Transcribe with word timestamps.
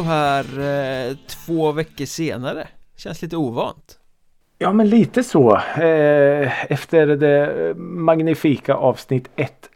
så 0.00 0.04
här 0.04 0.44
eh, 1.08 1.16
två 1.26 1.72
veckor 1.72 2.04
senare. 2.04 2.68
Känns 2.96 3.22
lite 3.22 3.36
ovant. 3.36 3.98
Ja 4.58 4.72
men 4.72 4.88
lite 4.88 5.22
så. 5.22 5.56
Eh, 5.56 6.72
efter 6.72 7.06
det 7.06 7.74
magnifika 7.76 8.74
avsnitt 8.74 9.28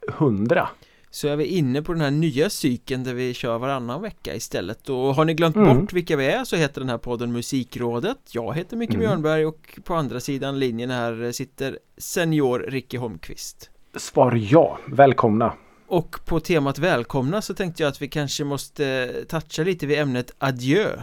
100. 0.09 0.69
Så 1.11 1.29
är 1.29 1.37
vi 1.37 1.45
inne 1.45 1.83
på 1.83 1.93
den 1.93 2.03
här 2.03 2.11
nya 2.11 2.51
cykeln 2.51 3.05
där 3.05 3.15
vi 3.15 3.35
kör 3.35 3.59
varannan 3.59 4.03
vecka 4.03 4.35
istället 4.35 4.89
och 4.89 5.15
har 5.15 5.25
ni 5.25 5.35
glömt 5.35 5.57
mm. 5.57 5.81
bort 5.81 5.93
vilka 5.93 6.17
vi 6.17 6.27
är 6.27 6.45
så 6.45 6.57
heter 6.57 6.81
den 6.81 6.91
här 6.91 6.99
podden 6.99 7.33
Musikrådet 7.33 8.19
Jag 8.31 8.55
heter 8.55 8.77
Micke 8.77 8.91
mm. 8.91 9.01
Björnberg 9.01 9.47
och 9.47 9.79
på 9.85 9.95
andra 9.95 10.21
sidan 10.21 10.59
linjen 10.59 10.91
här 10.91 11.33
sitter 11.33 11.79
senior 11.99 12.59
Ricky 12.69 12.97
Holmqvist 12.97 13.71
Svar 13.97 14.33
ja, 14.35 14.79
välkomna 14.87 15.53
Och 15.95 16.21
på 16.25 16.41
temat 16.41 16.79
välkomna 16.79 17.43
så 17.43 17.55
tänkte 17.55 17.83
jag 17.83 17.91
att 17.91 18.03
vi 18.03 18.09
kanske 18.09 18.45
måste 18.45 19.13
toucha 19.29 19.63
lite 19.63 19.87
vid 19.87 19.99
ämnet 19.99 20.35
adjö. 20.39 21.03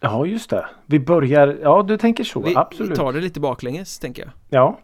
Ja 0.00 0.26
just 0.26 0.50
det, 0.50 0.66
vi 0.86 1.00
börjar, 1.00 1.58
ja 1.62 1.82
du 1.82 1.96
tänker 1.96 2.24
så, 2.24 2.42
vi, 2.42 2.56
absolut. 2.56 2.92
Vi 2.92 2.96
tar 2.96 3.12
det 3.12 3.20
lite 3.20 3.40
baklänges 3.40 3.98
tänker 3.98 4.22
jag. 4.22 4.32
Ja. 4.48 4.80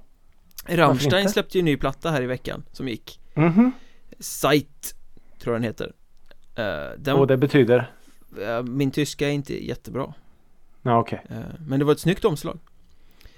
Rammstein 0.77 1.29
släppte 1.29 1.59
ju 1.59 1.61
en 1.61 1.65
ny 1.65 1.77
platta 1.77 2.11
här 2.11 2.23
i 2.23 2.27
veckan 2.27 2.65
som 2.73 2.89
gick. 2.89 3.21
Mm 3.35 3.53
-hmm. 3.53 3.71
Sight 4.19 4.95
Tror 5.39 5.55
jag 5.55 5.63
den 5.63 5.67
heter. 5.67 5.93
Uh, 6.59 6.99
den, 6.99 7.17
Och 7.17 7.27
det 7.27 7.37
betyder? 7.37 7.93
Uh, 8.39 8.63
min 8.63 8.91
tyska 8.91 9.29
är 9.29 9.33
inte 9.33 9.67
jättebra. 9.67 10.15
Ja 10.83 10.99
okej. 10.99 11.23
Okay. 11.25 11.39
uh, 11.39 11.45
Men 11.67 11.79
det 11.79 11.85
var 11.85 11.93
ett 11.93 12.01
snyggt 12.01 12.25
omslag. 12.25 12.59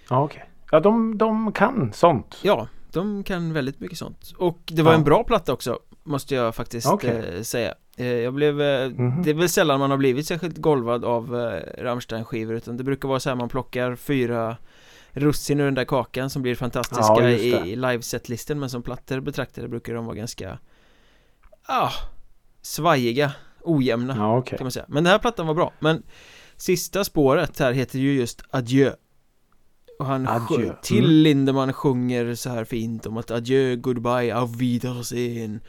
Ja 0.09 0.23
okej. 0.23 0.37
Okay. 0.37 0.49
Ja 0.71 0.81
de, 0.81 1.19
de 1.19 1.53
kan 1.53 1.93
sånt. 1.93 2.39
Ja 2.43 2.69
de 2.93 3.25
kan 3.25 3.53
väldigt 3.53 3.81
mycket 3.81 3.99
sånt 3.99 4.33
Och 4.37 4.59
det 4.67 4.83
var 4.83 4.93
ja. 4.93 4.99
en 4.99 5.05
bra 5.05 5.25
platta 5.25 5.53
också 5.53 5.79
Måste 6.03 6.35
jag 6.35 6.55
faktiskt 6.55 6.87
okay. 6.87 7.45
säga 7.45 7.75
Jag 7.97 8.35
blev 8.35 8.61
mm 8.61 8.97
-hmm. 8.97 9.25
Det 9.25 9.31
är 9.31 9.35
väl 9.35 9.49
sällan 9.49 9.81
man 9.81 9.91
har 9.91 9.99
blivit 9.99 10.27
särskilt 10.27 10.59
golvad 10.59 11.05
av 11.05 11.35
Rammstein 11.79 12.25
skivor 12.25 12.55
Utan 12.55 12.77
det 12.77 12.85
brukar 12.85 13.09
vara 13.09 13.21
så 13.21 13.29
här 13.29 13.37
man 13.37 13.49
plockar 13.49 13.97
fyra 13.97 14.57
russin 15.13 15.61
ur 15.61 15.65
den 15.65 15.75
där 15.75 15.85
kakan 15.85 16.31
som 16.31 16.43
blir 16.43 16.55
fantastiska 16.55 17.15
ja, 17.21 17.31
i, 17.31 17.71
i 17.71 17.77
live-setlisten 17.77 18.61
men 18.61 18.71
som 18.71 18.83
plattor 18.83 19.21
betraktade 19.21 19.69
brukar 19.69 19.95
de 19.95 20.05
vara 20.05 20.17
ganska 20.17 20.59
ah, 21.63 21.93
svajiga, 22.63 23.33
ojämna 23.63 24.17
ja, 24.17 24.39
okay. 24.39 24.59
kan 24.59 24.65
man 24.65 24.73
säga 24.73 24.85
Men 24.89 25.05
den 25.05 25.11
här 25.11 25.19
plattan 25.19 25.47
var 25.47 25.55
bra, 25.55 25.73
men 25.79 26.03
sista 26.57 27.05
spåret 27.05 27.59
här 27.59 27.73
heter 27.73 27.99
ju 27.99 28.13
just 28.13 28.43
Adjö 28.51 28.93
och 30.01 30.07
han 30.07 30.29
adjö. 30.29 30.65
Mm. 30.65 30.77
till 30.83 31.05
mm. 31.05 31.11
Lindemann 31.11 31.73
sjunger 31.73 32.35
så 32.35 32.51
här 32.51 32.65
fint 32.65 33.07
om 33.07 33.17
att 33.17 33.31
adjö, 33.31 33.77
goodbye, 33.77 34.35
auf 34.35 34.51
Wiedersehen 34.57 35.61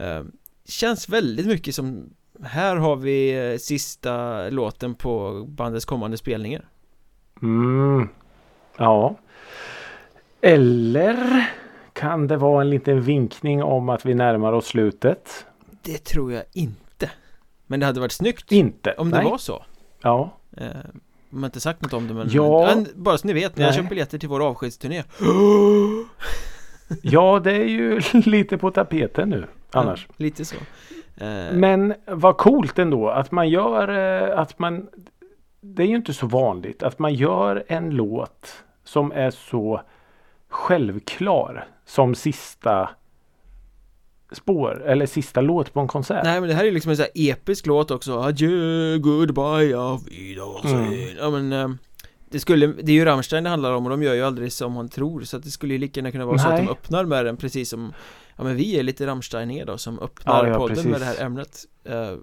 uh, 0.00 0.24
Känns 0.64 1.08
väldigt 1.08 1.46
mycket 1.46 1.74
som 1.74 2.10
Här 2.42 2.76
har 2.76 2.96
vi 2.96 3.50
uh, 3.52 3.58
sista 3.58 4.48
låten 4.50 4.94
på 4.94 5.44
bandets 5.48 5.84
kommande 5.84 6.16
spelningar 6.16 6.68
Mm 7.42 8.08
Ja 8.78 9.18
Eller 10.40 11.46
kan 11.92 12.26
det 12.26 12.36
vara 12.36 12.60
en 12.62 12.70
liten 12.70 13.02
vinkning 13.02 13.62
om 13.62 13.88
att 13.88 14.06
vi 14.06 14.14
närmar 14.14 14.52
oss 14.52 14.66
slutet? 14.66 15.46
Det 15.82 16.04
tror 16.04 16.32
jag 16.32 16.44
inte 16.52 17.10
Men 17.66 17.80
det 17.80 17.86
hade 17.86 18.00
varit 18.00 18.12
snyggt 18.12 18.52
Inte? 18.52 18.92
Om 18.92 19.10
det 19.10 19.24
var 19.24 19.38
så 19.38 19.64
Ja 20.02 20.38
Man 21.30 21.42
har 21.42 21.48
inte 21.48 21.60
sagt 21.60 21.82
något 21.82 21.92
om 21.92 22.08
det 22.08 22.14
men, 22.14 22.28
ja. 22.30 22.66
men 22.66 22.86
Bara 22.94 23.18
så 23.18 23.26
ni 23.26 23.32
vet, 23.32 23.56
när 23.56 23.64
jag 23.64 23.74
köpt 23.74 23.88
biljetter 23.88 24.18
till 24.18 24.28
vår 24.28 24.46
avskedsturné 24.46 25.04
Ja 27.02 27.40
det 27.44 27.52
är 27.52 27.68
ju 27.68 28.00
lite 28.12 28.58
på 28.58 28.70
tapeten 28.70 29.28
nu 29.30 29.46
annars 29.70 30.06
ja, 30.08 30.14
Lite 30.16 30.44
så 30.44 30.56
eh. 31.16 31.52
Men 31.52 31.94
vad 32.06 32.36
coolt 32.36 32.78
ändå 32.78 33.08
att 33.08 33.30
man 33.30 33.48
gör 33.48 33.88
eh, 33.88 34.38
att 34.38 34.58
man 34.58 34.88
Det 35.60 35.82
är 35.82 35.86
ju 35.86 35.96
inte 35.96 36.14
så 36.14 36.26
vanligt 36.26 36.82
att 36.82 36.98
man 36.98 37.14
gör 37.14 37.64
en 37.68 37.90
låt 37.90 38.64
som 38.84 39.12
är 39.12 39.30
så 39.30 39.80
självklar 40.48 41.68
som 41.84 42.14
sista 42.14 42.90
spår 44.36 44.84
eller 44.86 45.06
sista 45.06 45.40
låt 45.40 45.72
på 45.72 45.80
en 45.80 45.88
konsert. 45.88 46.24
Nej 46.24 46.40
men 46.40 46.48
det 46.48 46.54
här 46.54 46.64
är 46.64 46.72
liksom 46.72 46.90
en 46.90 46.96
sån 46.96 47.06
här 47.14 47.30
episk 47.30 47.66
låt 47.66 47.90
också. 47.90 48.18
Adjö, 48.18 48.98
goodbye, 48.98 49.78
auf 49.78 50.02
Wiedersehen. 50.06 50.86
Mm. 50.86 51.16
Ja 51.18 51.30
men 51.30 51.52
eh, 51.52 51.68
det 52.30 52.40
skulle, 52.40 52.66
det 52.66 52.92
är 52.92 52.96
ju 52.96 53.04
Rammstein 53.04 53.44
det 53.44 53.50
handlar 53.50 53.72
om 53.72 53.84
och 53.84 53.90
de 53.90 54.02
gör 54.02 54.14
ju 54.14 54.22
aldrig 54.22 54.52
som 54.52 54.72
man 54.72 54.88
tror 54.88 55.20
så 55.20 55.36
att 55.36 55.42
det 55.42 55.50
skulle 55.50 55.74
ju 55.74 55.78
lika 55.78 56.00
gärna 56.00 56.12
kunna 56.12 56.26
vara 56.26 56.36
Nej. 56.36 56.44
så 56.44 56.48
att 56.50 56.58
de 56.58 56.68
öppnar 56.68 57.04
med 57.04 57.24
den 57.24 57.36
precis 57.36 57.68
som 57.68 57.92
Ja 58.36 58.44
men 58.44 58.56
vi 58.56 58.78
är 58.78 58.82
lite 58.82 59.06
Rammsteiniga 59.06 59.64
då 59.64 59.78
som 59.78 59.98
öppnar 59.98 60.46
ja, 60.46 60.50
ja, 60.50 60.58
podden 60.58 60.76
precis. 60.76 60.90
med 60.90 61.00
det 61.00 61.04
här 61.04 61.24
ämnet 61.24 61.64
uh, 61.88 62.18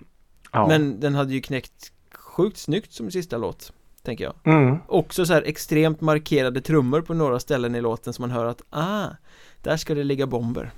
ja. 0.51 0.67
Men 0.67 0.99
den 0.99 1.15
hade 1.15 1.33
ju 1.33 1.41
knäckt 1.41 1.91
sjukt 2.13 2.57
snyggt 2.57 2.93
som 2.93 3.11
sista 3.11 3.37
låt 3.37 3.73
Tänker 4.03 4.23
jag 4.23 4.33
mm. 4.43 4.77
Också 4.87 5.25
så 5.25 5.33
här 5.33 5.41
extremt 5.41 6.01
markerade 6.01 6.61
trummor 6.61 7.01
på 7.01 7.13
några 7.13 7.39
ställen 7.39 7.75
i 7.75 7.81
låten 7.81 8.13
som 8.13 8.23
man 8.23 8.31
hör 8.31 8.45
att 8.45 8.61
Ah, 8.69 9.07
där 9.61 9.77
ska 9.77 9.95
det 9.95 10.03
ligga 10.03 10.27
bomber 10.27 10.71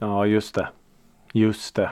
Ja 0.00 0.26
just 0.26 0.54
det 0.54 0.68
Just 1.32 1.74
det 1.74 1.90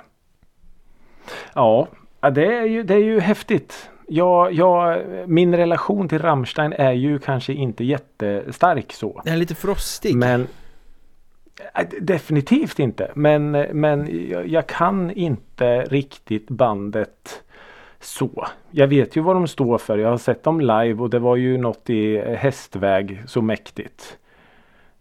Ja, 1.55 1.89
det 2.33 2.57
är 2.57 2.65
ju, 2.67 2.83
det 2.83 2.95
är 2.95 3.05
ju 3.05 3.21
häftigt 3.21 3.91
Ja, 4.09 4.51
ja, 4.51 4.99
min 5.27 5.57
relation 5.57 6.09
till 6.09 6.19
Rammstein 6.19 6.73
är 6.73 6.93
ju 6.93 7.19
kanske 7.19 7.53
inte 7.53 7.85
jättestark 7.85 8.93
så. 8.93 9.21
Den 9.25 9.35
är 9.35 9.39
lite 9.39 9.55
frostig. 9.55 10.17
Men 10.17 10.47
äh, 11.75 11.87
Definitivt 12.01 12.79
inte. 12.79 13.11
Men, 13.15 13.51
men 13.73 14.29
jag, 14.31 14.49
jag 14.49 14.67
kan 14.67 15.11
inte 15.11 15.81
riktigt 15.81 16.49
bandet 16.49 17.43
så. 18.01 18.47
Jag 18.71 18.87
vet 18.87 19.17
ju 19.17 19.21
vad 19.21 19.37
de 19.37 19.49
står 19.49 19.79
för. 19.79 19.99
Jag 19.99 20.11
har 20.11 20.19
sett 20.19 20.43
dem 20.43 20.61
live 20.61 20.95
och 20.95 21.11
det 21.11 21.19
var 21.19 21.37
ju 21.37 21.59
något 21.59 21.91
i 21.91 22.19
hästväg 22.19 23.23
så 23.27 23.43
mäktigt. 23.43 24.19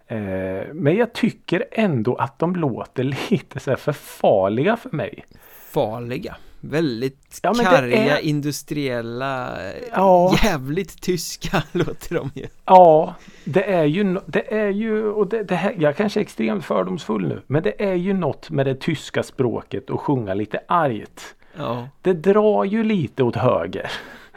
Eh, 0.08 0.74
men 0.74 0.96
jag 0.96 1.14
tycker 1.14 1.66
ändå 1.72 2.16
att 2.16 2.40
de 2.40 2.56
låter 2.56 3.04
lite 3.30 3.60
så 3.60 3.76
för 3.76 3.94
farliga 3.94 4.78
för 4.78 4.90
mig. 4.90 5.26
Farliga? 5.72 6.36
Väldigt 6.60 7.40
ja, 7.44 7.54
karga, 7.54 8.18
är... 8.18 8.22
industriella, 8.22 9.58
ja. 9.92 10.36
jävligt 10.44 11.02
tyska 11.02 11.64
låter 11.72 12.16
de 12.16 12.32
ju. 12.34 12.48
Ja, 12.66 13.16
det 13.44 13.64
är 13.64 13.84
ju, 13.84 14.20
det 14.26 14.54
är 14.54 14.70
ju, 14.70 15.06
och 15.06 15.28
det, 15.28 15.44
det 15.44 15.56
här, 15.56 15.76
jag 15.80 15.98
kanske 15.98 16.20
är 16.20 16.22
extremt 16.22 16.66
fördomsfull 16.66 17.28
nu, 17.28 17.42
men 17.48 17.64
det 17.64 17.84
är 17.84 17.94
ju 17.94 18.14
något 18.14 18.50
med 18.50 18.66
det 18.66 18.76
tyska 18.76 19.24
språket 19.24 19.90
och 19.90 20.02
sjunga 20.02 20.34
lite 20.34 20.60
argt. 20.68 21.36
Ja. 21.58 21.90
Det 22.02 22.14
drar 22.14 22.64
ju 22.64 22.84
lite 22.84 23.24
åt 23.24 23.36
höger. 23.36 23.92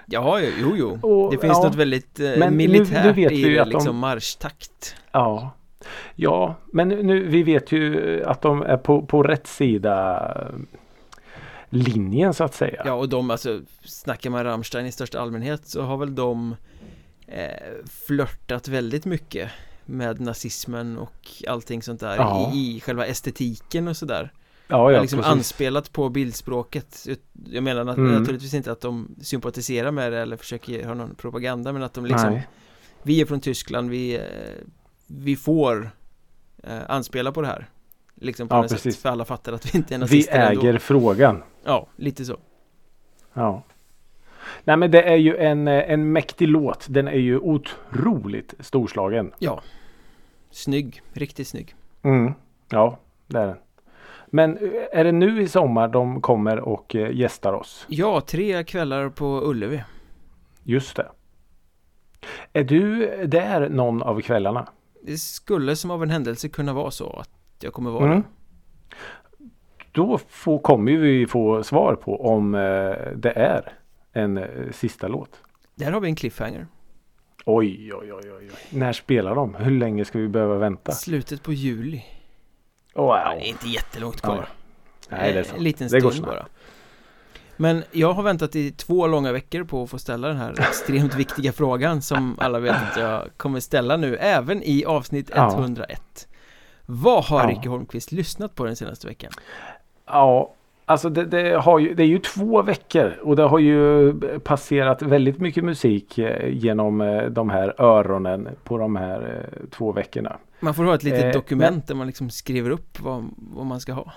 Ja, 0.06 0.40
jo, 0.40 0.76
jo. 0.76 0.98
Och, 1.02 1.32
det 1.32 1.38
finns 1.38 1.58
ja, 1.58 1.64
något 1.64 1.74
väldigt 1.74 2.20
eh, 2.20 2.50
militärt 2.50 3.16
nu, 3.16 3.28
nu 3.28 3.34
i 3.34 3.42
det, 3.42 3.64
liksom 3.64 3.86
de, 3.86 3.98
marschtakt. 3.98 4.96
Ja. 5.12 5.50
Ja, 6.14 6.56
men 6.72 6.88
nu, 6.88 7.26
vi 7.26 7.42
vet 7.42 7.72
ju 7.72 8.24
att 8.24 8.42
de 8.42 8.62
är 8.62 8.76
på, 8.76 9.06
på 9.06 9.22
rätt 9.22 9.46
sida 9.46 10.32
linjen 11.68 12.34
så 12.34 12.44
att 12.44 12.54
säga. 12.54 12.82
Ja, 12.84 12.92
och 12.92 13.08
de, 13.08 13.30
alltså, 13.30 13.60
snackar 13.84 14.30
man 14.30 14.44
Rammstein 14.44 14.86
i 14.86 14.92
största 14.92 15.20
allmänhet 15.20 15.66
så 15.66 15.82
har 15.82 15.96
väl 15.96 16.14
de 16.14 16.56
eh, 17.26 17.86
flörtat 18.06 18.68
väldigt 18.68 19.04
mycket 19.04 19.50
med 19.84 20.20
nazismen 20.20 20.98
och 20.98 21.26
allting 21.48 21.82
sånt 21.82 22.00
där 22.00 22.16
ja. 22.16 22.52
i, 22.54 22.76
i 22.76 22.80
själva 22.80 23.06
estetiken 23.06 23.88
och 23.88 23.96
sådär. 23.96 24.32
Ja, 24.68 24.92
ja, 24.92 25.00
liksom 25.00 25.18
precis. 25.18 25.32
anspelat 25.32 25.92
på 25.92 26.08
bildspråket 26.08 27.06
Jag 27.44 27.62
menar 27.62 27.80
mm. 27.80 28.12
naturligtvis 28.12 28.54
inte 28.54 28.72
att 28.72 28.80
de 28.80 29.16
sympatiserar 29.22 29.90
med 29.90 30.12
det 30.12 30.18
eller 30.18 30.36
försöker 30.36 30.84
ha 30.84 30.94
någon 30.94 31.14
propaganda 31.14 31.72
men 31.72 31.82
att 31.82 31.94
de 31.94 32.06
liksom 32.06 32.32
Nej. 32.32 32.48
Vi 33.02 33.20
är 33.20 33.26
från 33.26 33.40
Tyskland, 33.40 33.90
vi, 33.90 34.14
eh, 34.14 34.22
vi 35.10 35.36
får 35.36 35.90
eh, 36.62 36.78
anspela 36.88 37.32
på 37.32 37.40
det 37.40 37.46
här 37.48 37.66
Liksom 38.14 38.48
på 38.48 38.54
ja, 38.54 38.62
något 38.62 38.70
precis. 38.70 38.94
sätt, 38.94 39.02
för 39.02 39.08
alla 39.08 39.24
fattar 39.24 39.52
att 39.52 39.74
vi 39.74 39.78
inte 39.78 39.94
är 39.94 39.98
nazister 39.98 40.32
Vi 40.50 40.56
äger 40.56 40.68
ändå. 40.68 40.78
frågan 40.80 41.42
Ja, 41.64 41.86
lite 41.96 42.24
så 42.24 42.36
Ja 43.34 43.62
Nej 44.64 44.76
men 44.76 44.90
det 44.90 45.02
är 45.02 45.16
ju 45.16 45.36
en, 45.36 45.68
eh, 45.68 45.90
en 45.90 46.12
mäktig 46.12 46.48
låt 46.48 46.86
Den 46.90 47.08
är 47.08 47.12
ju 47.18 47.38
otroligt 47.38 48.54
storslagen 48.60 49.32
Ja 49.38 49.62
Snygg, 50.50 51.02
riktigt 51.12 51.48
snygg 51.48 51.74
Mm 52.02 52.32
Ja, 52.68 52.98
det 53.26 53.38
är 53.38 53.46
den 53.46 53.56
men 54.30 54.56
eh, 54.56 54.70
är 54.92 55.04
det 55.04 55.12
nu 55.12 55.42
i 55.42 55.48
sommar 55.48 55.88
de 55.88 56.20
kommer 56.20 56.60
och 56.60 56.94
eh, 56.94 57.10
gästar 57.16 57.52
oss? 57.52 57.84
Ja, 57.88 58.20
tre 58.20 58.64
kvällar 58.64 59.08
på 59.08 59.42
Ullevi. 59.44 59.82
Just 60.62 60.96
det. 60.96 61.06
Är 62.52 62.64
du 62.64 63.06
där 63.26 63.68
någon 63.68 64.02
av 64.02 64.20
kvällarna? 64.20 64.68
Det 65.02 65.18
skulle 65.18 65.76
som 65.76 65.90
av 65.90 66.02
en 66.02 66.10
händelse 66.10 66.48
kunna 66.48 66.72
vara 66.72 66.90
så 66.90 67.10
att 67.10 67.30
jag 67.60 67.72
kommer 67.72 67.90
vara 67.90 68.12
mm. 68.12 68.22
Då 69.92 70.18
får, 70.28 70.58
kommer 70.58 70.96
vi 70.96 71.26
få 71.26 71.62
svar 71.62 71.94
på 71.94 72.26
om 72.26 72.54
eh, 72.54 72.60
det 73.16 73.32
är 73.36 73.72
en 74.12 74.40
sista 74.72 75.08
låt. 75.08 75.42
Där 75.74 75.92
har 75.92 76.00
vi 76.00 76.08
en 76.08 76.16
cliffhanger. 76.16 76.66
Oj, 77.46 77.94
oj, 77.94 78.12
oj, 78.12 78.32
oj. 78.38 78.50
När 78.70 78.92
spelar 78.92 79.34
de? 79.34 79.54
Hur 79.54 79.70
länge 79.70 80.04
ska 80.04 80.18
vi 80.18 80.28
behöva 80.28 80.58
vänta? 80.58 80.92
Slutet 80.92 81.42
på 81.42 81.52
juli. 81.52 82.04
Wow. 82.94 83.06
det 83.08 83.46
är 83.46 83.48
inte 83.48 83.68
jättelångt 83.68 84.20
kvar. 84.20 84.48
Nej, 85.08 85.32
det 85.32 85.38
är 85.38 85.42
sant. 85.42 85.58
En 85.58 85.64
liten 85.64 85.88
stund 85.88 86.22
bara. 86.22 86.46
Men 87.60 87.84
jag 87.92 88.12
har 88.12 88.22
väntat 88.22 88.56
i 88.56 88.70
två 88.70 89.06
långa 89.06 89.32
veckor 89.32 89.64
på 89.64 89.82
att 89.82 89.90
få 89.90 89.98
ställa 89.98 90.28
den 90.28 90.36
här 90.36 90.54
extremt 90.58 91.14
viktiga 91.14 91.52
frågan 91.52 92.02
som 92.02 92.36
alla 92.38 92.58
vet 92.58 92.74
att 92.74 92.96
jag 92.96 93.22
kommer 93.36 93.60
ställa 93.60 93.96
nu 93.96 94.16
även 94.16 94.62
i 94.62 94.84
avsnitt 94.84 95.30
101 95.30 95.88
ja. 95.90 96.34
Vad 96.86 97.24
har 97.24 97.40
ja. 97.40 97.48
Ricky 97.48 97.68
Holmqvist 97.68 98.12
lyssnat 98.12 98.54
på 98.54 98.64
den 98.64 98.76
senaste 98.76 99.06
veckan? 99.06 99.32
Ja, 100.06 100.54
Alltså 100.88 101.10
det, 101.10 101.24
det, 101.24 101.62
ju, 101.80 101.94
det 101.94 102.02
är 102.02 102.06
ju 102.06 102.18
två 102.18 102.62
veckor 102.62 103.16
och 103.22 103.36
det 103.36 103.42
har 103.42 103.58
ju 103.58 104.12
passerat 104.40 105.02
väldigt 105.02 105.38
mycket 105.38 105.64
musik 105.64 106.18
eh, 106.18 106.48
genom 106.48 107.00
eh, 107.00 107.24
de 107.24 107.50
här 107.50 107.74
öronen 107.78 108.48
på 108.64 108.78
de 108.78 108.96
här 108.96 109.48
eh, 109.52 109.68
två 109.70 109.92
veckorna. 109.92 110.36
Man 110.60 110.74
får 110.74 110.84
ha 110.84 110.94
ett 110.94 111.02
litet 111.02 111.34
dokument 111.34 111.76
men, 111.76 111.82
där 111.86 111.94
man 111.94 112.06
liksom 112.06 112.30
skriver 112.30 112.70
upp 112.70 113.00
vad, 113.00 113.24
vad 113.36 113.66
man 113.66 113.80
ska 113.80 113.92
ha. 113.92 114.12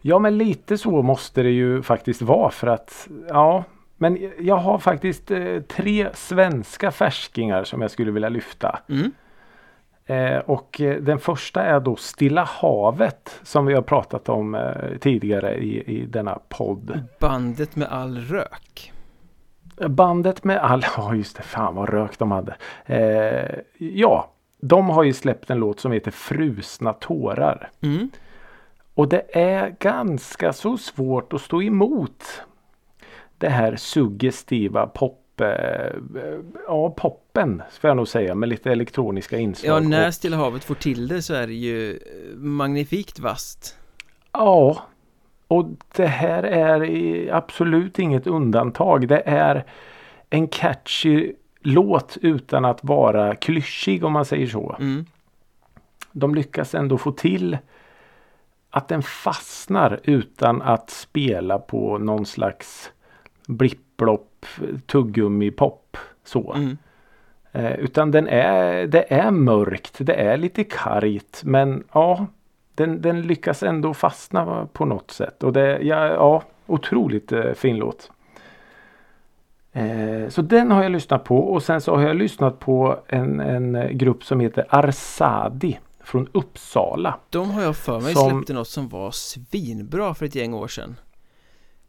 Ja 0.00 0.18
men 0.18 0.38
lite 0.38 0.78
så 0.78 1.02
måste 1.02 1.42
det 1.42 1.50
ju 1.50 1.82
faktiskt 1.82 2.22
vara 2.22 2.50
för 2.50 2.66
att 2.66 3.08
ja 3.28 3.64
men 3.96 4.30
jag 4.38 4.56
har 4.56 4.78
faktiskt 4.78 5.30
tre 5.68 6.08
svenska 6.14 6.90
färskingar 6.90 7.64
som 7.64 7.82
jag 7.82 7.90
skulle 7.90 8.10
vilja 8.10 8.28
lyfta. 8.28 8.78
Mm. 8.88 9.12
Eh, 10.10 10.38
och 10.38 10.80
eh, 10.80 10.96
den 10.96 11.18
första 11.18 11.62
är 11.62 11.80
då 11.80 11.96
Stilla 11.96 12.44
havet 12.44 13.40
som 13.42 13.66
vi 13.66 13.74
har 13.74 13.82
pratat 13.82 14.28
om 14.28 14.54
eh, 14.54 14.98
tidigare 15.00 15.56
i, 15.56 15.82
i 15.96 16.06
denna 16.06 16.38
podd. 16.48 17.02
Bandet 17.20 17.76
med 17.76 17.88
all 17.88 18.18
rök. 18.18 18.92
Bandet 19.88 20.44
med 20.44 20.58
all, 20.58 20.84
ja 20.96 21.14
just 21.14 21.36
det, 21.36 21.42
fan 21.42 21.74
vad 21.74 21.88
rök 21.88 22.18
de 22.18 22.30
hade. 22.30 22.56
Eh, 22.86 23.58
ja, 23.78 24.30
de 24.60 24.90
har 24.90 25.02
ju 25.02 25.12
släppt 25.12 25.50
en 25.50 25.58
låt 25.58 25.80
som 25.80 25.92
heter 25.92 26.10
Frusna 26.10 26.92
tårar. 26.92 27.70
Mm. 27.80 28.10
Och 28.94 29.08
det 29.08 29.36
är 29.36 29.76
ganska 29.80 30.52
så 30.52 30.76
svårt 30.78 31.32
att 31.32 31.40
stå 31.40 31.62
emot 31.62 32.42
det 33.38 33.48
här 33.48 33.76
suggestiva 33.76 34.86
pop 34.86 35.20
Eh, 35.40 35.92
ja, 36.66 36.90
poppen 36.90 37.62
ska 37.70 37.88
jag 37.88 37.96
nog 37.96 38.08
säga 38.08 38.34
med 38.34 38.48
lite 38.48 38.72
elektroniska 38.72 39.38
inslag. 39.38 39.76
Ja, 39.76 39.88
när 39.88 40.10
Stilla 40.10 40.36
havet 40.36 40.64
får 40.64 40.74
till 40.74 41.08
det 41.08 41.22
så 41.22 41.34
är 41.34 41.46
det 41.46 41.54
ju 41.54 41.98
magnifikt 42.36 43.18
vast. 43.18 43.76
Ja, 44.32 44.82
och 45.48 45.66
det 45.96 46.06
här 46.06 46.42
är 46.42 47.34
absolut 47.34 47.98
inget 47.98 48.26
undantag. 48.26 49.08
Det 49.08 49.22
är 49.26 49.64
en 50.30 50.48
catchy 50.48 51.32
låt 51.60 52.18
utan 52.22 52.64
att 52.64 52.84
vara 52.84 53.34
klyschig 53.34 54.04
om 54.04 54.12
man 54.12 54.24
säger 54.24 54.46
så. 54.46 54.76
Mm. 54.80 55.04
De 56.12 56.34
lyckas 56.34 56.74
ändå 56.74 56.98
få 56.98 57.12
till 57.12 57.58
att 58.70 58.88
den 58.88 59.02
fastnar 59.02 60.00
utan 60.04 60.62
att 60.62 60.90
spela 60.90 61.58
på 61.58 61.98
någon 61.98 62.26
slags 62.26 62.92
blipplopp 63.46 64.46
tuggummi 64.86 65.50
pop 65.50 65.96
så. 66.24 66.52
Mm. 66.52 66.78
Eh, 67.52 67.72
utan 67.72 68.10
den 68.10 68.28
är, 68.28 68.86
det 68.86 69.12
är 69.12 69.30
mörkt, 69.30 69.96
det 69.98 70.14
är 70.14 70.36
lite 70.36 70.64
kargt 70.64 71.42
men 71.44 71.84
ja 71.92 72.26
den, 72.74 73.02
den 73.02 73.22
lyckas 73.22 73.62
ändå 73.62 73.94
fastna 73.94 74.68
på 74.72 74.84
något 74.84 75.10
sätt. 75.10 75.42
Och 75.42 75.52
det, 75.52 75.78
ja, 75.82 76.06
ja 76.06 76.42
otroligt 76.66 77.32
eh, 77.32 77.52
fin 77.52 77.76
låt. 77.76 78.10
Eh, 79.72 80.28
så 80.28 80.42
den 80.42 80.70
har 80.70 80.82
jag 80.82 80.92
lyssnat 80.92 81.24
på 81.24 81.38
och 81.38 81.62
sen 81.62 81.80
så 81.80 81.96
har 81.96 82.02
jag 82.02 82.16
lyssnat 82.16 82.58
på 82.58 82.98
en, 83.06 83.40
en 83.40 83.98
grupp 83.98 84.24
som 84.24 84.40
heter 84.40 84.66
Arsadi 84.68 85.78
från 86.10 86.28
Uppsala. 86.32 87.18
De 87.30 87.50
har 87.50 87.62
jag 87.62 87.76
för 87.76 88.00
mig 88.00 88.14
som... 88.14 88.30
släppte 88.30 88.52
något 88.52 88.68
som 88.68 88.88
var 88.88 89.10
svinbra 89.10 90.14
för 90.14 90.26
ett 90.26 90.34
gäng 90.34 90.54
år 90.54 90.68
sedan. 90.68 90.96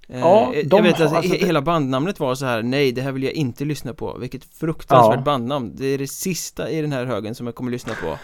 Ja, 0.07 0.53
eh, 0.53 0.67
jag 0.71 0.81
vet 0.83 1.01
att 1.01 1.13
alltså, 1.13 1.45
hela 1.45 1.61
bandnamnet 1.61 2.19
var 2.19 2.35
så 2.35 2.45
här 2.45 2.63
Nej, 2.63 2.91
det 2.91 3.01
här 3.01 3.11
vill 3.11 3.23
jag 3.23 3.33
inte 3.33 3.65
lyssna 3.65 3.93
på 3.93 4.17
Vilket 4.17 4.45
fruktansvärt 4.45 5.15
ja. 5.15 5.21
bandnamn 5.21 5.75
Det 5.75 5.85
är 5.85 5.97
det 5.97 6.07
sista 6.07 6.69
i 6.69 6.81
den 6.81 6.91
här 6.91 7.05
högen 7.05 7.35
som 7.35 7.45
jag 7.45 7.55
kommer 7.55 7.71
lyssna 7.71 7.93
på 7.93 8.17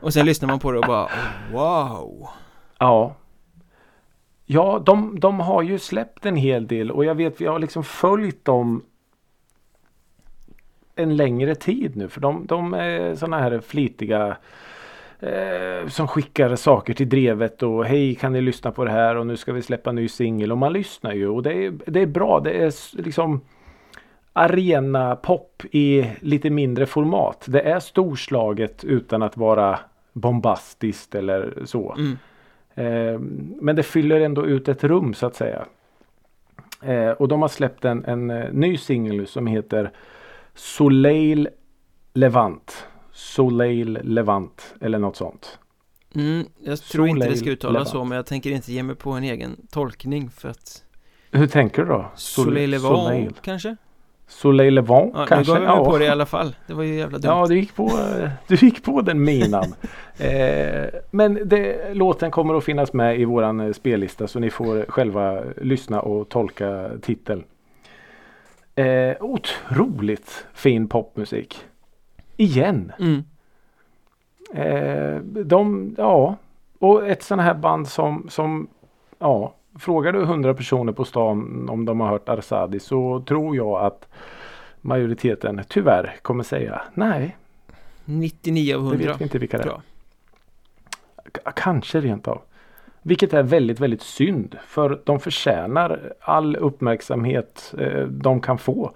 Och 0.00 0.12
sen 0.12 0.26
lyssnar 0.26 0.48
man 0.48 0.58
på 0.58 0.72
det 0.72 0.78
och 0.78 0.86
bara 0.86 1.08
Wow 1.52 2.28
Ja 2.78 3.14
Ja, 4.46 4.82
de, 4.86 5.20
de 5.20 5.40
har 5.40 5.62
ju 5.62 5.78
släppt 5.78 6.26
en 6.26 6.36
hel 6.36 6.66
del 6.66 6.90
och 6.90 7.04
jag 7.04 7.14
vet 7.14 7.40
vi 7.40 7.46
har 7.46 7.58
liksom 7.58 7.84
följt 7.84 8.44
dem 8.44 8.82
en 10.94 11.16
längre 11.16 11.54
tid 11.54 11.96
nu 11.96 12.08
för 12.08 12.20
de, 12.20 12.46
de 12.46 12.74
är 12.74 13.14
sådana 13.14 13.38
här 13.38 13.60
flitiga 13.60 14.36
eh, 15.20 15.88
som 15.88 16.08
skickar 16.08 16.56
saker 16.56 16.94
till 16.94 17.08
drevet 17.08 17.62
och 17.62 17.84
hej 17.84 18.14
kan 18.14 18.32
ni 18.32 18.40
lyssna 18.40 18.72
på 18.72 18.84
det 18.84 18.90
här 18.90 19.16
och 19.16 19.26
nu 19.26 19.36
ska 19.36 19.52
vi 19.52 19.62
släppa 19.62 19.92
ny 19.92 20.08
singel 20.08 20.52
och 20.52 20.58
man 20.58 20.72
lyssnar 20.72 21.12
ju 21.12 21.28
och 21.28 21.42
det 21.42 21.52
är, 21.52 21.72
det 21.86 22.00
är 22.00 22.06
bra. 22.06 22.40
Det 22.40 22.50
är 22.50 22.96
liksom 23.02 23.40
arena 24.32 25.16
pop 25.16 25.62
i 25.70 26.10
lite 26.20 26.50
mindre 26.50 26.86
format. 26.86 27.44
Det 27.48 27.60
är 27.60 27.80
storslaget 27.80 28.84
utan 28.84 29.22
att 29.22 29.36
vara 29.36 29.78
bombastiskt 30.12 31.14
eller 31.14 31.62
så. 31.64 31.96
Mm. 31.98 32.16
Eh, 32.74 33.20
men 33.60 33.76
det 33.76 33.82
fyller 33.82 34.20
ändå 34.20 34.46
ut 34.46 34.68
ett 34.68 34.84
rum 34.84 35.14
så 35.14 35.26
att 35.26 35.34
säga. 35.34 35.66
Eh, 36.82 37.10
och 37.10 37.28
de 37.28 37.42
har 37.42 37.48
släppt 37.48 37.84
en, 37.84 38.04
en 38.04 38.30
eh, 38.30 38.52
ny 38.52 38.76
singel 38.76 39.26
som 39.26 39.46
heter 39.46 39.90
Soleil 40.54 41.48
Levant. 42.14 42.86
Soleil 43.18 43.98
Levant 44.02 44.74
eller 44.80 44.98
något 44.98 45.16
sånt. 45.16 45.58
Mm, 46.14 46.46
jag 46.58 46.78
tror 46.78 47.06
Soleil 47.06 47.16
inte 47.16 47.28
det 47.28 47.36
ska 47.36 47.50
uttalas 47.50 47.74
Levant. 47.74 47.88
så 47.88 48.04
men 48.04 48.16
jag 48.16 48.26
tänker 48.26 48.50
inte 48.50 48.72
ge 48.72 48.82
mig 48.82 48.96
på 48.96 49.10
en 49.10 49.24
egen 49.24 49.56
tolkning 49.70 50.30
för 50.30 50.48
att 50.48 50.84
Hur 51.30 51.46
tänker 51.46 51.82
du 51.82 51.88
då? 51.88 52.06
Soleil 52.14 52.70
Levant 52.70 52.98
Soleil. 52.98 53.34
kanske? 53.42 53.76
Soleil 54.26 54.74
Levant 54.74 55.12
ja, 55.14 55.26
kanske? 55.26 55.52
Nu 55.52 55.58
gav 55.58 55.68
jag 55.68 55.78
ja. 55.78 55.90
på 55.90 55.98
det 55.98 56.04
i 56.04 56.08
alla 56.08 56.26
fall 56.26 56.56
Det 56.66 56.74
var 56.74 56.82
ju 56.82 56.94
jävla 56.94 57.18
dumt 57.18 57.30
Ja 57.30 57.46
du 57.46 57.58
gick 57.58 57.74
på, 57.74 57.90
du 58.46 58.54
gick 58.54 58.84
på 58.84 59.00
den 59.00 59.22
minan 59.24 59.64
eh, 60.18 60.86
Men 61.10 61.48
det, 61.48 61.94
låten 61.94 62.30
kommer 62.30 62.54
att 62.54 62.64
finnas 62.64 62.92
med 62.92 63.20
i 63.20 63.24
våran 63.24 63.60
eh, 63.60 63.72
spellista 63.72 64.28
så 64.28 64.38
ni 64.38 64.50
får 64.50 64.84
själva 64.88 65.40
lyssna 65.56 66.00
och 66.00 66.28
tolka 66.28 66.90
titeln 67.02 67.44
eh, 68.74 69.16
Otroligt 69.20 70.46
fin 70.54 70.88
popmusik 70.88 71.64
igen. 72.38 72.92
Mm. 72.98 73.24
Eh, 74.54 75.20
de, 75.44 75.94
ja, 75.98 76.36
och 76.78 77.08
ett 77.08 77.22
sånt 77.22 77.42
här 77.42 77.54
band 77.54 77.88
som, 77.88 78.26
som 78.28 78.68
ja, 79.18 79.54
frågar 79.78 80.12
du 80.12 80.24
hundra 80.24 80.54
personer 80.54 80.92
på 80.92 81.04
stan 81.04 81.68
om 81.68 81.84
de 81.84 82.00
har 82.00 82.08
hört 82.08 82.28
Arsadi 82.28 82.80
så 82.80 83.20
tror 83.28 83.56
jag 83.56 83.84
att 83.84 84.08
majoriteten 84.80 85.62
tyvärr 85.68 86.16
kommer 86.22 86.44
säga 86.44 86.82
nej. 86.94 87.36
99 88.04 88.74
av 88.74 88.80
100. 88.80 88.98
Det 88.98 89.06
vet 89.06 89.20
vi 89.20 89.24
inte 89.24 89.38
vilka 89.38 89.58
det 89.58 89.64
är. 89.64 89.80
Kanske 91.54 92.00
rent 92.00 92.28
av. 92.28 92.40
Vilket 93.02 93.34
är 93.34 93.42
väldigt, 93.42 93.80
väldigt 93.80 94.02
synd. 94.02 94.56
För 94.66 95.00
de 95.04 95.20
förtjänar 95.20 96.12
all 96.20 96.56
uppmärksamhet 96.56 97.74
eh, 97.78 98.02
de 98.02 98.40
kan 98.40 98.58
få 98.58 98.92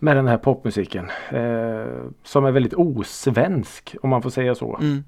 med 0.00 0.16
den 0.16 0.28
här 0.28 0.38
popmusiken. 0.38 1.10
Eh, 1.30 2.04
som 2.22 2.44
är 2.44 2.50
väldigt 2.50 2.74
osvensk 2.74 3.96
om 4.02 4.10
man 4.10 4.22
får 4.22 4.30
säga 4.30 4.54
så. 4.54 4.78
Mm. 4.80 5.04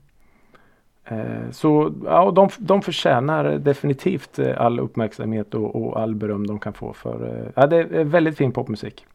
Eh, 1.04 1.50
så 1.50 1.94
ja, 2.04 2.30
de, 2.30 2.48
de 2.58 2.82
förtjänar 2.82 3.44
definitivt 3.58 4.38
eh, 4.38 4.60
all 4.60 4.80
uppmärksamhet 4.80 5.54
och, 5.54 5.76
och 5.76 6.00
all 6.00 6.14
beröm 6.14 6.46
de 6.46 6.60
kan 6.60 6.72
få 6.72 6.92
för 6.92 7.26
eh, 7.26 7.52
ja, 7.56 7.66
det 7.66 7.76
är 7.76 8.04
väldigt 8.04 8.36
fin 8.36 8.52
popmusik. 8.52 9.06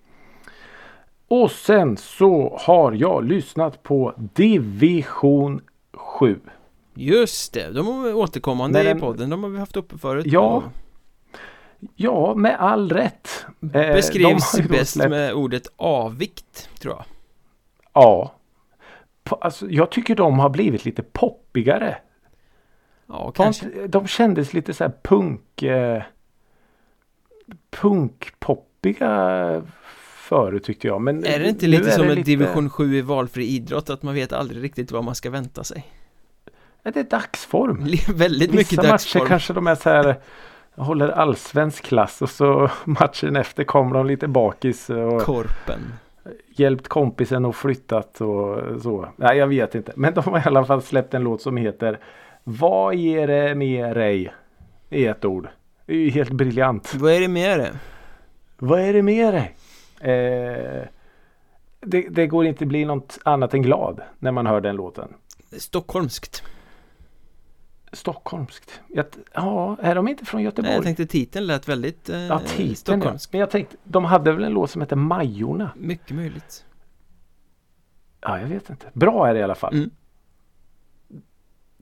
Och 1.28 1.52
sen 1.52 1.98
så 1.98 2.58
har 2.62 2.92
jag 2.92 3.24
lyssnat 3.24 3.84
på 3.84 4.14
Division 4.18 5.62
7. 5.94 6.40
Just 6.94 7.54
det, 7.54 7.72
de 7.72 8.06
är 8.06 8.16
återkommande 8.16 8.84
den, 8.84 8.98
i 8.98 9.00
podden. 9.00 9.30
De 9.30 9.44
har 9.44 9.50
vi 9.50 9.60
haft 9.60 9.78
uppe 9.78 9.98
förut. 9.98 10.26
Ja, 10.28 10.64
Ja, 11.96 12.36
med 12.36 12.56
all 12.60 12.92
rätt. 12.92 13.46
Eh, 13.62 13.72
Beskrivs 13.72 14.62
bäst 14.70 14.94
släppt... 14.94 15.10
med 15.10 15.34
ordet 15.34 15.68
avvikt, 15.76 16.70
tror 16.80 16.94
jag. 16.94 17.06
Ja. 17.94 18.34
Alltså, 19.42 19.70
jag 19.70 19.92
tycker 19.92 20.16
de 20.16 20.40
har 20.40 20.50
blivit 20.50 20.86
lite 20.86 21.04
poppigare. 21.04 21.98
Ja, 23.08 23.32
kanske. 23.32 23.66
De, 23.66 23.88
de 23.88 24.08
kändes 24.08 24.54
lite 24.54 24.74
så 24.74 24.84
här 24.84 24.94
punk... 25.04 25.64
Eh, 25.64 26.04
punkpoppiga 27.70 29.62
förut 30.28 30.64
tyckte 30.64 30.88
jag. 30.88 31.02
Men 31.02 31.26
är 31.26 31.40
det 31.40 31.50
inte 31.50 31.68
lite 31.68 31.92
som 31.92 32.04
en 32.04 32.16
lite... 32.16 32.22
division 32.22 32.70
7 32.70 32.96
i 32.96 33.02
valfri 33.02 33.46
idrott? 33.46 33.90
Att 33.90 34.04
man 34.04 34.14
vet 34.14 34.34
aldrig 34.34 34.64
riktigt 34.64 34.92
vad 34.92 35.04
man 35.04 35.16
ska 35.16 35.30
vänta 35.30 35.64
sig? 35.64 35.86
Är 36.84 36.92
det 36.92 37.10
dagsform? 37.10 37.78
väldigt 38.16 38.50
Vissa 38.50 38.58
mycket 38.58 38.90
dagsform. 38.90 39.20
matcher 39.24 39.30
kanske 39.30 39.54
de 39.54 39.68
är 39.68 39.76
så 39.76 39.90
här 39.90 40.16
håller 40.78 41.10
allsvensk 41.10 41.86
klass 41.86 42.22
och 42.22 42.30
så 42.30 42.70
matchen 42.86 43.36
efter 43.36 43.64
kommer 43.64 43.96
de 43.96 44.06
lite 44.06 44.28
bakis. 44.28 44.90
Och 44.90 45.22
Korpen. 45.22 45.94
Hjälpt 46.48 46.88
kompisen 46.88 47.46
och 47.46 47.56
flyttat 47.56 48.22
och 48.22 48.82
så. 48.82 49.10
Nej 49.16 49.38
jag 49.38 49.48
vet 49.48 49.76
inte. 49.76 49.94
Men 49.96 50.14
de 50.14 50.22
har 50.22 50.40
i 50.40 50.44
alla 50.46 50.66
fall 50.66 50.82
släppt 50.82 51.14
en 51.14 51.24
låt 51.24 51.42
som 51.42 51.58
heter 51.58 52.00
Vad 52.44 52.96
ger 52.96 53.28
det 53.28 53.56
med 53.56 53.96
dig? 53.98 54.34
I 54.90 55.06
ett 55.06 55.26
ord. 55.26 55.48
Det 55.86 55.94
är 55.94 55.98
ju 55.98 56.10
helt 56.10 56.32
briljant. 56.32 56.94
Vad 56.96 57.12
är 57.12 57.20
det 57.20 57.28
med 57.28 57.60
det? 57.60 57.72
Vad 58.58 58.80
är 58.80 58.94
det 58.94 59.02
med 59.02 59.34
det? 59.34 59.50
Eh, 60.12 60.88
det, 61.82 62.08
det 62.10 62.28
går 62.28 62.46
inte 62.46 62.66
bli 62.66 62.86
något 62.86 63.20
annat 63.24 63.54
än 63.54 63.62
glad 63.62 64.02
när 64.20 64.32
man 64.32 64.48
hör 64.48 64.62
den 64.62 64.76
låten. 64.76 65.14
Stockholmskt. 65.58 66.44
Stockholmskt? 67.92 68.82
Ja, 69.34 69.78
är 69.82 69.96
de 69.96 70.08
inte 70.08 70.26
från 70.26 70.42
Göteborg? 70.42 70.70
Nej, 70.70 70.76
jag 70.76 70.84
tänkte 70.84 71.06
titeln 71.06 71.48
lät 71.48 71.68
väldigt 71.68 72.10
eh, 72.10 72.20
ja, 72.20 72.40
titeln, 72.40 72.76
stockholmskt. 72.76 73.34
Men 73.34 73.40
jag 73.40 73.50
tänkte, 73.50 73.78
de 73.84 74.06
hade 74.06 74.32
väl 74.32 74.44
en 74.44 74.52
låt 74.52 74.72
som 74.72 74.82
heter 74.82 74.96
Majorna? 74.96 75.72
Mycket 75.76 76.16
möjligt. 76.16 76.66
Ja, 78.22 78.40
jag 78.40 78.48
vet 78.48 78.70
inte. 78.70 78.86
Bra 78.94 79.28
är 79.28 79.34
det 79.34 79.40
i 79.40 79.44
alla 79.44 79.56
fall. 79.56 79.74
Mm. 79.74 79.90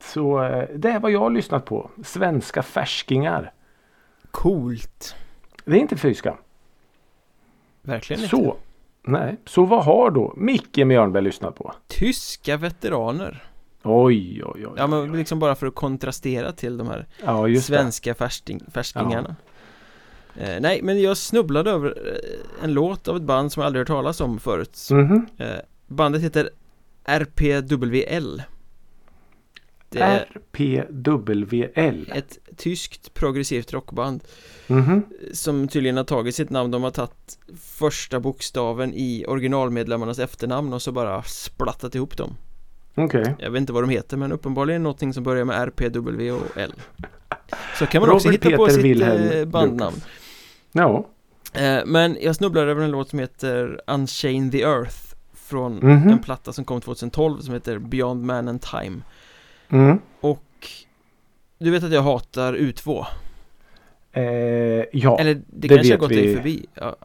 Så 0.01 0.43
eh, 0.43 0.69
det 0.75 0.89
är 0.89 0.99
vad 0.99 1.11
jag 1.11 1.19
har 1.19 1.29
lyssnat 1.29 1.65
på. 1.65 1.89
Svenska 2.03 2.63
färskingar. 2.63 3.53
Coolt. 4.31 5.15
Det 5.65 5.71
är 5.71 5.79
inte 5.79 5.97
fyska. 5.97 6.37
Verkligen 7.81 8.27
så, 8.27 8.37
inte. 8.37 8.57
Nej, 9.01 9.37
så 9.45 9.65
vad 9.65 9.85
har 9.85 10.11
då 10.11 10.33
Micke 10.37 10.77
Mjörnberg 10.77 11.23
lyssnat 11.23 11.55
på? 11.55 11.73
Tyska 11.87 12.57
veteraner. 12.57 13.43
Oj, 13.85 14.43
oj, 14.43 14.67
oj. 14.67 14.73
Ja, 14.77 14.87
men 14.87 15.11
liksom 15.11 15.39
bara 15.39 15.55
för 15.55 15.67
att 15.67 15.75
kontrastera 15.75 16.51
till 16.51 16.77
de 16.77 16.87
här 16.87 17.07
ja, 17.25 17.61
svenska 17.61 18.15
färsting, 18.15 18.61
färskingarna. 18.71 19.35
Ja. 20.33 20.43
Eh, 20.43 20.61
nej, 20.61 20.79
men 20.83 21.01
jag 21.01 21.17
snubblade 21.17 21.71
över 21.71 21.87
eh, 21.87 22.63
en 22.63 22.73
låt 22.73 23.07
av 23.07 23.17
ett 23.17 23.23
band 23.23 23.51
som 23.51 23.61
jag 23.61 23.67
aldrig 23.67 23.81
hört 23.81 23.87
talas 23.87 24.21
om 24.21 24.39
förut. 24.39 24.87
Mm 24.91 25.07
-hmm. 25.07 25.25
eh, 25.37 25.59
bandet 25.87 26.21
heter 26.21 26.49
RPWL. 27.03 28.41
RPWL 29.95 32.11
Ett 32.13 32.39
tyskt 32.57 33.13
progressivt 33.13 33.73
rockband 33.73 34.23
mm 34.67 34.83
-hmm. 34.83 35.01
Som 35.33 35.67
tydligen 35.67 35.97
har 35.97 36.03
tagit 36.03 36.35
sitt 36.35 36.49
namn 36.49 36.71
De 36.71 36.83
har 36.83 36.91
tagit 36.91 37.39
första 37.59 38.19
bokstaven 38.19 38.93
i 38.93 39.25
originalmedlemmarnas 39.27 40.19
efternamn 40.19 40.73
och 40.73 40.81
så 40.81 40.91
bara 40.91 41.23
splattat 41.23 41.95
ihop 41.95 42.17
dem 42.17 42.35
Okej. 42.95 43.21
Okay. 43.21 43.33
Jag 43.39 43.51
vet 43.51 43.59
inte 43.59 43.73
vad 43.73 43.83
de 43.83 43.89
heter 43.89 44.17
men 44.17 44.31
uppenbarligen 44.31 44.83
någonting 44.83 45.13
som 45.13 45.23
börjar 45.23 45.45
med 45.45 45.61
RPW 45.67 46.31
och 46.31 46.57
L. 46.57 46.73
Så 47.79 47.85
kan 47.85 48.01
man 48.01 48.09
Robert 48.09 48.15
också 48.15 48.29
hitta 48.29 48.49
Peter 48.49 48.57
på 48.57 48.69
sitt 48.69 48.83
Wilhelm 48.83 49.39
eh, 49.39 49.45
bandnamn. 49.45 49.95
Ja. 50.71 51.05
Eh, 51.53 51.85
Men 51.85 52.17
jag 52.21 52.35
snubblade 52.35 52.71
över 52.71 52.83
en 52.83 52.91
låt 52.91 53.09
som 53.09 53.19
heter 53.19 53.81
Unchain 53.87 54.51
the 54.51 54.61
Earth 54.61 54.97
Från 55.33 55.79
mm 55.81 55.99
-hmm. 55.99 56.11
en 56.11 56.19
platta 56.19 56.53
som 56.53 56.65
kom 56.65 56.81
2012 56.81 57.39
som 57.39 57.53
heter 57.53 57.77
Beyond 57.79 58.25
Man 58.25 58.47
and 58.47 58.61
Time. 58.61 59.01
Mm. 59.69 59.99
Och 60.19 60.41
du 61.57 61.71
vet 61.71 61.83
att 61.83 61.91
jag 61.91 62.01
hatar 62.01 62.53
U2 62.53 63.05
eh, 64.11 64.23
Ja, 64.91 65.19
Eller 65.19 65.33
det, 65.33 65.43
det 65.47 65.67
kanske 65.67 65.93
har 65.93 65.97
gått 65.97 66.11
vi... 66.11 66.15
dig 66.15 66.35
förbi. 66.35 66.65
Ja. 66.73 66.95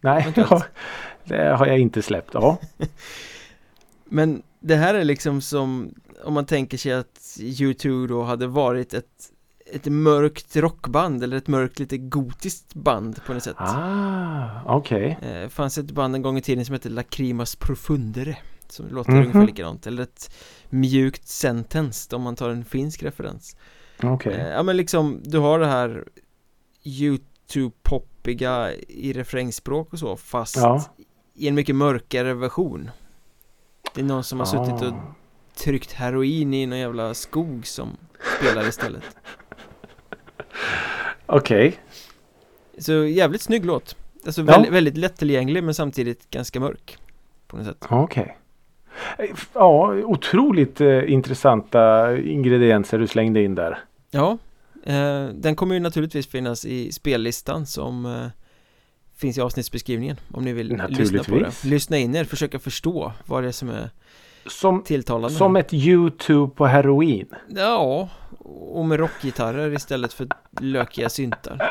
Nej, 0.00 0.32
det 1.24 1.56
har 1.56 1.66
jag 1.66 1.78
inte 1.78 2.02
släppt, 2.02 2.34
ja. 2.34 2.58
Men 4.04 4.42
det 4.60 4.76
här 4.76 4.94
är 4.94 5.04
liksom 5.04 5.40
som 5.40 5.94
om 6.24 6.34
man 6.34 6.46
tänker 6.46 6.78
sig 6.78 6.92
att 6.92 7.18
U2 7.38 8.08
då 8.08 8.22
hade 8.22 8.46
varit 8.46 8.94
ett 8.94 9.32
ett 9.72 9.86
mörkt 9.86 10.56
rockband 10.56 11.22
eller 11.22 11.36
ett 11.36 11.48
mörkt 11.48 11.78
lite 11.78 11.98
gotiskt 11.98 12.74
band 12.74 13.24
på 13.26 13.34
något 13.34 13.42
sätt 13.42 13.56
Ah, 13.58 14.48
okej 14.66 15.16
okay. 15.20 15.42
eh, 15.42 15.48
fanns 15.48 15.78
ett 15.78 15.90
band 15.90 16.14
en 16.14 16.22
gång 16.22 16.38
i 16.38 16.42
tiden 16.42 16.64
som 16.64 16.72
hette 16.72 16.88
Lacrimas 16.88 17.56
Profundere 17.56 18.36
Som 18.68 18.88
låter 18.88 19.10
mm 19.10 19.22
-hmm. 19.22 19.26
ungefär 19.26 19.46
likadant 19.46 19.86
Eller 19.86 20.02
ett 20.02 20.34
mjukt 20.70 21.28
sentence 21.28 22.16
om 22.16 22.22
man 22.22 22.36
tar 22.36 22.50
en 22.50 22.64
finsk 22.64 23.02
referens 23.02 23.56
Okej 23.96 24.12
okay. 24.12 24.32
eh, 24.32 24.48
Ja 24.48 24.62
men 24.62 24.76
liksom 24.76 25.20
du 25.24 25.38
har 25.38 25.58
det 25.58 25.66
här 25.66 26.04
YouTube-poppiga 26.82 28.72
i 28.88 29.12
refrängspråk 29.12 29.92
och 29.92 29.98
så 29.98 30.16
fast 30.16 30.56
ja. 30.56 30.84
i 31.34 31.48
en 31.48 31.54
mycket 31.54 31.76
mörkare 31.76 32.34
version 32.34 32.90
Det 33.96 34.02
är 34.02 34.04
någon 34.04 34.24
som 34.24 34.40
har 34.40 34.46
ah. 34.46 34.66
suttit 34.66 34.82
och 34.82 34.94
tryckt 35.54 35.92
heroin 35.92 36.54
i 36.54 36.66
någon 36.66 36.78
jävla 36.78 37.14
skog 37.14 37.66
som 37.66 37.96
spelar 38.38 38.68
istället 38.68 39.16
Okej 41.26 41.68
okay. 41.68 41.72
Så 42.78 42.92
jävligt 42.92 43.42
snygg 43.42 43.64
låt 43.64 43.96
Alltså 44.26 44.40
ja. 44.40 44.46
väldigt, 44.46 44.72
väldigt 44.72 44.96
lättillgänglig 44.96 45.64
men 45.64 45.74
samtidigt 45.74 46.30
ganska 46.30 46.60
mörk 46.60 46.98
På 47.46 47.56
något 47.56 47.66
sätt 47.66 47.86
Okej 47.88 48.22
okay. 48.22 48.34
Ja, 49.52 49.94
otroligt 49.94 50.80
eh, 50.80 51.12
intressanta 51.12 52.16
ingredienser 52.18 52.98
du 52.98 53.06
slängde 53.06 53.42
in 53.42 53.54
där. 53.54 53.78
Ja, 54.10 54.38
eh, 54.84 55.24
den 55.24 55.56
kommer 55.56 55.74
ju 55.74 55.80
naturligtvis 55.80 56.26
finnas 56.26 56.64
i 56.64 56.92
spellistan 56.92 57.66
som 57.66 58.06
eh, 58.06 58.26
finns 59.16 59.38
i 59.38 59.40
avsnittsbeskrivningen 59.40 60.16
om 60.32 60.44
ni 60.44 60.52
vill 60.52 60.82
lyssna 60.88 61.24
på 61.24 61.38
det. 61.38 61.64
Lyssna 61.64 61.98
in 61.98 62.14
er, 62.14 62.24
försöka 62.24 62.58
förstå 62.58 63.12
vad 63.26 63.42
det 63.42 63.48
är 63.48 63.52
som 63.52 63.68
är 63.68 63.90
som, 64.46 64.82
tilltalande. 64.82 65.38
Som 65.38 65.56
ett 65.56 65.74
YouTube 65.74 66.54
på 66.54 66.66
heroin. 66.66 67.28
Ja, 67.48 68.08
och 68.68 68.84
med 68.84 69.00
rockgitarrer 69.00 69.72
istället 69.72 70.12
för 70.12 70.28
lökiga 70.60 71.08
syntar. 71.08 71.70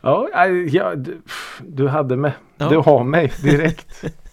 Ja, 0.00 0.28
ja 0.72 0.94
du, 0.94 1.22
du 1.60 1.88
hade 1.88 2.16
mig. 2.16 2.32
Ja. 2.56 2.68
Du 2.68 2.76
har 2.76 3.04
mig 3.04 3.32
direkt. 3.42 4.04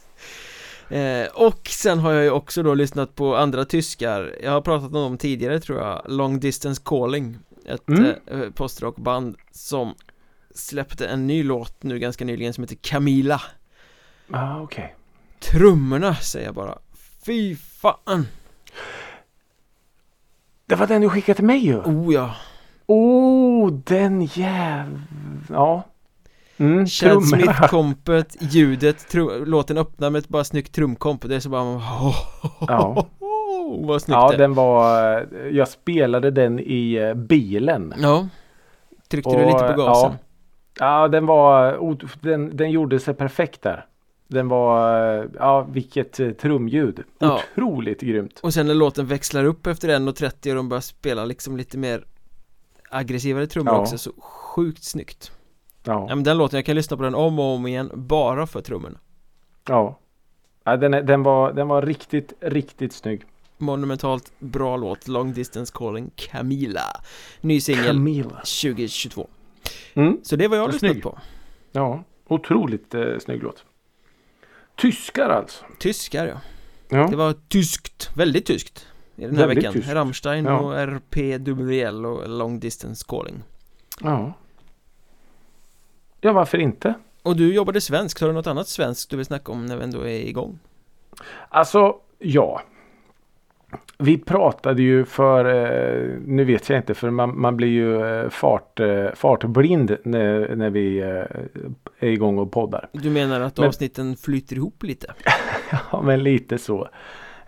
Eh, 0.90 1.28
och 1.34 1.68
sen 1.68 2.00
har 2.00 2.12
jag 2.12 2.24
ju 2.24 2.30
också 2.30 2.64
då 2.64 2.74
lyssnat 2.74 3.16
på 3.16 3.36
andra 3.36 3.66
tyskar 3.66 4.36
Jag 4.44 4.52
har 4.52 4.62
pratat 4.62 4.88
om 4.88 4.94
dem 4.94 5.18
tidigare 5.18 5.60
tror 5.60 5.80
jag 5.80 6.02
Long 6.08 6.40
Distance 6.40 6.82
Calling 6.86 7.38
Ett 7.66 7.88
mm. 7.88 8.06
eh, 8.06 8.50
postrockband 8.56 9.36
som 9.52 9.94
släppte 10.56 11.08
en 11.08 11.28
ny 11.28 11.44
låt 11.44 11.84
nu 11.84 12.00
ganska 12.00 12.26
nyligen 12.26 12.54
som 12.54 12.64
heter 12.64 12.78
Camila 12.82 13.42
Ah, 14.32 14.62
okej. 14.62 14.84
Okay. 14.84 14.96
Trummorna 15.52 16.16
säger 16.16 16.46
jag 16.46 16.56
bara 16.56 16.78
Fy 17.26 17.56
fan. 17.56 18.28
Det 20.66 20.76
var 20.76 20.88
den 20.88 21.02
du 21.02 21.10
skickade 21.10 21.36
till 21.36 21.46
mig 21.46 21.66
ju. 21.66 21.78
Oh 21.78 22.14
ja. 22.14 22.36
Oh, 22.88 23.72
den 23.72 24.26
jäv... 24.26 25.02
Ja. 25.50 25.84
Mm, 26.58 26.88
Chad 26.88 27.24
Smith-kompet, 27.24 28.38
ljudet, 28.40 29.14
låten 29.46 29.78
öppnar 29.78 30.10
med 30.10 30.20
ett 30.20 30.28
bara 30.28 30.44
snyggt 30.44 30.76
trumkomp 30.76 31.22
Det 31.30 31.36
är 31.36 31.40
så 31.40 31.50
bara 31.50 31.62
oh, 31.62 32.16
ja. 32.68 33.06
Vad 33.80 34.02
snyggt 34.02 34.16
Ja, 34.16 34.34
den 34.38 34.54
var 34.54 35.28
Jag 35.52 35.68
spelade 35.68 36.32
den 36.32 36.60
i 36.60 36.94
eh, 36.94 37.14
bilen. 37.14 37.94
Ja. 37.98 38.28
Tryckte 39.08 39.30
och, 39.30 39.40
du 39.40 39.46
lite 39.46 39.68
på 39.68 39.74
gasen? 39.74 40.12
Ja, 40.12 40.18
ja 40.80 41.08
den 41.08 41.26
var 41.26 41.80
den, 42.22 42.58
den 42.58 42.72
gjorde 42.72 43.00
sig 43.00 43.14
perfekt 43.14 43.62
där. 43.62 43.86
Den 44.28 44.48
var 44.48 45.30
Ja, 45.40 45.62
vilket 45.62 46.20
eh, 46.20 46.32
trumljud. 46.32 47.04
Ja. 47.20 47.40
Otroligt 47.52 48.02
grymt. 48.02 48.40
Och 48.44 48.54
sen 48.54 48.68
när 48.68 48.74
låten 48.74 49.06
växlar 49.06 49.46
upp 49.46 49.68
efter 49.68 49.90
1.30 49.90 50.50
och 50.50 50.56
de 50.56 50.70
börjar 50.70 50.82
spela 50.82 51.26
liksom 51.26 51.58
lite 51.58 51.78
mer 51.78 52.06
Aggressivare 52.90 53.48
trummor 53.48 53.74
ja. 53.74 53.80
också 53.80 53.98
så 53.98 54.12
sjukt 54.18 54.84
snyggt. 54.84 55.32
Ja. 55.84 56.06
ja 56.10 56.16
men 56.16 56.24
den 56.24 56.38
låten, 56.38 56.58
jag 56.58 56.66
kan 56.66 56.76
lyssna 56.76 56.98
på 56.98 57.04
den 57.04 57.16
om 57.16 57.40
och 57.40 57.46
om 57.46 57.68
igen 57.68 57.92
bara 57.94 58.48
för 58.48 58.62
trummorna. 58.62 59.00
Ja. 59.68 60.00
Ja 60.64 60.78
den, 60.78 60.94
är, 60.94 61.02
den, 61.02 61.24
var, 61.24 61.54
den 61.54 61.68
var 61.68 61.82
riktigt, 61.82 62.34
riktigt 62.42 62.94
snygg. 62.94 63.22
Monumentalt 63.58 64.32
bra 64.40 64.78
låt 64.78 65.08
Long 65.08 65.34
Distance 65.34 65.74
Calling 65.76 66.12
Camila. 66.16 67.02
Ny 67.42 67.62
singel. 67.62 68.24
2022 68.34 69.28
mm. 69.94 70.20
Så 70.24 70.36
det 70.36 70.48
var 70.48 70.58
jag 70.58 70.72
lyssnat 70.72 71.02
på 71.02 71.20
Ja, 71.72 72.04
otroligt 72.28 72.94
eh, 72.94 73.18
snygg 73.20 73.44
låt 73.44 73.66
Tyskar 74.76 75.30
alltså 75.30 75.66
Tyskar 75.80 76.28
ja. 76.28 76.42
ja 76.90 77.08
Det 77.08 77.16
var 77.16 77.36
tyskt, 77.48 78.10
väldigt 78.16 78.46
tyskt 78.46 78.88
I 79.16 79.22
den 79.22 79.36
här 79.36 79.48
väldigt 79.48 79.58
veckan 79.58 79.74
tyskt. 79.74 79.94
Rammstein 79.94 80.46
ja. 80.46 80.60
och 80.60 80.76
RPWL 80.76 82.06
och 82.06 82.30
Long 82.30 82.60
Distance 82.60 83.06
Calling 83.08 83.44
Ja 84.02 84.34
Ja, 86.22 86.34
varför 86.34 86.58
inte? 86.58 86.94
Och 87.22 87.36
du 87.36 87.54
jobbade 87.54 87.82
svenskt, 87.82 88.22
har 88.22 88.28
du 88.28 88.34
något 88.34 88.48
annat 88.48 88.68
svenskt 88.68 89.10
du 89.10 89.18
vill 89.18 89.26
snacka 89.26 89.52
om 89.52 89.66
när 89.66 89.78
vi 89.78 89.84
ändå 89.84 90.02
är 90.02 90.28
igång? 90.28 90.60
Alltså, 91.50 91.96
ja. 92.20 92.62
Vi 93.98 94.18
pratade 94.18 94.82
ju 94.82 95.06
för, 95.06 95.46
eh, 95.46 96.20
nu 96.26 96.44
vet 96.44 96.70
jag 96.70 96.80
inte 96.80 96.94
för 96.94 97.10
man, 97.10 97.42
man 97.42 97.58
blir 97.58 97.68
ju 97.68 98.06
eh, 98.06 98.30
fart, 98.30 98.80
eh, 98.80 99.08
fartblind 99.16 99.98
när, 100.04 100.56
när 100.56 100.70
vi 100.70 101.00
är 101.00 101.48
igång 102.00 102.38
och 102.38 102.52
poddar. 102.52 102.90
Du 102.92 103.10
menar 103.10 103.42
att 103.42 103.58
men, 103.58 103.68
avsnitten 103.68 104.18
flyter 104.18 104.56
ihop 104.56 104.84
lite? 104.84 105.14
ja, 105.92 106.02
men 106.02 106.24
lite 106.24 106.58
så. 106.58 106.90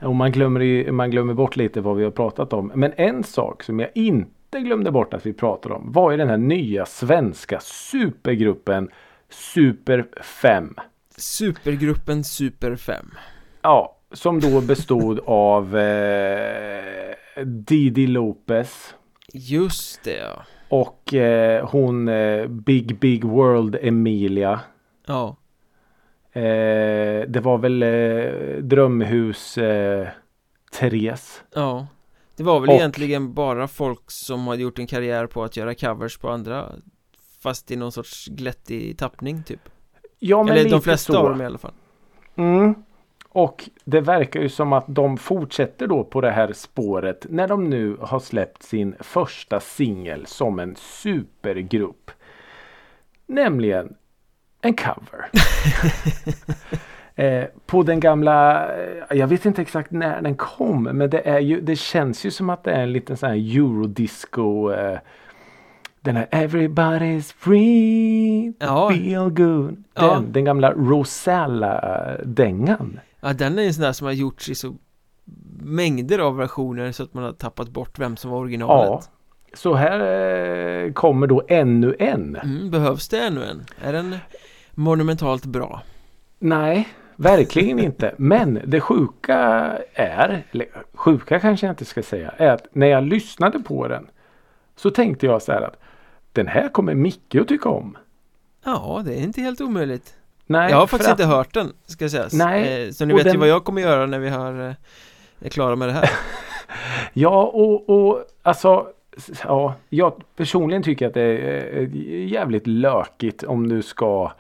Och 0.02 0.16
man 0.16 0.32
glömmer, 0.32 0.92
man 0.92 1.12
glömmer 1.12 1.34
bort 1.34 1.56
lite 1.56 1.82
vad 1.82 1.98
vi 1.98 2.04
har 2.04 2.12
pratat 2.12 2.54
om. 2.54 2.72
Men 2.76 2.94
en 2.98 3.24
sak 3.24 3.64
som 3.64 3.80
jag 3.80 3.90
inte 3.96 4.32
inte 4.48 4.60
glömde 4.68 4.92
bort 4.92 5.14
att 5.14 5.26
vi 5.26 5.34
pratade 5.34 5.76
om 5.76 5.92
var 5.92 6.12
ju 6.12 6.18
den 6.18 6.30
här 6.30 6.38
nya 6.38 6.86
svenska 6.86 7.60
supergruppen 7.60 8.90
Super 9.30 10.06
5. 10.22 10.76
Supergruppen 11.18 12.24
Super 12.24 12.76
5. 12.76 13.12
Ja, 13.62 13.97
som 14.12 14.40
då 14.40 14.62
bestod 14.62 15.20
av 15.26 15.78
eh, 15.78 17.16
Didi 17.46 18.08
Lopez. 18.08 18.96
Just 19.34 20.04
det 20.04 20.18
ja. 20.18 20.44
Och 20.70 21.14
eh, 21.14 21.70
hon 21.70 22.08
eh, 22.08 22.48
Big 22.48 23.00
Big 23.00 23.24
World 23.24 23.78
Emilia. 23.82 24.60
Ja. 25.08 25.38
Eh, 26.32 27.28
det 27.28 27.42
var 27.44 27.58
väl 27.58 27.84
eh, 27.84 28.64
Drömhus 28.64 29.58
eh, 29.58 30.08
Therese. 30.72 31.44
Ja. 31.54 31.88
Det 32.36 32.44
var 32.44 32.60
väl 32.60 32.70
och, 32.70 32.76
egentligen 32.76 33.34
bara 33.34 33.68
folk 33.68 34.12
som 34.12 34.48
hade 34.48 34.62
gjort 34.62 34.80
en 34.80 34.88
karriär 34.88 35.28
på 35.28 35.44
att 35.44 35.58
göra 35.58 35.76
covers 35.76 36.18
på 36.18 36.30
andra 36.30 36.72
Fast 37.40 37.72
i 37.72 37.76
någon 37.76 37.92
sorts 37.92 38.28
glättig 38.28 38.98
tappning 38.98 39.44
typ 39.44 39.60
Ja 40.20 40.44
men 40.44 40.54
Eller 40.54 40.64
lite 40.64 40.76
de 40.76 40.82
flesta 40.82 41.14
så. 41.14 41.20
av 41.20 41.30
dem 41.30 41.42
i 41.42 41.46
alla 41.46 41.58
fall 41.58 41.74
Mm 42.36 42.76
och 43.38 43.70
det 43.86 44.01
verkar 44.01 44.41
ju 44.41 44.50
som 44.50 44.74
att 44.74 44.86
de 44.88 45.17
fortsätter 45.17 45.88
då 45.88 46.03
på 46.03 46.22
det 46.22 46.32
här 46.32 46.53
spåret 46.53 47.25
när 47.29 47.48
de 47.48 47.70
nu 47.70 47.98
har 48.01 48.20
släppt 48.20 48.63
sin 48.63 48.96
första 49.00 49.60
singel 49.60 50.25
som 50.25 50.60
en 50.60 50.75
supergrupp. 50.75 52.12
Nämligen 53.25 53.96
en 54.62 54.74
cover. 54.74 55.29
eh, 57.24 57.46
på 57.65 57.84
den 57.84 58.00
gamla, 58.00 58.70
eh, 58.77 59.17
jag 59.17 59.27
vet 59.27 59.46
inte 59.46 59.62
exakt 59.62 59.91
när 59.91 60.22
den 60.22 60.36
kom 60.36 60.84
men 60.84 61.10
det, 61.10 61.27
är 61.27 61.39
ju, 61.39 61.62
det 61.62 61.75
känns 61.75 62.25
ju 62.25 62.32
som 62.32 62.50
att 62.50 62.63
det 62.63 62.72
är 62.72 62.84
en 62.84 62.94
liten 62.94 63.17
sån 63.17 63.29
här 63.29 63.36
eurodisco 63.36 64.72
eh, 64.72 65.00
den 66.01 66.15
här 66.15 66.27
Everybody's 66.32 67.34
free 67.38 68.53
ja. 68.60 68.89
feel 68.89 69.29
good. 69.29 69.74
Den, 69.74 69.84
ja. 69.94 70.24
den 70.27 70.46
gamla 70.46 70.74
Rosella-dängan. 70.74 73.00
Ja 73.27 73.34
den 73.34 73.60
är 73.60 73.63
en 73.63 73.74
sån 73.74 73.84
där 73.84 73.91
som 73.91 74.05
har 74.05 74.13
gjorts 74.13 74.50
i 74.50 74.55
så 74.55 74.75
mängder 75.60 76.19
av 76.19 76.38
versioner 76.38 76.91
så 76.91 77.03
att 77.03 77.13
man 77.13 77.24
har 77.24 77.31
tappat 77.31 77.69
bort 77.69 78.00
vem 78.00 78.17
som 78.17 78.31
var 78.31 78.38
originalet. 78.38 78.89
Ja. 78.89 79.01
Så 79.53 79.74
här 79.74 80.00
eh, 80.86 80.93
kommer 80.93 81.27
då 81.27 81.43
ännu 81.48 81.96
en. 82.00 82.36
Mm, 82.36 82.72
behövs 82.72 83.07
det 83.07 83.19
ännu 83.19 83.43
en? 83.43 83.65
Är 83.81 83.93
den 83.93 84.17
monumentalt 84.72 85.46
bra? 85.46 85.81
Nej, 86.39 86.88
verkligen 87.15 87.79
inte. 87.79 88.13
Men 88.17 88.62
det 88.65 88.81
sjuka 88.81 89.38
är, 89.93 90.46
sjuka 90.93 91.39
kanske 91.39 91.65
jag 91.65 91.72
inte 91.72 91.86
ska 91.86 92.03
säga, 92.03 92.29
är 92.38 92.50
att 92.50 92.67
när 92.72 92.88
jag 92.88 93.03
lyssnade 93.03 93.60
på 93.60 93.88
den 93.88 94.07
så 94.75 94.89
tänkte 94.89 95.25
jag 95.25 95.41
så 95.41 95.51
här 95.51 95.62
att 95.62 95.79
den 96.31 96.48
här 96.48 96.69
kommer 96.69 96.96
Micke 96.96 97.36
att 97.36 97.48
tycka 97.48 97.69
om. 97.69 97.98
Ja, 98.65 99.01
det 99.05 99.13
är 99.13 99.24
inte 99.24 99.41
helt 99.41 99.62
omöjligt. 99.62 100.17
Nej, 100.48 100.72
jag 100.72 100.77
har 100.77 100.88
faktiskt 100.88 101.12
att... 101.12 101.20
inte 101.20 101.36
hört 101.36 101.54
den, 101.54 101.74
ska 101.86 102.10
sägas. 102.10 102.34
Nej, 102.34 102.86
eh, 102.88 102.92
så 102.92 103.06
ni 103.06 103.13
vet 103.13 103.24
den... 103.24 103.34
ju 103.34 103.39
vad 103.39 103.48
jag 103.48 103.63
kommer 103.63 103.82
göra 103.82 104.06
när 104.06 104.20
vi 104.20 104.30
har, 104.30 104.68
eh, 104.68 104.74
är 105.39 105.50
klara 105.50 105.75
med 105.75 105.88
det 105.88 105.94
här. 105.94 106.10
ja, 107.13 107.44
och, 107.44 107.89
och 107.89 108.25
alltså 108.44 108.88
Ja, 109.44 109.74
jag 109.89 110.22
personligen 110.36 110.84
tycker 110.84 111.08
att 111.08 111.13
det 111.13 111.22
är 111.22 111.86
jävligt 112.25 112.68
lökigt 112.68 113.44
om 113.44 113.70
du 113.70 113.82
ska 113.82 114.32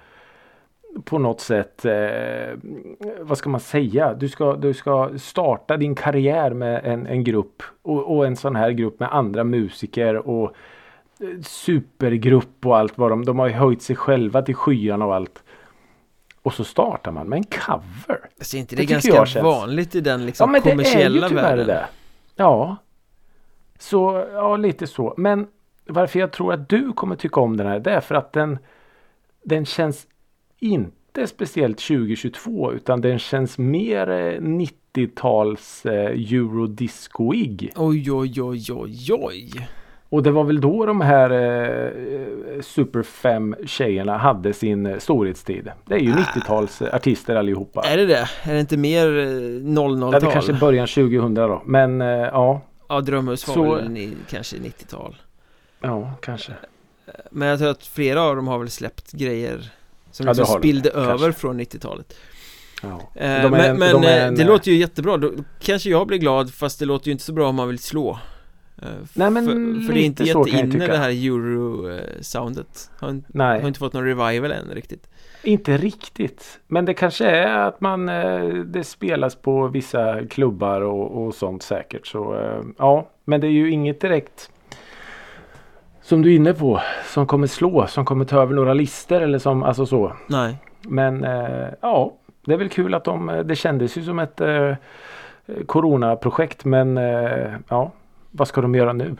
på 1.05 1.17
något 1.19 1.41
sätt, 1.41 1.85
eh, 1.85 2.57
vad 3.19 3.37
ska 3.37 3.49
man 3.49 3.59
säga, 3.59 4.13
du 4.13 4.29
ska, 4.29 4.55
du 4.55 4.73
ska 4.73 5.11
starta 5.17 5.77
din 5.77 5.95
karriär 5.95 6.53
med 6.53 6.81
en, 6.83 7.07
en 7.07 7.23
grupp 7.23 7.63
och, 7.81 8.17
och 8.17 8.25
en 8.25 8.35
sån 8.35 8.55
här 8.55 8.71
grupp 8.71 8.99
med 8.99 9.15
andra 9.15 9.43
musiker 9.43 10.27
och 10.27 10.53
eh, 11.19 11.41
supergrupp 11.41 12.65
och 12.65 12.77
allt 12.77 12.97
vad 12.97 13.11
de, 13.11 13.25
de 13.25 13.39
har 13.39 13.47
ju 13.47 13.53
höjt 13.53 13.81
sig 13.81 13.95
själva 13.95 14.41
till 14.41 14.55
skyarna 14.55 15.05
och 15.05 15.15
allt. 15.15 15.43
Och 16.47 16.53
så 16.53 16.63
startar 16.63 17.11
man 17.11 17.29
med 17.29 17.37
en 17.37 17.43
cover. 17.43 18.29
Alltså 18.39 18.57
inte 18.57 18.75
det, 18.75 18.85
det 18.85 18.93
är 18.93 19.11
ganska 19.11 19.43
vanligt 19.43 19.95
i 19.95 20.01
den 20.01 20.25
liksom 20.25 20.55
ja, 20.55 20.61
kommersiella 20.61 21.29
världen? 21.29 21.35
Men 21.35 21.43
det 21.43 21.51
är 21.51 21.57
ju 21.57 21.63
det. 21.63 21.87
Ja. 22.35 22.77
Så, 23.79 24.27
ja 24.33 24.57
lite 24.57 24.87
så. 24.87 25.13
Men 25.17 25.47
varför 25.85 26.19
jag 26.19 26.31
tror 26.31 26.53
att 26.53 26.69
du 26.69 26.93
kommer 26.93 27.15
tycka 27.15 27.39
om 27.39 27.57
den 27.57 27.67
här 27.67 27.79
det 27.79 27.91
är 27.91 28.01
för 28.01 28.15
att 28.15 28.33
den 28.33 28.59
den 29.43 29.65
känns 29.65 30.07
inte 30.59 31.27
speciellt 31.27 31.77
2022 31.77 32.73
utan 32.73 33.01
den 33.01 33.19
känns 33.19 33.57
mer 33.57 34.07
90-tals 34.39 35.85
eh, 35.85 35.93
eh, 35.93 36.33
eurodiscoig. 36.33 37.71
Oj 37.75 38.11
oj 38.11 38.41
oj 38.41 38.71
oj 38.71 39.13
oj. 39.13 39.67
Och 40.09 40.23
det 40.23 40.31
var 40.31 40.43
väl 40.43 40.61
då 40.61 40.85
de 40.85 41.01
här 41.01 41.29
eh, 41.29 42.61
Super 42.61 43.03
5 43.03 43.55
tjejerna 43.65 44.17
hade 44.17 44.53
sin 44.53 44.85
eh, 44.85 44.97
storhetstid. 44.97 45.71
Det 45.85 45.95
är 45.95 45.99
ju 45.99 46.13
90-tals 46.13 46.81
ah. 46.81 46.95
artister 46.95 47.35
allihopa. 47.35 47.81
Är 47.81 47.97
det 47.97 48.05
det? 48.05 48.29
Är 48.43 48.53
det 48.53 48.59
inte 48.59 48.77
mer 48.77 49.07
00-tal? 49.07 50.13
Ja, 50.13 50.19
det 50.19 50.31
kanske 50.33 50.53
början 50.53 50.87
2000 50.87 51.33
då. 51.33 51.61
Men 51.65 52.01
eh, 52.01 52.07
ja. 52.07 52.61
Ja, 52.89 53.01
Drömhus 53.01 53.47
var 53.47 53.55
Så... 53.55 53.75
väl 53.75 54.11
kanske 54.29 54.57
90-tal. 54.57 55.15
Ja, 55.79 56.13
kanske. 56.21 56.51
Men 57.31 57.47
jag 57.47 57.59
tror 57.59 57.69
att 57.69 57.85
flera 57.85 58.21
av 58.21 58.35
dem 58.35 58.47
har 58.47 58.59
väl 58.59 58.69
släppt 58.69 59.11
grejer 59.11 59.71
som 60.11 60.25
ja, 60.25 60.33
liksom 60.33 60.59
spillde 60.59 60.89
de, 60.89 60.95
över 60.95 61.17
kanske. 61.17 61.41
från 61.41 61.59
90-talet. 61.61 62.13
Ja. 62.81 62.87
Eh, 63.15 63.51
men, 63.51 63.77
men 63.77 64.03
eh, 64.03 64.23
en, 64.25 64.35
det 64.35 64.43
låter 64.43 64.71
ju 64.71 64.77
jättebra, 64.77 65.17
då 65.17 65.31
kanske 65.59 65.89
jag 65.89 66.07
blir 66.07 66.17
glad 66.17 66.53
fast 66.53 66.79
det 66.79 66.85
låter 66.85 67.07
ju 67.07 67.11
inte 67.11 67.23
så 67.23 67.33
bra 67.33 67.49
om 67.49 67.55
man 67.55 67.67
vill 67.67 67.79
slå 67.79 68.09
Eh, 68.11 68.17
Nej 69.13 69.29
men 69.31 69.45
För, 69.45 69.85
för 69.85 69.93
det 69.93 69.99
är 69.99 70.05
inte 70.05 70.23
in 70.23 70.69
det 70.79 70.97
här 70.97 71.09
euro-soundet. 71.09 72.91
Har, 72.99 73.21
Nej. 73.27 73.61
har 73.61 73.67
inte 73.67 73.79
fått 73.79 73.93
någon 73.93 74.05
revival 74.05 74.51
än 74.51 74.69
riktigt. 74.71 75.09
Inte 75.43 75.77
riktigt. 75.77 76.59
Men 76.67 76.85
det 76.85 76.93
kanske 76.93 77.25
är 77.25 77.57
att 77.57 77.81
man 77.81 78.09
eh, 78.09 78.45
Det 78.49 78.83
spelas 78.83 79.35
på 79.35 79.67
vissa 79.67 80.25
klubbar 80.25 80.81
och, 80.81 81.25
och 81.25 81.33
sånt 81.33 81.63
säkert. 81.63 82.07
Så 82.07 82.39
eh, 82.39 82.61
Ja 82.77 83.09
Men 83.25 83.41
det 83.41 83.47
är 83.47 83.51
ju 83.51 83.71
inget 83.71 84.01
direkt 84.01 84.51
Som 86.01 86.21
du 86.21 86.31
är 86.31 86.35
inne 86.35 86.53
på 86.53 86.81
Som 87.05 87.27
kommer 87.27 87.47
slå 87.47 87.87
Som 87.87 88.05
kommer 88.05 88.25
ta 88.25 88.41
över 88.41 88.55
några 88.55 88.73
lister 88.73 89.21
eller 89.21 89.39
som 89.39 89.63
alltså 89.63 89.85
så. 89.85 90.13
Nej. 90.27 90.57
Men 90.81 91.25
ja 91.81 92.13
Det 92.45 92.53
är 92.53 92.57
väl 92.57 92.69
kul 92.69 92.93
att 92.93 93.03
de 93.03 93.43
Det 93.45 93.55
kändes 93.55 93.97
ju 93.97 94.03
som 94.03 94.19
ett 94.19 94.41
Coronaprojekt 95.65 96.65
men 96.65 96.97
ja 97.69 97.91
vad 98.31 98.47
ska 98.47 98.61
de 98.61 98.75
göra 98.75 98.93
nu? 98.93 99.15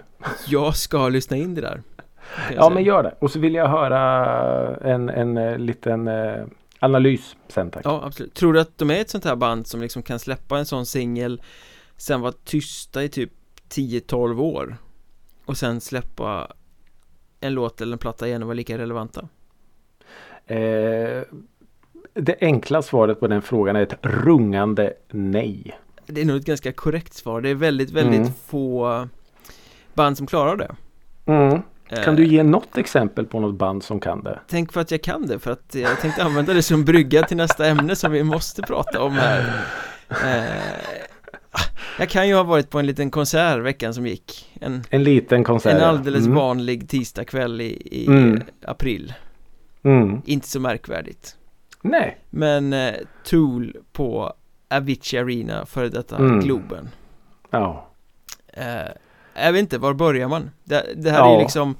Jag 0.47 0.75
ska 0.75 1.09
lyssna 1.09 1.37
in 1.37 1.55
det 1.55 1.61
där. 1.61 1.81
Ja 2.55 2.69
men 2.69 2.83
gör 2.83 3.03
det. 3.03 3.15
Och 3.19 3.31
så 3.31 3.39
vill 3.39 3.55
jag 3.55 3.67
höra 3.67 4.75
en, 4.75 5.09
en, 5.09 5.37
en 5.37 5.37
eh, 5.37 5.57
liten 5.57 6.07
eh, 6.07 6.45
analys 6.79 7.35
sen 7.47 7.71
tack. 7.71 7.85
Ja 7.85 8.01
absolut. 8.05 8.33
Tror 8.33 8.53
du 8.53 8.59
att 8.59 8.77
de 8.77 8.91
är 8.91 9.01
ett 9.01 9.09
sånt 9.09 9.25
här 9.25 9.35
band 9.35 9.67
som 9.67 9.81
liksom 9.81 10.03
kan 10.03 10.19
släppa 10.19 10.57
en 10.57 10.65
sån 10.65 10.85
singel 10.85 11.41
Sen 11.97 12.21
vara 12.21 12.33
tysta 12.43 13.03
i 13.03 13.09
typ 13.09 13.31
10-12 13.69 14.41
år 14.41 14.77
Och 15.45 15.57
sen 15.57 15.81
släppa 15.81 16.53
en 17.39 17.53
låt 17.53 17.81
eller 17.81 17.93
en 17.93 17.99
platta 17.99 18.27
igen 18.27 18.41
och 18.41 18.47
vara 18.47 18.55
lika 18.55 18.77
relevanta? 18.77 19.27
Eh, 20.45 21.21
det 22.13 22.37
enkla 22.41 22.81
svaret 22.81 23.19
på 23.19 23.27
den 23.27 23.41
frågan 23.41 23.75
är 23.75 23.81
ett 23.81 23.97
rungande 24.01 24.93
nej. 25.11 25.77
Det 26.07 26.21
är 26.21 26.25
nog 26.25 26.37
ett 26.37 26.45
ganska 26.45 26.71
korrekt 26.71 27.13
svar. 27.13 27.41
Det 27.41 27.49
är 27.49 27.55
väldigt, 27.55 27.91
väldigt 27.91 28.19
mm. 28.19 28.33
få 28.47 29.07
band 29.93 30.17
som 30.17 30.27
klarar 30.27 30.57
det. 30.57 30.75
Mm. 31.25 31.61
Kan 32.03 32.15
du 32.15 32.25
ge 32.25 32.43
något 32.43 32.77
exempel 32.77 33.25
på 33.25 33.39
något 33.39 33.55
band 33.55 33.83
som 33.83 33.99
kan 33.99 34.23
det? 34.23 34.39
Tänk 34.47 34.73
för 34.73 34.81
att 34.81 34.91
jag 34.91 35.01
kan 35.01 35.27
det 35.27 35.39
för 35.39 35.51
att 35.51 35.75
jag 35.75 36.01
tänkte 36.01 36.23
använda 36.23 36.53
det 36.53 36.63
som 36.63 36.85
brygga 36.85 37.23
till 37.23 37.37
nästa 37.37 37.65
ämne 37.65 37.95
som 37.95 38.11
vi 38.11 38.23
måste 38.23 38.61
prata 38.61 39.01
om 39.01 39.13
här 39.13 39.65
eh, 40.09 40.61
Jag 41.99 42.09
kan 42.09 42.27
ju 42.27 42.35
ha 42.35 42.43
varit 42.43 42.69
på 42.69 42.79
en 42.79 42.85
liten 42.85 43.11
konsert 43.11 43.59
veckan 43.59 43.93
som 43.93 44.07
gick 44.07 44.49
En, 44.61 44.83
en 44.89 45.03
liten 45.03 45.43
konsert 45.43 45.73
En 45.73 45.81
alldeles 45.81 46.25
mm. 46.25 46.35
vanlig 46.35 46.89
tisdagkväll 46.89 47.61
i, 47.61 47.87
i 47.91 48.07
mm. 48.07 48.41
april 48.65 49.13
mm. 49.83 50.21
Inte 50.25 50.47
så 50.47 50.59
märkvärdigt 50.59 51.35
Nej 51.81 52.17
Men 52.29 52.73
eh, 52.73 52.93
Tool 53.23 53.77
på 53.91 54.33
Avicii 54.69 55.19
Arena 55.19 55.65
före 55.65 55.89
detta 55.89 56.17
mm. 56.17 56.39
Globen 56.39 56.89
Ja 57.49 57.87
eh, 58.53 58.91
Jag 59.33 59.51
vet 59.51 59.59
inte, 59.59 59.77
var 59.77 59.93
börjar 59.93 60.27
man? 60.27 60.51
Det, 60.63 60.85
det 60.95 61.11
här 61.11 61.19
ja. 61.19 61.35
är 61.35 61.39
liksom 61.39 61.75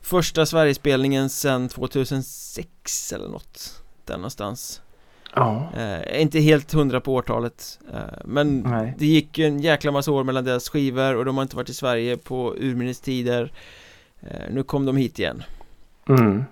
Första 0.00 0.46
Sverigespelningen 0.46 1.30
sedan 1.30 1.68
2006 1.68 3.12
eller 3.12 3.28
något 3.28 3.82
Där 4.04 4.16
någonstans 4.16 4.82
Ja 5.34 5.68
eh, 5.76 6.22
Inte 6.22 6.40
helt 6.40 6.72
hundra 6.72 7.00
på 7.00 7.14
årtalet 7.14 7.78
eh, 7.92 8.18
Men 8.24 8.60
Nej. 8.60 8.94
det 8.98 9.06
gick 9.06 9.38
ju 9.38 9.46
en 9.46 9.60
jäkla 9.60 9.92
massa 9.92 10.12
år 10.12 10.24
mellan 10.24 10.44
deras 10.44 10.68
skivor 10.68 11.16
och 11.16 11.24
de 11.24 11.36
har 11.36 11.42
inte 11.42 11.56
varit 11.56 11.68
i 11.68 11.74
Sverige 11.74 12.16
på 12.16 12.54
urminnes 12.58 13.00
tider 13.00 13.52
eh, 14.20 14.50
Nu 14.50 14.62
kom 14.62 14.86
de 14.86 14.96
hit 14.96 15.18
igen 15.18 15.42
mm. 16.08 16.44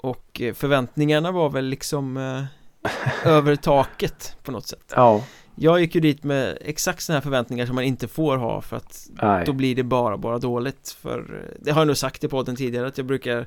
Och 0.00 0.40
eh, 0.40 0.54
förväntningarna 0.54 1.32
var 1.32 1.50
väl 1.50 1.64
liksom 1.64 2.16
eh, 2.16 2.44
över 3.24 3.56
taket 3.56 4.36
på 4.42 4.52
något 4.52 4.66
sätt 4.66 4.92
Ja 4.96 5.24
Jag 5.54 5.80
gick 5.80 5.94
ju 5.94 6.00
dit 6.00 6.24
med 6.24 6.58
exakt 6.60 7.02
sådana 7.02 7.16
här 7.16 7.22
förväntningar 7.22 7.66
som 7.66 7.74
man 7.74 7.84
inte 7.84 8.08
får 8.08 8.36
ha 8.36 8.60
för 8.60 8.76
att 8.76 9.08
Nej. 9.22 9.44
då 9.46 9.52
blir 9.52 9.74
det 9.74 9.82
bara, 9.82 10.16
bara 10.16 10.38
dåligt 10.38 10.96
för 11.00 11.44
Det 11.60 11.70
har 11.70 11.80
jag 11.80 11.86
nog 11.86 11.96
sagt 11.96 12.24
i 12.24 12.28
podden 12.28 12.56
tidigare 12.56 12.86
att 12.86 12.98
jag 12.98 13.06
brukar 13.06 13.46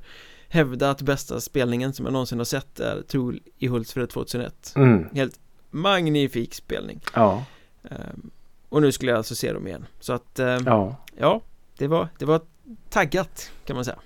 hävda 0.50 0.90
att 0.90 1.02
bästa 1.02 1.42
spelningen 1.42 1.94
som 1.94 2.06
jag 2.06 2.14
någonsin 2.14 2.38
har 2.38 2.46
sett 2.46 2.80
är 2.80 3.02
Tool 3.02 3.40
i 3.58 3.68
Hultsfred 3.68 4.10
2001 4.10 4.74
mm. 4.76 5.10
Helt 5.14 5.40
magnifik 5.70 6.54
spelning 6.54 7.00
Ja 7.16 7.44
um, 7.84 8.32
Och 8.70 8.82
nu 8.82 8.92
skulle 8.92 9.12
jag 9.12 9.18
alltså 9.18 9.36
se 9.36 9.54
dem 9.54 9.68
igen 9.68 9.86
Så 10.00 10.14
att 10.14 10.40
um, 10.40 10.64
ja. 10.66 10.96
ja, 11.18 11.42
det 11.78 11.88
var, 11.88 12.08
det 12.18 12.26
var 12.26 12.42
taggat 12.90 13.52
kan 13.66 13.76
man 13.76 13.86
säga 13.86 14.00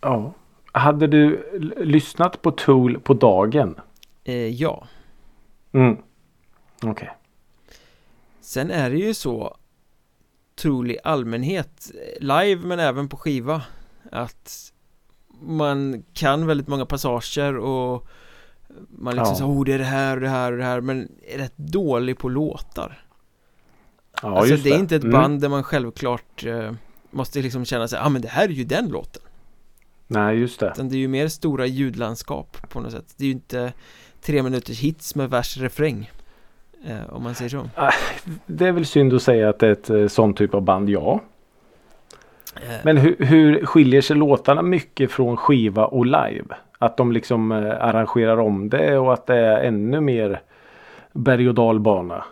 Ja. 0.00 0.32
Hade 0.72 1.06
du 1.06 1.50
lyssnat 1.76 2.42
på 2.42 2.50
Tool 2.50 3.00
på 3.00 3.14
dagen? 3.14 3.74
Eh, 4.26 4.48
ja. 4.48 4.86
Mm. 5.72 5.92
Okej. 6.76 6.90
Okay. 6.90 7.08
Sen 8.40 8.70
är 8.70 8.90
det 8.90 8.96
ju 8.96 9.14
så 9.14 9.56
Tool 10.54 10.90
i 10.90 10.98
allmänhet 11.04 11.90
live 12.20 12.66
men 12.66 12.78
även 12.78 13.08
på 13.08 13.16
skiva 13.16 13.62
att 14.12 14.72
man 15.40 16.04
kan 16.12 16.46
väldigt 16.46 16.68
många 16.68 16.86
passager 16.86 17.56
och 17.56 18.06
man 18.88 19.14
liksom 19.14 19.32
ja. 19.32 19.38
så, 19.38 19.44
oh 19.44 19.64
det 19.64 19.72
är 19.72 19.78
det 19.78 19.84
här 19.84 20.16
och 20.16 20.20
det 20.20 20.28
här 20.28 20.52
och 20.52 20.58
det 20.58 20.64
här 20.64 20.80
men 20.80 21.08
är 21.28 21.38
rätt 21.38 21.56
dålig 21.56 22.18
på 22.18 22.28
låtar 22.28 23.06
Ja 24.22 24.38
alltså 24.38 24.56
det 24.56 24.70
är 24.70 24.78
inte 24.78 24.96
ett 24.96 25.02
mm. 25.02 25.12
band 25.12 25.40
där 25.40 25.48
man 25.48 25.62
självklart 25.62 26.44
eh, 26.44 26.72
måste 27.10 27.42
liksom 27.42 27.64
känna 27.64 27.88
sig, 27.88 27.98
ja 27.98 28.06
ah, 28.06 28.08
men 28.08 28.22
det 28.22 28.28
här 28.28 28.44
är 28.48 28.52
ju 28.52 28.64
den 28.64 28.88
låten 28.88 29.22
Nej 30.06 30.38
just 30.38 30.60
det 30.60 30.72
Utan 30.74 30.88
det 30.88 30.96
är 30.96 30.98
ju 30.98 31.08
mer 31.08 31.28
stora 31.28 31.66
ljudlandskap 31.66 32.68
på 32.68 32.80
något 32.80 32.92
sätt 32.92 33.14
Det 33.16 33.24
är 33.24 33.26
ju 33.26 33.32
inte 33.32 33.72
tre 34.20 34.42
minuters 34.42 34.80
hits 34.80 35.14
med 35.14 35.30
vers 35.30 35.56
refräng 35.56 36.10
eh, 36.86 37.14
Om 37.14 37.22
man 37.22 37.34
säger 37.34 37.48
så 37.48 37.70
ah, 37.74 37.92
Det 38.46 38.66
är 38.66 38.72
väl 38.72 38.86
synd 38.86 39.14
att 39.14 39.22
säga 39.22 39.48
att 39.48 39.58
det 39.58 39.66
är 39.66 39.72
ett 39.72 39.90
eh, 39.90 40.06
sån 40.06 40.34
typ 40.34 40.54
av 40.54 40.62
band, 40.62 40.90
ja 40.90 41.20
eh. 42.56 42.80
Men 42.84 42.96
hur, 42.96 43.16
hur 43.18 43.66
skiljer 43.66 44.00
sig 44.00 44.16
låtarna 44.16 44.62
mycket 44.62 45.10
från 45.10 45.36
skiva 45.36 45.86
och 45.86 46.06
live? 46.06 46.44
Att 46.78 46.96
de 46.96 47.12
liksom 47.12 47.52
arrangerar 47.52 48.38
om 48.38 48.68
det 48.68 48.98
och 48.98 49.12
att 49.12 49.26
det 49.26 49.36
är 49.36 49.64
ännu 49.64 50.00
mer 50.00 50.42
berg 51.12 51.48
och 51.48 51.54
dalbana 51.54 52.24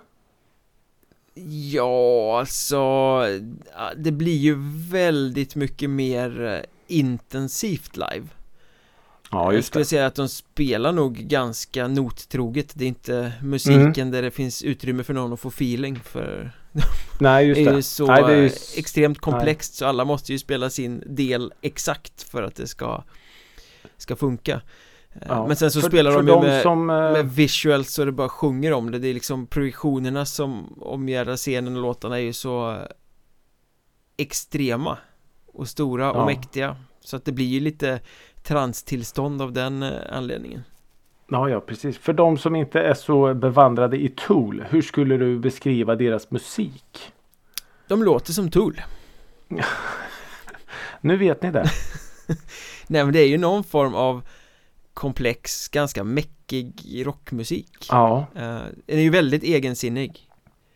Ja, 1.72 2.38
alltså 2.38 3.22
Det 3.96 4.12
blir 4.12 4.36
ju 4.36 4.56
väldigt 4.90 5.56
mycket 5.56 5.90
mer 5.90 6.64
intensivt 6.86 7.96
live 7.96 8.26
Ja, 9.34 9.52
just 9.52 9.56
Jag 9.56 9.64
skulle 9.64 9.80
det. 9.82 9.86
säga 9.88 10.06
att 10.06 10.14
de 10.14 10.28
spelar 10.28 10.92
nog 10.92 11.14
ganska 11.14 11.88
nottroget 11.88 12.72
Det 12.74 12.84
är 12.84 12.88
inte 12.88 13.32
musiken 13.42 13.92
mm. 13.96 14.10
där 14.10 14.22
det 14.22 14.30
finns 14.30 14.62
utrymme 14.62 15.02
för 15.02 15.14
någon 15.14 15.32
att 15.32 15.40
få 15.40 15.48
feeling 15.48 16.00
för 16.04 16.52
Nej, 17.20 17.46
just 17.46 17.60
det. 17.64 17.70
är 17.70 17.74
ju 17.74 17.82
så 17.82 18.06
Nej, 18.06 18.22
är 18.22 18.36
ju... 18.36 18.50
extremt 18.76 19.18
komplext 19.18 19.72
Nej. 19.72 19.78
så 19.78 19.86
alla 19.86 20.04
måste 20.04 20.32
ju 20.32 20.38
spela 20.38 20.70
sin 20.70 21.02
del 21.06 21.52
exakt 21.60 22.22
för 22.22 22.42
att 22.42 22.54
det 22.54 22.66
ska 22.66 23.04
Ska 23.96 24.16
funka 24.16 24.60
Ja, 25.28 25.46
Men 25.46 25.56
sen 25.56 25.70
så 25.70 25.80
för, 25.80 25.88
spelar 25.88 26.10
för 26.10 26.22
de, 26.22 26.26
de 26.26 26.46
med, 26.46 26.62
som, 26.62 26.90
eh, 26.90 26.96
med 26.96 27.30
visuals 27.30 27.92
så 27.92 28.04
det 28.04 28.12
bara 28.12 28.28
sjunger 28.28 28.72
om 28.72 28.90
det 28.90 28.98
Det 28.98 29.08
är 29.08 29.14
liksom 29.14 29.46
projektionerna 29.46 30.26
som 30.26 30.82
omgärdar 30.82 31.36
scenen 31.36 31.76
och 31.76 31.82
låtarna 31.82 32.16
är 32.16 32.22
ju 32.22 32.32
så 32.32 32.78
Extrema 34.16 34.98
Och 35.46 35.68
stora 35.68 36.12
och 36.12 36.20
ja. 36.20 36.26
mäktiga 36.26 36.76
Så 37.00 37.16
att 37.16 37.24
det 37.24 37.32
blir 37.32 37.46
ju 37.46 37.60
lite 37.60 38.00
transtillstånd 38.46 39.42
av 39.42 39.52
den 39.52 39.82
eh, 39.82 39.90
anledningen 40.10 40.62
Ja, 41.28 41.48
ja, 41.48 41.60
precis. 41.60 41.98
För 41.98 42.12
de 42.12 42.38
som 42.38 42.56
inte 42.56 42.80
är 42.80 42.94
så 42.94 43.34
bevandrade 43.34 43.96
i 43.96 44.08
Tool, 44.08 44.64
hur 44.70 44.82
skulle 44.82 45.16
du 45.16 45.38
beskriva 45.38 45.96
deras 45.96 46.30
musik? 46.30 47.12
De 47.88 48.02
låter 48.02 48.32
som 48.32 48.50
Tool. 48.50 48.80
nu 51.00 51.16
vet 51.16 51.42
ni 51.42 51.50
det. 51.50 51.64
Nej, 52.86 53.04
men 53.04 53.12
det 53.12 53.20
är 53.20 53.28
ju 53.28 53.38
någon 53.38 53.64
form 53.64 53.94
av 53.94 54.22
komplex, 54.94 55.68
ganska 55.68 56.04
mäckig 56.04 57.02
rockmusik 57.06 57.86
Ja 57.88 58.26
uh, 58.36 58.40
Den 58.86 58.98
är 58.98 59.02
ju 59.02 59.10
väldigt 59.10 59.42
egensinnig 59.42 60.23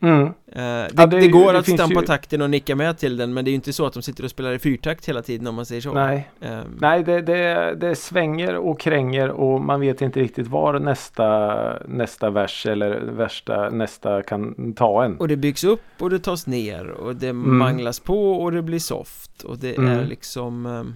mm. 0.01 0.23
uh, 0.23 0.31
det, 0.53 0.89
ja, 0.97 1.05
det, 1.05 1.19
det, 1.19 1.27
går 1.27 1.53
det 1.53 1.59
att 1.59 1.69
stampa 1.69 1.99
ju... 1.99 2.05
takten 2.05 2.41
och 2.41 2.49
nicka 2.49 2.75
med 2.75 2.97
till 2.97 3.17
den 3.17 3.33
men 3.33 3.45
det 3.45 3.49
är 3.49 3.51
ju 3.51 3.55
inte 3.55 3.73
så 3.73 3.85
att 3.85 3.93
de 3.93 4.01
sitter 4.03 4.23
och 4.23 4.29
spelar 4.29 4.53
i 4.53 4.59
fyrtakt 4.59 5.05
hela 5.05 5.21
tiden 5.21 5.47
om 5.47 5.55
man 5.55 5.65
säger 5.65 5.81
så 5.81 5.93
Nej, 5.93 6.31
um, 6.39 6.77
Nej 6.79 7.03
det, 7.03 7.21
det, 7.21 7.75
det 7.75 7.95
svänger 7.95 8.55
och 8.55 8.79
kränger 8.79 9.29
och 9.29 9.61
man 9.61 9.79
vet 9.79 10.01
inte 10.01 10.19
riktigt 10.19 10.47
var 10.47 10.79
nästa, 10.79 11.87
nästa 11.87 12.29
vers 12.29 12.65
eller 12.65 12.99
värsta 12.99 13.69
nästa 13.69 14.21
kan 14.23 14.73
ta 14.73 15.03
en 15.03 15.17
Och 15.17 15.27
det 15.27 15.37
byggs 15.37 15.63
upp 15.63 15.81
och 15.99 16.09
det 16.09 16.19
tas 16.19 16.47
ner 16.47 16.89
och 16.89 17.15
det 17.15 17.29
mm. 17.29 17.57
manglas 17.57 17.99
på 17.99 18.31
och 18.31 18.51
det 18.51 18.61
blir 18.61 18.79
soft 18.79 19.43
och 19.43 19.57
det 19.57 19.77
mm. 19.77 19.99
är 19.99 20.05
liksom 20.05 20.65
um, 20.65 20.95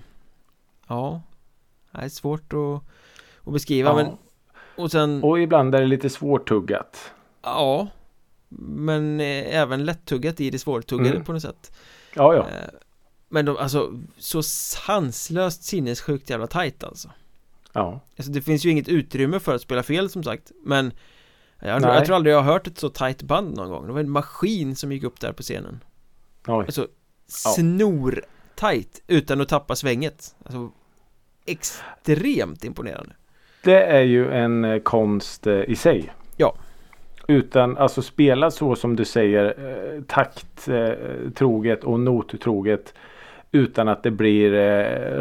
Ja 0.88 1.22
det 1.92 2.02
är 2.02 2.10
svårt 2.10 2.54
att 2.54 2.84
att 3.48 3.54
beskriva 3.54 3.90
ja. 3.90 3.96
men 3.96 4.08
och 4.76 4.92
sen 4.92 5.24
Och 5.24 5.40
ibland 5.40 5.76
är 5.76 5.80
det 5.80 5.88
lite 5.88 6.10
svårtuggat 6.10 7.12
Ja 7.44 7.88
Men 8.60 9.20
eh, 9.20 9.56
även 9.60 9.86
lättuggat 9.86 10.40
i 10.40 10.50
det 10.50 10.60
svårtuggade 10.60 11.10
mm. 11.10 11.24
på 11.24 11.34
något 11.34 11.42
sätt. 11.42 11.72
Ja 12.16 12.36
ja. 12.36 12.40
Eh, 12.40 12.70
Men 13.30 13.46
de, 13.46 13.58
alltså 13.58 14.00
så 14.18 14.44
sanslöst 14.44 15.64
sinnessjukt 15.64 16.30
jävla 16.30 16.48
tajt 16.48 16.84
alltså. 16.84 17.10
Ja. 17.74 18.00
Alltså 18.18 18.32
det 18.32 18.42
finns 18.42 18.66
ju 18.66 18.70
inget 18.70 18.88
utrymme 18.88 19.40
för 19.40 19.56
att 19.56 19.62
spela 19.62 19.84
fel 19.84 20.10
som 20.10 20.24
sagt. 20.24 20.52
Men 20.64 20.94
jag, 21.60 21.82
jag 21.82 22.06
tror 22.06 22.16
aldrig 22.16 22.36
jag 22.36 22.42
har 22.42 22.54
hört 22.54 22.68
ett 22.68 22.80
så 22.80 22.90
tajt 22.90 23.22
band 23.22 23.58
någon 23.58 23.70
gång. 23.70 23.88
Det 23.88 23.94
var 23.94 24.00
en 24.00 24.10
maskin 24.10 24.76
som 24.76 24.92
gick 24.92 25.04
upp 25.04 25.20
där 25.20 25.32
på 25.32 25.44
scenen. 25.44 25.80
Oj. 26.48 26.66
Alltså 26.66 26.88
snortajt 27.28 29.02
utan 29.08 29.42
att 29.42 29.50
tappa 29.50 29.76
svänget. 29.76 30.36
Alltså 30.46 30.72
extremt 31.46 32.64
imponerande. 32.64 33.16
Det 33.64 33.84
är 33.84 34.02
ju 34.02 34.32
en 34.32 34.66
eh, 34.66 34.80
konst 34.80 35.48
i 35.48 35.76
sig. 35.76 36.14
Ja. 36.38 36.56
Utan 37.28 37.78
alltså 37.78 38.02
spela 38.02 38.52
så 38.52 38.76
som 38.76 38.96
du 38.96 39.06
säger 39.06 39.46
eh, 39.46 40.04
takttroget 40.04 41.84
och 41.84 42.00
nottroget. 42.00 42.94
Utan 43.52 43.88
att 43.88 44.04
det 44.04 44.12
blir 44.12 44.52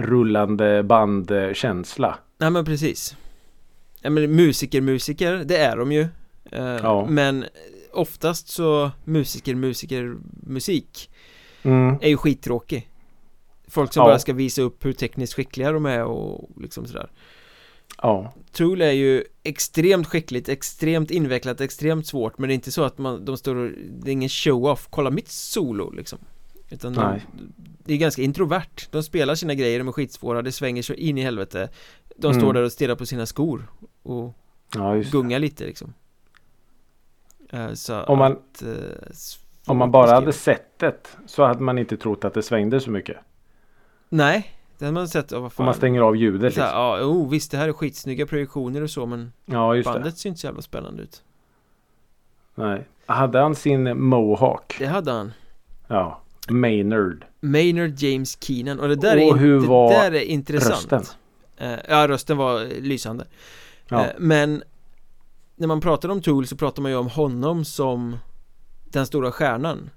rullande 0.01 0.83
bandkänsla. 0.83 2.19
Nej 2.39 2.51
men 2.51 2.65
precis. 2.65 3.17
Ja, 4.01 4.11
men 4.11 4.37
musiker, 4.37 4.81
musiker, 4.81 5.43
det 5.45 5.57
är 5.57 5.77
de 5.77 5.93
ju. 5.93 6.07
Ja. 6.83 7.07
Men 7.09 7.45
oftast 7.93 8.49
så 8.49 8.91
musiker, 9.05 9.55
musiker, 9.55 10.17
musik 10.47 11.11
mm. 11.63 11.99
är 12.01 12.09
ju 12.09 12.17
skittråkig. 12.17 12.89
Folk 13.69 13.93
som 13.93 14.01
ja. 14.01 14.07
bara 14.07 14.19
ska 14.19 14.33
visa 14.33 14.63
upp 14.63 14.85
hur 14.85 14.93
tekniskt 14.93 15.35
skickliga 15.35 15.73
de 15.73 15.87
är 15.87 16.05
och 16.05 16.51
liksom 16.61 16.87
sådär. 16.87 17.11
Ja. 17.99 18.33
Tool 18.53 18.83
är 18.83 18.91
ju 18.91 19.25
extremt 19.43 20.07
skickligt, 20.07 20.49
extremt 20.49 21.11
invecklat, 21.11 21.61
extremt 21.61 22.07
svårt 22.07 22.39
men 22.39 22.49
det 22.49 22.53
är 22.53 22.55
inte 22.55 22.73
så 22.73 22.85
att 22.85 22.99
man, 22.99 23.25
de 23.25 23.37
står 23.37 23.57
och, 23.57 23.71
det 23.91 24.11
är 24.11 24.13
ingen 24.13 24.29
show-off, 24.29 24.87
kolla 24.91 25.11
mitt 25.11 25.29
solo 25.29 25.91
liksom. 25.91 26.19
Utan 26.71 26.93
de, 26.93 27.21
det 27.85 27.93
är 27.93 27.99
ganska 27.99 28.23
introvert, 28.23 28.89
de 28.91 29.03
spelar 29.03 29.35
sina 29.35 29.55
grejer, 29.55 29.79
de 29.79 29.89
är 29.89 29.93
skitsvåra, 29.93 30.43
det 30.43 30.53
svänger 30.53 30.83
så 30.83 30.95
in 30.95 31.19
i 31.19 31.23
helvete. 31.23 31.69
De 32.17 32.31
mm. 32.31 32.41
står 32.41 32.53
där 32.53 32.63
och 32.63 32.73
stirrar 32.73 32.95
på 32.95 33.07
sina 33.07 33.27
skor 33.27 33.69
och 34.03 34.35
ja, 34.75 34.95
gungar 34.95 35.39
lite 35.39 35.65
liksom. 35.65 35.95
Eh, 37.51 37.73
Så 37.73 38.03
om 38.03 38.19
man, 38.19 38.33
att, 38.33 38.63
eh, 38.63 38.69
om 39.67 39.77
man 39.77 39.91
bara 39.91 40.11
hade 40.11 40.33
sett 40.33 40.79
det 40.79 41.09
så 41.27 41.45
hade 41.45 41.61
man 41.61 41.79
inte 41.79 41.97
trott 41.97 42.25
att 42.25 42.35
det 42.35 42.43
svängde 42.43 42.81
så 42.81 42.91
mycket. 42.91 43.17
Nej 44.09 44.62
det 44.83 44.87
hade 44.87 44.95
man 44.95 45.09
sett, 45.09 45.33
oh, 45.33 45.41
vad 45.41 45.53
fan. 45.53 45.63
Om 45.63 45.67
man 45.67 45.75
stänger 45.75 46.01
av 46.01 46.17
ljudet 46.17 46.43
liksom. 46.43 46.65
Ja, 46.65 47.05
oh, 47.05 47.31
visst 47.31 47.51
det 47.51 47.57
här 47.57 47.69
är 47.69 47.73
skitsnygga 47.73 48.27
projektioner 48.27 48.83
och 48.83 48.91
så 48.91 49.07
men 49.07 49.33
ja, 49.45 49.75
just 49.77 49.87
Bandet 49.87 50.15
det. 50.15 50.21
ser 50.21 50.29
inte 50.29 50.41
så 50.41 50.47
jävla 50.47 50.63
spännande 50.63 51.03
ut 51.03 51.23
Nej 52.55 52.89
Hade 53.07 53.39
han 53.39 53.55
sin 53.55 54.01
Mohawk? 54.01 54.77
Det 54.79 54.87
hade 54.87 55.13
han 55.13 55.33
Ja 55.89 56.21
Maynard 56.49 57.25
Maynard 57.41 57.91
James 57.99 58.39
Keenan 58.41 58.81
och 58.81 58.89
det 58.89 58.97
där, 58.97 59.17
och 59.17 59.37
är, 59.37 59.41
hur 59.41 59.61
det 59.61 59.67
var 59.67 59.91
där 59.91 60.15
är 60.15 60.21
intressant 60.21 60.93
rösten? 60.93 61.17
Uh, 61.63 61.79
ja 61.89 62.09
rösten 62.09 62.37
var 62.37 62.81
lysande 62.81 63.27
ja. 63.89 64.01
uh, 64.01 64.11
Men 64.19 64.63
När 65.57 65.67
man 65.67 65.81
pratar 65.81 66.09
om 66.09 66.23
Tool 66.23 66.47
så 66.47 66.57
pratar 66.57 66.83
man 66.83 66.91
ju 66.91 66.97
om 66.97 67.09
honom 67.09 67.65
som 67.65 68.17
Den 68.85 69.07
stora 69.07 69.33
stjärnan 69.33 69.91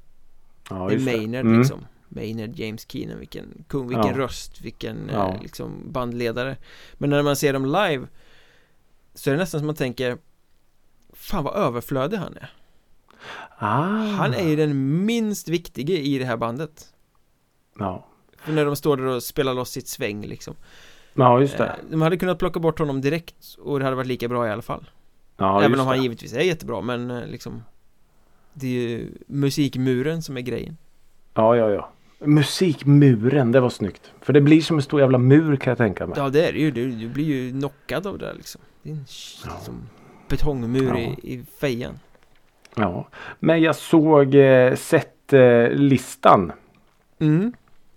Ja 0.70 0.92
just 0.92 1.06
det 1.06 1.18
Maynard 1.18 1.46
mm. 1.46 1.60
liksom 1.60 1.86
Maynard 2.08 2.60
James 2.60 2.86
Keenan, 2.92 3.20
vilken 3.20 3.64
kung, 3.68 3.88
vilken 3.88 4.08
ja. 4.08 4.18
röst, 4.18 4.62
vilken 4.62 5.10
ja. 5.14 5.34
eh, 5.34 5.42
liksom 5.42 5.92
bandledare. 5.92 6.58
Men 6.94 7.10
när 7.10 7.24
man 7.24 7.36
ser 7.36 7.54
dem 7.54 7.66
live 7.66 8.08
Så 9.14 9.30
är 9.30 9.34
det 9.34 9.40
nästan 9.40 9.60
som 9.60 9.66
man 9.66 9.76
tänker 9.76 10.18
Fan 11.14 11.44
vad 11.44 11.56
överflödig 11.56 12.18
han 12.18 12.38
är. 12.38 12.54
Ah. 13.58 13.98
Han 13.98 14.34
är 14.34 14.48
ju 14.50 14.56
den 14.56 15.06
minst 15.06 15.48
viktige 15.48 15.98
i 15.98 16.20
det 16.20 16.26
här 16.26 16.38
bandet. 16.38 16.94
Ja. 17.80 18.06
För 18.38 18.52
när 18.54 18.66
de 18.66 18.76
står 18.76 18.98
där 18.98 19.06
och 19.06 19.24
spelar 19.24 19.54
loss 19.54 19.70
sitt 19.72 19.88
sväng 19.88 20.26
liksom. 20.26 20.56
Ja 21.14 21.42
just 21.42 21.58
det. 21.58 21.66
Eh, 21.66 21.74
De 21.90 22.02
hade 22.02 22.18
kunnat 22.18 22.40
plocka 22.40 22.60
bort 22.60 22.80
honom 22.80 23.02
direkt 23.02 23.56
och 23.60 23.80
det 23.80 23.86
hade 23.86 23.96
varit 23.96 24.08
lika 24.08 24.28
bra 24.28 24.48
i 24.48 24.52
alla 24.52 24.62
fall. 24.62 24.90
Ja 25.38 25.64
Även 25.64 25.80
om 25.80 25.86
det. 25.86 25.92
han 25.94 26.04
givetvis 26.04 26.34
är 26.34 26.42
jättebra 26.42 26.82
men 26.82 27.12
eh, 27.12 27.28
liksom 27.28 27.64
Det 28.54 28.68
är 28.68 28.72
ju 28.90 29.12
musikmuren 29.28 30.22
som 30.22 30.38
är 30.38 30.42
grejen. 30.42 30.78
Ja 31.34 31.56
ja 31.56 31.70
ja 31.70 31.92
Musikmuren, 32.20 33.52
det 33.52 33.60
var 33.60 33.70
snyggt. 33.70 34.12
För 34.22 34.34
det 34.34 34.42
blir 34.42 34.62
som 34.62 34.78
en 34.78 34.84
stor 34.84 35.00
jävla 35.00 35.18
mur 35.18 35.56
kan 35.56 35.72
jag 35.72 35.78
tänka 35.78 36.08
mig. 36.08 36.18
Ja 36.18 36.30
det 36.30 36.48
är 36.48 36.54
det 36.54 36.60
ju, 36.60 36.72
du, 36.72 36.92
du 36.92 37.10
blir 37.10 37.26
ju 37.26 37.52
knockad 37.52 38.08
av 38.08 38.18
det 38.18 38.34
liksom. 38.34 38.62
Det 38.84 38.90
är 38.90 38.94
en 38.94 39.06
liksom, 39.44 39.90
betongmur 40.30 40.88
ja. 40.88 40.98
i, 40.98 41.34
i 41.34 41.46
fejan. 41.60 42.00
Ja, 42.76 43.08
men 43.40 43.62
jag 43.62 43.76
såg 43.76 44.36
eh, 44.36 44.76
set-listan. 44.76 46.52
Mm. 47.20 47.54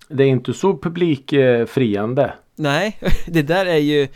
Det 0.09 0.25
är 0.25 0.29
inte 0.29 0.55
så 0.55 0.79
publikfriande. 0.79 2.33
Nej, 2.57 2.99
det 3.27 3.43
där 3.43 3.67
är 3.67 3.77
ju 3.77 4.09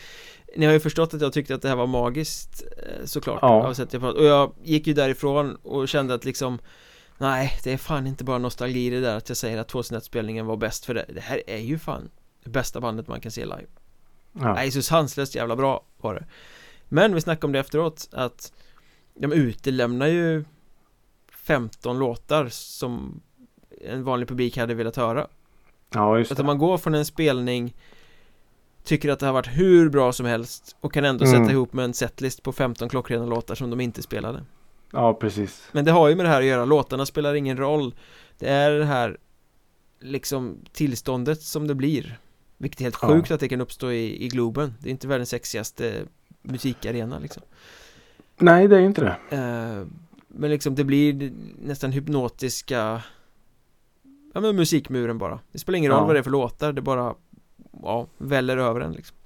Ni 0.57 0.67
har 0.67 0.73
ju 0.73 0.81
förstått 0.81 1.15
att 1.15 1.21
jag 1.21 1.33
tyckte 1.33 1.55
att 1.55 1.62
det 1.62 1.69
här 1.69 1.77
var 1.77 1.87
magiskt 1.87 2.62
eh, 2.62 3.05
Såklart 3.05 3.38
ja. 3.43 3.75
Och 4.15 4.25
jag 4.25 4.53
gick 4.62 4.87
ju 4.87 4.95
därifrån 4.95 5.57
och 5.62 5.88
kände 5.88 6.15
att 6.15 6.25
liksom 6.25 6.59
Nej, 7.23 7.59
det 7.63 7.73
är 7.73 7.77
fan 7.77 8.07
inte 8.07 8.25
bara 8.25 8.39
nostalgi 8.39 8.91
det 8.91 9.01
där 9.01 9.17
att 9.17 9.29
jag 9.29 9.39
säger 9.39 9.59
att 9.59 9.73
2001-spelningen 9.73 10.47
var 10.47 10.57
bäst 10.57 10.85
för 10.85 10.95
det 10.95 11.07
Det 11.15 11.21
här 11.21 11.43
är 11.47 11.59
ju 11.59 11.79
fan 11.79 12.11
det 12.45 12.51
bästa 12.51 12.81
bandet 12.81 13.09
man 13.09 13.21
kan 13.21 13.33
se 13.33 13.45
live 13.45 13.67
ja. 14.33 14.55
Nej, 14.55 14.71
så 14.71 14.83
sanslöst 14.83 15.35
jävla 15.35 15.57
bra 15.57 15.85
var 16.01 16.15
det 16.15 16.27
Men 16.89 17.15
vi 17.15 17.21
snackade 17.21 17.47
om 17.47 17.53
det 17.53 17.59
efteråt 17.59 18.09
att 18.13 18.53
De 19.15 19.33
utelämnar 19.33 20.07
ju 20.07 20.45
15 21.33 21.99
låtar 21.99 22.49
som 22.49 23.21
en 23.81 24.05
vanlig 24.05 24.29
publik 24.29 24.57
hade 24.57 24.75
velat 24.75 24.97
höra 24.97 25.27
Ja, 25.91 26.19
just 26.19 26.29
det. 26.29 26.33
Att 26.33 26.41
om 26.41 26.47
man 26.47 26.59
går 26.59 26.79
från 26.79 26.95
en 26.95 27.05
spelning 27.05 27.77
Tycker 28.85 29.09
att 29.09 29.19
det 29.19 29.27
har 29.27 29.33
varit 29.33 29.59
hur 29.59 29.89
bra 29.89 30.13
som 30.13 30.27
helst 30.27 30.77
Och 30.81 30.93
kan 30.93 31.05
ändå 31.05 31.25
mm. 31.25 31.41
sätta 31.41 31.53
ihop 31.53 31.73
med 31.73 31.85
en 31.85 31.95
setlist 31.95 32.43
på 32.43 32.53
15 32.53 32.89
klockrena 32.89 33.27
låtar 33.27 33.55
som 33.55 33.71
de 33.71 33.81
inte 33.81 34.03
spelade 34.03 34.45
Ja, 34.93 35.15
precis. 35.15 35.69
Men 35.73 35.85
det 35.85 35.91
har 35.91 36.09
ju 36.09 36.15
med 36.15 36.25
det 36.25 36.29
här 36.31 36.41
att 36.41 36.47
göra, 36.47 36.65
låtarna 36.65 37.07
spelar 37.07 37.35
ingen 37.35 37.57
roll. 37.57 37.95
Det 38.39 38.49
är 38.49 38.71
det 38.71 38.85
här 38.85 39.17
Liksom 40.05 40.59
tillståndet 40.73 41.43
som 41.43 41.67
det 41.67 41.75
blir. 41.75 42.19
Vilket 42.59 42.81
är 42.81 42.85
helt 42.85 42.97
sjukt 42.97 43.31
ja. 43.31 43.35
att 43.35 43.41
det 43.41 43.49
kan 43.49 43.61
uppstå 43.61 43.93
i, 43.93 44.25
i 44.25 44.29
Globen. 44.29 44.75
Det 44.81 44.89
är 44.89 44.91
inte 44.91 45.09
världens 45.09 45.29
sexigaste 45.29 46.05
musikarena 46.43 47.19
liksom. 47.19 47.43
Nej, 48.39 48.69
det 48.69 48.77
är 48.77 48.81
inte 48.81 49.01
det. 49.01 49.37
Uh, 49.37 49.87
Men 50.29 50.51
liksom 50.51 50.75
det 50.75 50.85
blir 50.85 51.33
nästan 51.59 51.93
hypnotiska 51.93 53.03
Ja 54.35 54.41
men 54.41 54.57
musikmuren 54.57 55.19
bara. 55.19 55.41
Det 55.53 55.59
spelar 55.59 55.77
ingen 55.77 55.91
roll 55.91 56.01
ja. 56.01 56.07
vad 56.07 56.15
det 56.15 56.19
är 56.19 56.23
för 56.23 56.31
låtar, 56.31 56.73
det 56.73 56.83
bara 56.83 57.15
Ja, 57.83 58.07
väller 58.19 58.57
över 58.57 58.81
en 58.81 58.93
liksom. 58.93 59.17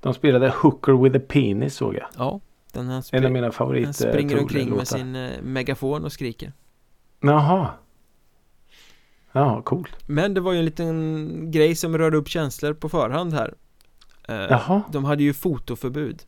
De 0.00 0.14
spelade 0.14 0.48
Hooker 0.48 1.02
with 1.02 1.16
a 1.16 1.20
penis 1.28 1.74
såg 1.74 1.94
jag. 1.94 2.06
Ja 2.16 2.40
den 2.76 2.88
här 2.88 3.04
En 3.12 3.24
av 3.24 3.30
mina 3.30 3.52
favoriter 3.52 3.84
Han 3.84 3.94
springer 3.94 4.40
omkring 4.40 4.70
med 4.70 4.88
sin 4.88 5.16
eh, 5.16 5.42
megafon 5.42 6.04
och 6.04 6.12
skriker. 6.12 6.52
Jaha. 7.20 7.70
Ja, 9.32 9.62
coolt. 9.62 9.90
Men 10.06 10.34
det 10.34 10.40
var 10.40 10.52
ju 10.52 10.58
en 10.58 10.64
liten 10.64 11.50
grej 11.50 11.74
som 11.74 11.98
rörde 11.98 12.16
upp 12.16 12.28
känslor 12.28 12.74
på 12.74 12.88
förhand 12.88 13.32
här. 13.32 13.54
Eh, 14.28 14.34
Jaha. 14.34 14.82
De 14.92 15.04
hade 15.04 15.22
ju 15.22 15.32
fotoförbud. 15.32 16.22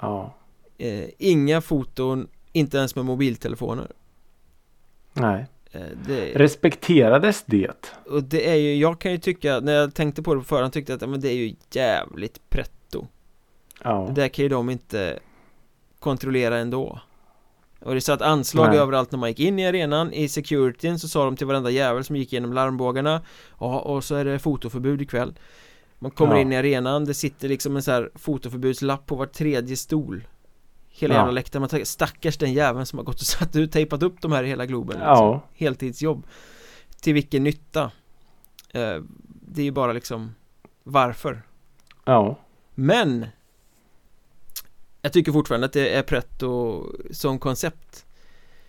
Ja. 0.00 0.34
Eh, 0.78 1.04
Inga 1.18 1.60
foton, 1.60 2.28
inte 2.52 2.78
ens 2.78 2.96
med 2.96 3.04
mobiltelefoner. 3.04 3.92
Nej. 5.12 5.46
Eh, 5.72 5.80
det, 6.06 6.32
Respekterades 6.34 7.44
det? 7.46 7.94
Och 8.10 8.22
det 8.22 8.50
är 8.50 8.54
ju, 8.56 8.74
jag 8.74 9.00
kan 9.00 9.12
ju 9.12 9.18
tycka, 9.18 9.60
när 9.60 9.72
jag 9.72 9.94
tänkte 9.94 10.22
på 10.22 10.34
det 10.34 10.40
på 10.40 10.46
förhand 10.46 10.72
tyckte 10.72 10.92
jag 10.92 11.02
att 11.02 11.10
men 11.10 11.20
det 11.20 11.28
är 11.28 11.36
ju 11.36 11.54
jävligt 11.70 12.50
pretto. 12.50 13.06
Ja. 13.84 14.04
Det 14.08 14.20
där 14.20 14.28
kan 14.28 14.42
ju 14.42 14.48
de 14.48 14.70
inte 14.70 15.18
kontrollera 16.00 16.58
ändå 16.58 17.00
Och 17.80 17.94
det 17.94 18.00
satt 18.00 18.22
anslag 18.22 18.68
Nej. 18.68 18.78
överallt 18.78 19.12
när 19.12 19.18
man 19.18 19.28
gick 19.28 19.40
in 19.40 19.58
i 19.58 19.66
arenan 19.66 20.12
I 20.12 20.28
securityn 20.28 20.98
så 20.98 21.08
sa 21.08 21.24
de 21.24 21.36
till 21.36 21.46
varenda 21.46 21.70
jävel 21.70 22.04
som 22.04 22.16
gick 22.16 22.32
igenom 22.32 22.52
larmbågarna 22.52 23.22
Ja, 23.58 23.80
och 23.80 24.04
så 24.04 24.14
är 24.14 24.24
det 24.24 24.38
fotoförbud 24.38 25.02
ikväll 25.02 25.38
Man 25.98 26.10
kommer 26.10 26.34
ja. 26.34 26.40
in 26.40 26.52
i 26.52 26.56
arenan, 26.56 27.04
det 27.04 27.14
sitter 27.14 27.48
liksom 27.48 27.76
en 27.76 27.82
så 27.82 27.90
här 27.90 28.10
fotoförbudslapp 28.14 29.06
på 29.06 29.16
var 29.16 29.26
tredje 29.26 29.76
stol 29.76 30.24
Hela 30.88 31.14
ja. 31.14 31.20
jävla 31.20 31.32
läktaren, 31.32 31.60
man 31.60 31.68
tänker 31.68 31.86
stackars 31.86 32.38
den 32.38 32.52
jäveln 32.52 32.86
som 32.86 32.98
har 32.98 33.04
gått 33.04 33.20
och 33.20 33.26
satt 33.26 33.56
ut, 33.56 33.72
tejpat 33.72 34.02
upp 34.02 34.20
de 34.20 34.32
här 34.32 34.44
i 34.44 34.48
hela 34.48 34.66
Globen 34.66 34.96
liksom. 34.96 35.16
ja. 35.16 35.40
Heltidsjobb 35.54 36.26
Till 37.00 37.14
vilken 37.14 37.44
nytta? 37.44 37.82
Eh, 38.70 38.96
det 39.22 39.60
är 39.62 39.64
ju 39.64 39.70
bara 39.70 39.92
liksom 39.92 40.34
Varför? 40.84 41.42
Ja 42.04 42.36
Men 42.74 43.26
Jag 45.02 45.12
tycker 45.12 45.32
fortfarande 45.32 45.66
att 45.66 45.72
det 45.72 45.88
är 45.88 46.02
pretto 46.02 46.84
som 47.10 47.38
koncept 47.38 48.06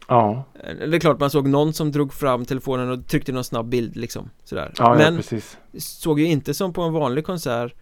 Ja 0.08 0.44
eh, 0.64 0.76
Det 0.76 0.98
är 0.98 1.00
klart 1.00 1.20
man 1.20 1.32
såg 1.32 1.48
någon 1.48 1.74
som 1.74 1.92
drog 1.92 2.14
fram 2.14 2.46
telefonen 2.46 2.90
och 2.92 3.08
tryckte 3.08 3.32
någon 3.32 3.44
snabb 3.44 3.70
bild 3.70 3.96
liksom 3.96 4.30
sådär 4.44 4.74
ja, 4.78 4.96
Men 4.96 5.14
ja, 5.14 5.18
precis. 5.18 5.58
såg 5.78 6.20
ju 6.20 6.26
inte 6.26 6.54
som 6.54 6.74
på 6.74 6.82
en 6.82 6.94
vanlig 6.94 7.26
konsert 7.26 7.74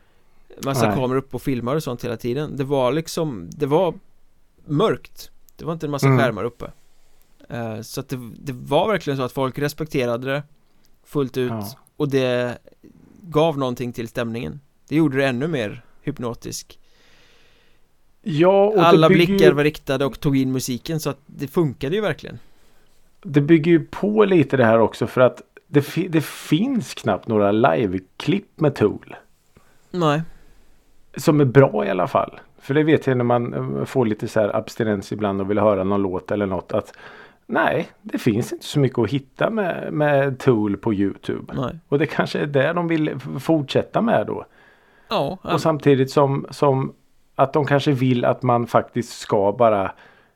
Massa 0.64 0.88
Nej. 0.88 0.96
kameror 0.96 1.18
upp 1.18 1.36
och 1.36 1.42
filmar 1.42 1.76
och 1.76 1.84
sånt 1.84 2.04
hela 2.04 2.18
tiden 2.18 2.58
Det 2.58 2.64
var 2.64 2.92
liksom 2.92 3.50
Det 3.52 3.66
var 3.66 3.94
mörkt 4.66 5.32
Det 5.56 5.66
var 5.66 5.74
inte 5.74 5.86
en 5.86 5.92
massa 5.92 6.08
mm. 6.08 6.20
skärmar 6.20 6.44
uppe 6.44 6.72
uh, 7.54 7.82
Så 7.82 8.00
att 8.00 8.10
det, 8.10 8.32
det, 8.40 8.54
var 8.54 8.88
verkligen 8.88 9.18
så 9.18 9.24
att 9.24 9.32
folk 9.32 9.60
respekterade 9.60 10.32
det 10.32 10.44
Fullt 11.04 11.38
ut 11.38 11.52
ja. 11.52 11.70
och 11.98 12.10
det 12.10 12.58
gav 13.22 13.58
någonting 13.58 13.94
till 13.94 14.08
stämningen 14.08 14.60
Det 14.88 14.96
gjorde 14.96 15.18
det 15.18 15.28
ännu 15.28 15.48
mer 15.48 15.86
hypnotisk 16.02 16.80
Ja, 18.22 18.66
och 18.66 18.82
Alla 18.82 19.10
blickar 19.10 19.52
var 19.52 19.64
riktade 19.64 20.06
och 20.06 20.20
tog 20.20 20.38
in 20.38 20.52
musiken 20.52 21.00
så 21.00 21.10
att 21.10 21.20
det 21.26 21.48
funkade 21.48 21.96
ju 21.96 22.02
verkligen 22.02 22.40
Det 23.24 23.42
bygger 23.42 23.72
ju 23.72 23.86
på 23.86 24.26
lite 24.26 24.58
det 24.58 24.66
här 24.66 24.80
också 24.80 25.08
för 25.08 25.22
att 25.22 25.42
det, 25.68 25.86
det 26.10 26.24
finns 26.26 26.94
knappt 26.94 27.28
några 27.28 27.52
live-klipp 27.52 28.60
med 28.60 28.76
Tool 28.76 29.16
Nej 29.92 30.22
Som 31.18 31.42
är 31.42 31.46
bra 31.46 31.86
i 31.86 31.90
alla 31.90 32.08
fall 32.08 32.40
för 32.62 32.74
det 32.74 32.84
vet 32.84 33.08
jag 33.08 33.18
när 33.18 33.24
man 33.24 33.54
eh, 33.54 33.86
får 33.86 34.06
lite 34.06 34.28
så 34.28 34.40
här 34.40 34.56
abstinens 34.56 35.12
ibland 35.12 35.42
och 35.42 35.50
vill 35.50 35.60
höra 35.60 35.84
någon 35.84 36.02
låt 36.02 36.32
eller 36.32 36.46
något. 36.46 36.72
att 36.72 36.94
Nej, 37.46 37.88
det 38.02 38.18
finns 38.18 38.54
inte 38.54 38.66
så 38.66 38.80
mycket 38.80 39.00
att 39.00 39.10
hitta 39.10 39.50
med, 39.50 39.94
med 39.94 40.40
Tool 40.40 40.78
på 40.78 40.94
Youtube. 40.94 41.54
Nej. 41.56 41.80
Och 41.90 42.00
det 42.00 42.06
kanske 42.06 42.40
är 42.40 42.46
det 42.46 42.74
de 42.74 42.88
vill 42.88 43.20
fortsätta 43.40 44.02
med 44.02 44.28
då. 44.28 44.46
Ja, 45.10 45.38
ja. 45.44 45.54
Och 45.54 45.62
samtidigt 45.62 46.12
som, 46.12 46.46
som 46.50 46.94
att 47.40 47.54
de 47.54 47.66
kanske 47.66 47.92
vill 47.92 48.26
att 48.26 48.44
man 48.44 48.68
faktiskt 48.68 49.20
ska 49.20 49.56
bara 49.60 49.92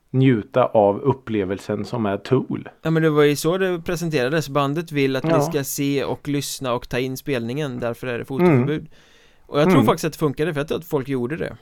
njuta 0.10 0.66
av 0.66 1.02
upplevelsen 1.02 1.86
som 1.86 2.06
är 2.06 2.18
Tool. 2.18 2.70
Ja 2.82 2.90
men 2.90 3.04
det 3.04 3.10
var 3.10 3.24
ju 3.24 3.36
så 3.36 3.58
det 3.58 3.82
presenterades. 3.86 4.50
Bandet 4.50 4.92
vill 4.92 5.16
att 5.16 5.24
ja. 5.24 5.38
ni 5.38 5.44
ska 5.44 5.64
se 5.64 6.04
och 6.04 6.28
lyssna 6.28 6.74
och 6.74 6.90
ta 6.90 7.00
in 7.00 7.18
spelningen. 7.18 7.80
Därför 7.80 8.08
är 8.08 8.20
det 8.20 8.26
fotoförbud. 8.26 8.80
Mm. 8.80 8.92
Och 9.46 9.60
jag 9.60 9.66
tror 9.66 9.76
mm. 9.76 9.86
faktiskt 9.86 10.06
att 10.06 10.14
det 10.14 10.20
funkade 10.20 10.54
för 10.54 10.60
jag 10.60 10.68
tror 10.68 10.78
att 10.78 10.86
folk 10.86 11.08
gjorde 11.08 11.38
det. 11.38 11.58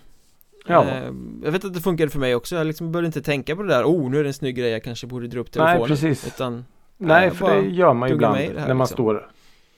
Ja. 0.67 0.85
Eh, 0.85 1.11
jag 1.43 1.51
vet 1.51 1.65
att 1.65 1.73
det 1.73 1.81
funkade 1.81 2.11
för 2.11 2.19
mig 2.19 2.35
också, 2.35 2.55
jag 2.55 2.67
liksom 2.67 2.91
började 2.91 3.05
inte 3.05 3.21
tänka 3.21 3.55
på 3.55 3.63
det 3.63 3.69
där 3.69 3.83
Oh, 3.83 4.09
nu 4.09 4.19
är 4.19 4.23
det 4.23 4.29
en 4.29 4.33
snygg 4.33 4.55
grej, 4.55 4.69
jag 4.69 4.83
kanske 4.83 5.07
borde 5.07 5.27
dra 5.27 5.39
upp 5.39 5.51
telefonen 5.51 5.79
Nej, 5.79 5.87
precis 5.87 6.27
Utan 6.27 6.65
Nej, 6.97 7.31
för 7.31 7.61
det 7.61 7.69
gör 7.69 7.93
man 7.93 8.09
ju 8.09 8.15
ibland 8.15 8.35
när 8.35 8.73
man 8.73 8.77
liksom. 8.77 8.87
står 8.87 9.27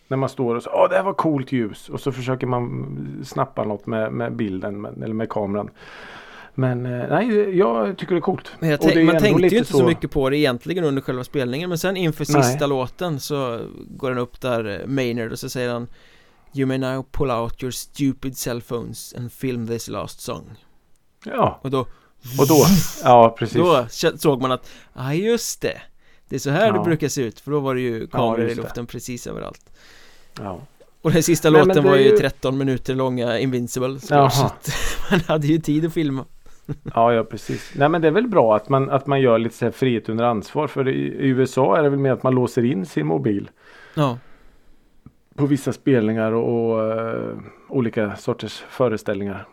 När 0.07 0.17
man 0.17 0.29
står 0.29 0.55
och 0.55 0.63
så, 0.63 0.69
åh 0.73 0.89
det 0.89 0.95
här 0.95 1.03
var 1.03 1.13
coolt 1.13 1.51
ljus. 1.51 1.89
Och 1.89 1.99
så 1.99 2.11
försöker 2.11 2.47
man 2.47 3.21
snappa 3.25 3.63
något 3.63 3.87
med, 3.87 4.11
med 4.13 4.35
bilden 4.35 4.85
eller 4.85 5.13
med 5.13 5.29
kameran. 5.29 5.69
Men 6.55 6.85
eh, 6.85 7.09
nej, 7.09 7.57
jag 7.57 7.97
tycker 7.97 8.15
det 8.15 8.19
är 8.19 8.21
coolt. 8.21 8.51
Tänk, 8.59 8.81
Man 9.05 9.19
tänkte 9.19 9.47
ju 9.47 9.57
inte 9.57 9.71
så... 9.71 9.77
så 9.77 9.85
mycket 9.85 10.11
på 10.11 10.29
det 10.29 10.37
egentligen 10.37 10.83
under 10.83 11.01
själva 11.01 11.23
spelningen 11.23 11.69
Men 11.69 11.77
sen 11.77 11.97
inför 11.97 12.25
sista 12.25 12.57
nej. 12.59 12.69
låten 12.69 13.19
så 13.19 13.59
går 13.89 14.09
den 14.09 14.19
upp 14.19 14.41
där 14.41 14.81
eh, 14.81 14.87
Maynard 14.87 15.31
och 15.31 15.39
så 15.39 15.49
säger 15.49 15.73
han 15.73 15.87
You 16.55 16.67
may 16.67 16.77
now 16.77 17.05
pull 17.11 17.31
out 17.31 17.63
your 17.63 17.71
stupid 17.71 18.37
cell 18.37 18.61
phones 18.61 19.13
and 19.17 19.31
film 19.31 19.67
this 19.67 19.87
last 19.87 20.21
song. 20.21 20.43
Ja. 21.25 21.59
Och 21.63 21.71
då 21.71 21.79
Och 22.39 22.47
då, 22.47 22.65
ja 23.03 23.35
precis. 23.39 23.57
Då 23.57 23.85
såg 24.17 24.41
man 24.41 24.51
att, 24.51 24.69
ja 24.93 25.01
ah, 25.01 25.13
just 25.13 25.61
det 25.61 25.81
Det 26.29 26.35
är 26.35 26.39
så 26.39 26.49
här 26.49 26.67
ja. 26.67 26.73
det 26.73 26.79
brukar 26.79 27.07
se 27.07 27.21
ut 27.21 27.39
för 27.39 27.51
då 27.51 27.59
var 27.59 27.75
det 27.75 27.81
ju 27.81 28.07
kameror 28.07 28.41
ja, 28.41 28.49
i 28.49 28.55
luften 28.55 28.85
precis 28.85 29.27
överallt 29.27 29.71
Ja 30.39 30.59
Och 31.01 31.11
den 31.11 31.23
sista 31.23 31.49
Nej, 31.49 31.65
låten 31.65 31.83
var 31.83 31.95
ju 31.95 32.17
13 32.17 32.57
minuter 32.57 32.95
långa 32.95 33.39
Invincible 33.39 33.99
så, 33.99 34.29
så 34.29 34.51
man 35.11 35.19
hade 35.19 35.47
ju 35.47 35.57
tid 35.57 35.85
att 35.85 35.93
filma 35.93 36.25
Ja, 36.95 37.13
ja 37.13 37.23
precis. 37.23 37.73
Nej 37.75 37.89
men 37.89 38.01
det 38.01 38.07
är 38.07 38.11
väl 38.11 38.27
bra 38.27 38.55
att 38.55 38.69
man, 38.69 38.89
att 38.89 39.07
man 39.07 39.21
gör 39.21 39.39
lite 39.39 39.55
så 39.55 39.65
här 39.65 39.71
frihet 39.71 40.09
under 40.09 40.23
ansvar. 40.23 40.67
För 40.67 40.87
i, 40.87 41.01
i 41.01 41.27
USA 41.27 41.77
är 41.77 41.83
det 41.83 41.89
väl 41.89 41.99
mer 41.99 42.11
att 42.11 42.23
man 42.23 42.35
låser 42.35 42.65
in 42.65 42.85
sin 42.85 43.07
mobil. 43.07 43.49
Ja. 43.93 44.17
På 45.35 45.45
vissa 45.45 45.73
spelningar 45.73 46.31
och, 46.31 46.73
och 46.73 46.97
uh, 46.97 47.37
olika 47.69 48.15
sorters 48.15 48.63
föreställningar. 48.69 49.47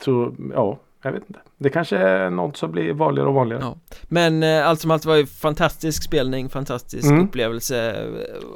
Så 0.00 0.34
ja, 0.54 0.78
jag 1.02 1.12
vet 1.12 1.22
inte. 1.28 1.40
Det 1.58 1.70
kanske 1.70 1.96
är 1.96 2.30
något 2.30 2.56
som 2.56 2.72
blir 2.72 2.92
vanligare 2.92 3.28
och 3.28 3.34
vanligare. 3.34 3.62
Ja. 3.62 3.76
Men 4.02 4.42
eh, 4.42 4.68
allt 4.68 4.80
som 4.80 4.90
allt 4.90 5.04
var 5.04 5.16
ju 5.16 5.26
fantastisk 5.26 6.02
spelning, 6.02 6.48
fantastisk 6.48 7.08
mm. 7.08 7.24
upplevelse. 7.24 8.06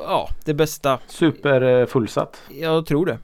Ja, 0.01 0.29
det 0.45 0.55
bästa. 0.55 0.99
Super 1.07 1.63
eh. 1.63 1.87
Jag 2.49 2.87
tror 2.87 3.07
det. 3.07 3.19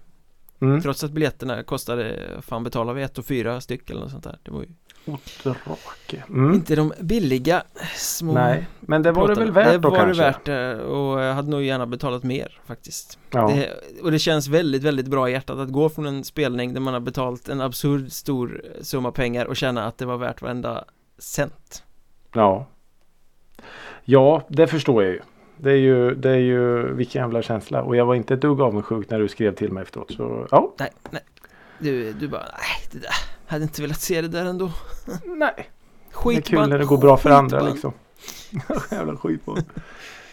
Mm. 0.61 0.83
Trots 0.83 1.05
att 1.05 1.11
biljetterna 1.11 1.63
kostade, 1.63 2.17
fan 2.43 2.65
betalar 2.65 2.95
vi 2.95 3.03
ett 3.03 3.19
och 3.19 3.27
fyra 3.27 3.61
styck 3.61 3.91
eller 3.91 4.01
något 4.01 4.11
sånt 4.11 4.25
där. 4.25 4.39
Det 4.43 4.51
var 4.51 4.61
ju 4.61 4.69
Otrake. 5.07 6.25
Mm. 6.29 6.55
Inte 6.55 6.77
de 6.77 6.93
billiga 7.01 7.63
små 7.97 8.33
Nej, 8.33 8.67
men 8.81 9.03
det 9.03 9.13
var 9.13 9.29
det 9.29 9.35
väl 9.35 9.53
värt 9.53 9.73
Det 9.73 9.79
då 9.79 9.91
var 9.91 9.97
kanske? 9.97 10.23
det 10.23 10.29
värt 10.29 10.45
det 10.45 10.85
och 10.85 11.21
jag 11.21 11.35
hade 11.35 11.51
nog 11.51 11.63
gärna 11.63 11.87
betalat 11.87 12.23
mer 12.23 12.61
faktiskt 12.67 13.19
ja. 13.31 13.49
det, 13.49 13.71
Och 14.03 14.11
det 14.11 14.19
känns 14.19 14.49
väldigt, 14.49 14.83
väldigt 14.83 15.07
bra 15.07 15.29
i 15.29 15.33
hjärtat 15.33 15.59
att 15.59 15.73
gå 15.73 15.89
från 15.89 16.07
en 16.07 16.25
spelning 16.25 16.75
där 16.75 16.81
man 16.81 16.95
har 16.95 17.01
betalt 17.01 17.49
en 17.49 17.61
absurd 17.61 18.13
stor 18.13 18.63
summa 18.81 19.13
pengar 19.13 19.45
och 19.45 19.57
känna 19.57 19.85
att 19.85 19.99
det 19.99 20.07
var 20.07 20.17
värt 20.17 20.43
varenda 20.43 20.85
cent 21.19 21.85
Ja 22.33 22.67
Ja, 24.05 24.43
det 24.49 24.67
förstår 24.67 25.05
jag 25.05 25.13
ju 25.13 25.21
Det 25.57 25.71
är 25.71 25.77
ju, 25.77 26.15
det 26.15 26.31
är 26.31 26.39
ju 26.39 26.95
vilken 26.95 27.23
jävla 27.23 27.43
känsla. 27.43 27.83
Och 27.83 27.97
jag 27.97 28.07
var 28.07 28.15
inte 28.15 28.35
ett 28.35 28.41
dugg 28.41 28.61
avundsjuk 28.61 29.11
när 29.11 29.19
du 29.19 29.29
skrev 29.29 29.55
till 29.55 29.73
mig 29.73 29.83
efteråt. 29.83 30.13
Så 30.13 30.47
ja. 30.51 30.75
Nej, 30.79 30.91
nej. 31.11 31.23
Du, 31.79 32.13
du 32.13 32.29
bara, 32.29 32.43
nej 32.43 32.91
det 32.93 32.99
där. 32.99 33.36
Hade 33.47 33.63
inte 33.63 33.83
velat 33.83 34.01
se 34.01 34.23
det 34.23 34.29
där 34.29 34.45
ändå. 34.45 34.71
Nej. 35.25 35.71
Skitband. 36.11 36.45
Det 36.45 36.57
är 36.57 36.63
kul 36.63 36.69
när 36.69 36.79
det 36.79 36.85
går 36.85 36.99
bra 36.99 37.17
för 37.17 37.31
andra 37.31 37.61
liksom. 37.61 37.93
jävla 38.91 39.17
skitband. 39.17 39.65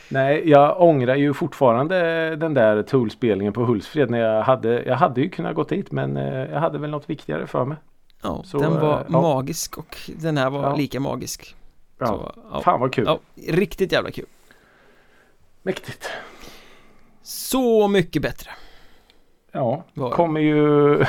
Nej, 0.09 0.49
jag 0.49 0.81
ångrar 0.81 1.15
ju 1.15 1.33
fortfarande 1.33 1.95
den 2.35 2.53
där 2.53 2.83
Tool-spelningen 2.83 3.53
på 3.53 3.65
Hultsfred. 3.65 4.09
När 4.09 4.19
jag, 4.19 4.43
hade, 4.43 4.83
jag 4.83 4.95
hade 4.95 5.21
ju 5.21 5.29
kunnat 5.29 5.55
gå 5.55 5.63
dit 5.63 5.91
men 5.91 6.17
eh, 6.17 6.51
jag 6.51 6.59
hade 6.59 6.77
väl 6.77 6.89
något 6.89 7.09
viktigare 7.09 7.47
för 7.47 7.65
mig. 7.65 7.77
Ja, 8.21 8.41
så, 8.45 8.57
den 8.57 8.79
var 8.79 8.99
äh, 8.99 9.09
magisk 9.09 9.77
och 9.77 9.97
den 10.07 10.37
här 10.37 10.49
var 10.49 10.63
ja. 10.63 10.75
lika 10.75 10.99
magisk. 10.99 11.55
Ja. 11.97 12.07
Så, 12.07 12.31
ja. 12.51 12.61
Fan 12.61 12.79
vad 12.79 12.93
kul. 12.93 13.05
Ja, 13.07 13.19
riktigt 13.47 13.91
jävla 13.91 14.11
kul. 14.11 14.25
Mäktigt. 15.63 16.09
Så 17.21 17.87
mycket 17.87 18.21
bättre. 18.21 18.49
Ja, 19.51 19.83
kommer 20.11 20.41
ju 20.41 20.97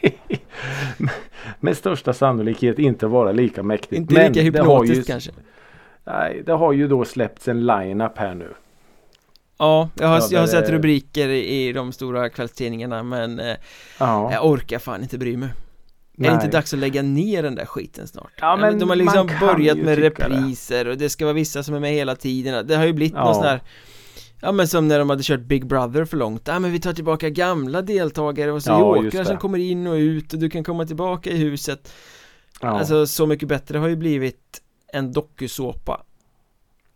med 1.60 1.76
största 1.76 2.12
sannolikhet 2.12 2.78
inte 2.78 3.06
vara 3.06 3.32
lika 3.32 3.62
mäktigt. 3.62 3.92
Inte 3.92 4.14
Men 4.14 4.32
lika 4.32 4.42
hypnotiskt 4.42 5.06
kanske. 5.06 5.30
Nej, 6.04 6.42
det 6.46 6.52
har 6.52 6.72
ju 6.72 6.88
då 6.88 7.04
släppts 7.04 7.48
en 7.48 7.66
line-up 7.66 8.18
här 8.18 8.34
nu. 8.34 8.54
Ja, 9.58 9.88
jag 9.94 10.08
har, 10.08 10.22
jag 10.30 10.40
har 10.40 10.46
sett 10.46 10.70
rubriker 10.70 11.28
i 11.28 11.72
de 11.72 11.92
stora 11.92 12.28
kvällstidningarna 12.28 13.02
men 13.02 13.40
eh, 13.40 13.56
ja. 14.00 14.32
jag 14.32 14.46
orkar 14.46 14.78
fan 14.78 15.02
inte 15.02 15.18
bry 15.18 15.36
mig. 15.36 15.48
Nej. 16.14 16.28
Är 16.28 16.34
det 16.34 16.44
inte 16.44 16.56
dags 16.56 16.74
att 16.74 16.80
lägga 16.80 17.02
ner 17.02 17.42
den 17.42 17.54
där 17.54 17.64
skiten 17.64 18.08
snart? 18.08 18.32
Ja, 18.40 18.56
men 18.56 18.78
De 18.78 18.88
har 18.88 18.96
liksom 18.96 19.30
börjat 19.40 19.78
med 19.78 19.98
repriser 19.98 20.84
det. 20.84 20.90
och 20.90 20.98
det 20.98 21.10
ska 21.10 21.24
vara 21.24 21.34
vissa 21.34 21.62
som 21.62 21.74
är 21.74 21.80
med 21.80 21.92
hela 21.92 22.16
tiden 22.16 22.66
Det 22.66 22.76
har 22.76 22.86
ju 22.86 22.92
blivit 22.92 23.14
ja. 23.14 23.24
någon 23.24 23.34
sån 23.34 23.44
här 23.44 23.60
Ja 24.40 24.52
men 24.52 24.68
som 24.68 24.88
när 24.88 24.98
de 24.98 25.10
hade 25.10 25.22
kört 25.22 25.40
Big 25.40 25.66
Brother 25.66 26.04
för 26.04 26.16
långt 26.16 26.48
Ja 26.48 26.58
men 26.58 26.72
vi 26.72 26.80
tar 26.80 26.92
tillbaka 26.92 27.30
gamla 27.30 27.82
deltagare 27.82 28.52
och 28.52 28.62
så 28.62 29.10
ja, 29.12 29.24
som 29.24 29.36
kommer 29.36 29.58
in 29.58 29.86
och 29.86 29.94
ut 29.94 30.32
och 30.32 30.38
du 30.38 30.50
kan 30.50 30.64
komma 30.64 30.86
tillbaka 30.86 31.30
i 31.30 31.36
huset 31.36 31.92
ja. 32.60 32.68
Alltså 32.68 33.06
Så 33.06 33.26
mycket 33.26 33.48
bättre 33.48 33.78
har 33.78 33.88
ju 33.88 33.96
blivit 33.96 34.62
en 34.92 35.12
dokusåpa 35.12 36.02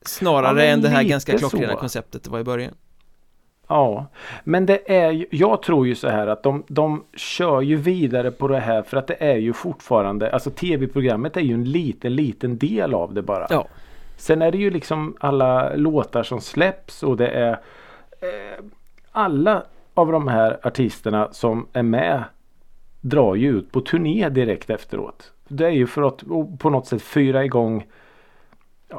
Snarare 0.05 0.65
ja, 0.65 0.73
än 0.73 0.83
det 0.83 0.89
här 0.89 1.03
ganska 1.03 1.39
klockrena 1.39 1.77
konceptet 1.77 2.25
det 2.25 2.31
var 2.31 2.41
i 2.41 2.45
början 2.45 2.75
Ja, 3.69 4.07
men 4.45 4.67
det 4.67 4.93
är 4.93 5.11
ju, 5.11 5.27
jag 5.31 5.63
tror 5.63 5.87
ju 5.87 5.95
så 5.95 6.09
här 6.09 6.27
att 6.27 6.43
de, 6.43 6.65
de 6.69 7.05
kör 7.17 7.61
ju 7.61 7.77
vidare 7.77 8.31
på 8.31 8.49
det 8.49 8.61
här 8.61 8.83
för 8.83 8.97
att 8.97 9.07
det 9.07 9.17
är 9.25 9.37
ju 9.37 9.53
fortfarande, 9.53 10.33
alltså 10.33 10.51
tv-programmet 10.51 11.37
är 11.37 11.41
ju 11.41 11.55
en 11.55 11.65
liten, 11.65 12.17
liten 12.17 12.59
del 12.59 12.95
av 12.95 13.15
det 13.15 13.23
bara. 13.23 13.47
Ja. 13.51 13.69
Sen 14.17 14.43
är 14.43 14.51
det 14.53 14.59
ju 14.59 14.71
liksom 14.71 15.17
alla 15.21 15.75
låtar 15.75 16.23
som 16.23 16.41
släpps 16.41 17.03
och 17.03 17.17
det 17.17 17.29
är 17.29 17.53
eh, 18.21 18.65
alla 19.11 19.63
av 19.95 20.13
de 20.13 20.29
här 20.29 20.59
artisterna 20.63 21.29
som 21.33 21.67
är 21.73 21.83
med 21.83 22.25
drar 23.01 23.35
ju 23.35 23.49
ut 23.59 23.73
på 23.73 23.81
turné 23.81 24.29
direkt 24.29 24.71
efteråt. 24.71 25.33
Det 25.49 25.65
är 25.65 25.71
ju 25.71 25.87
för 25.87 26.03
att 26.03 26.23
på 26.59 26.71
något 26.71 26.87
sätt 26.87 27.03
fyra 27.03 27.45
igång 27.45 27.87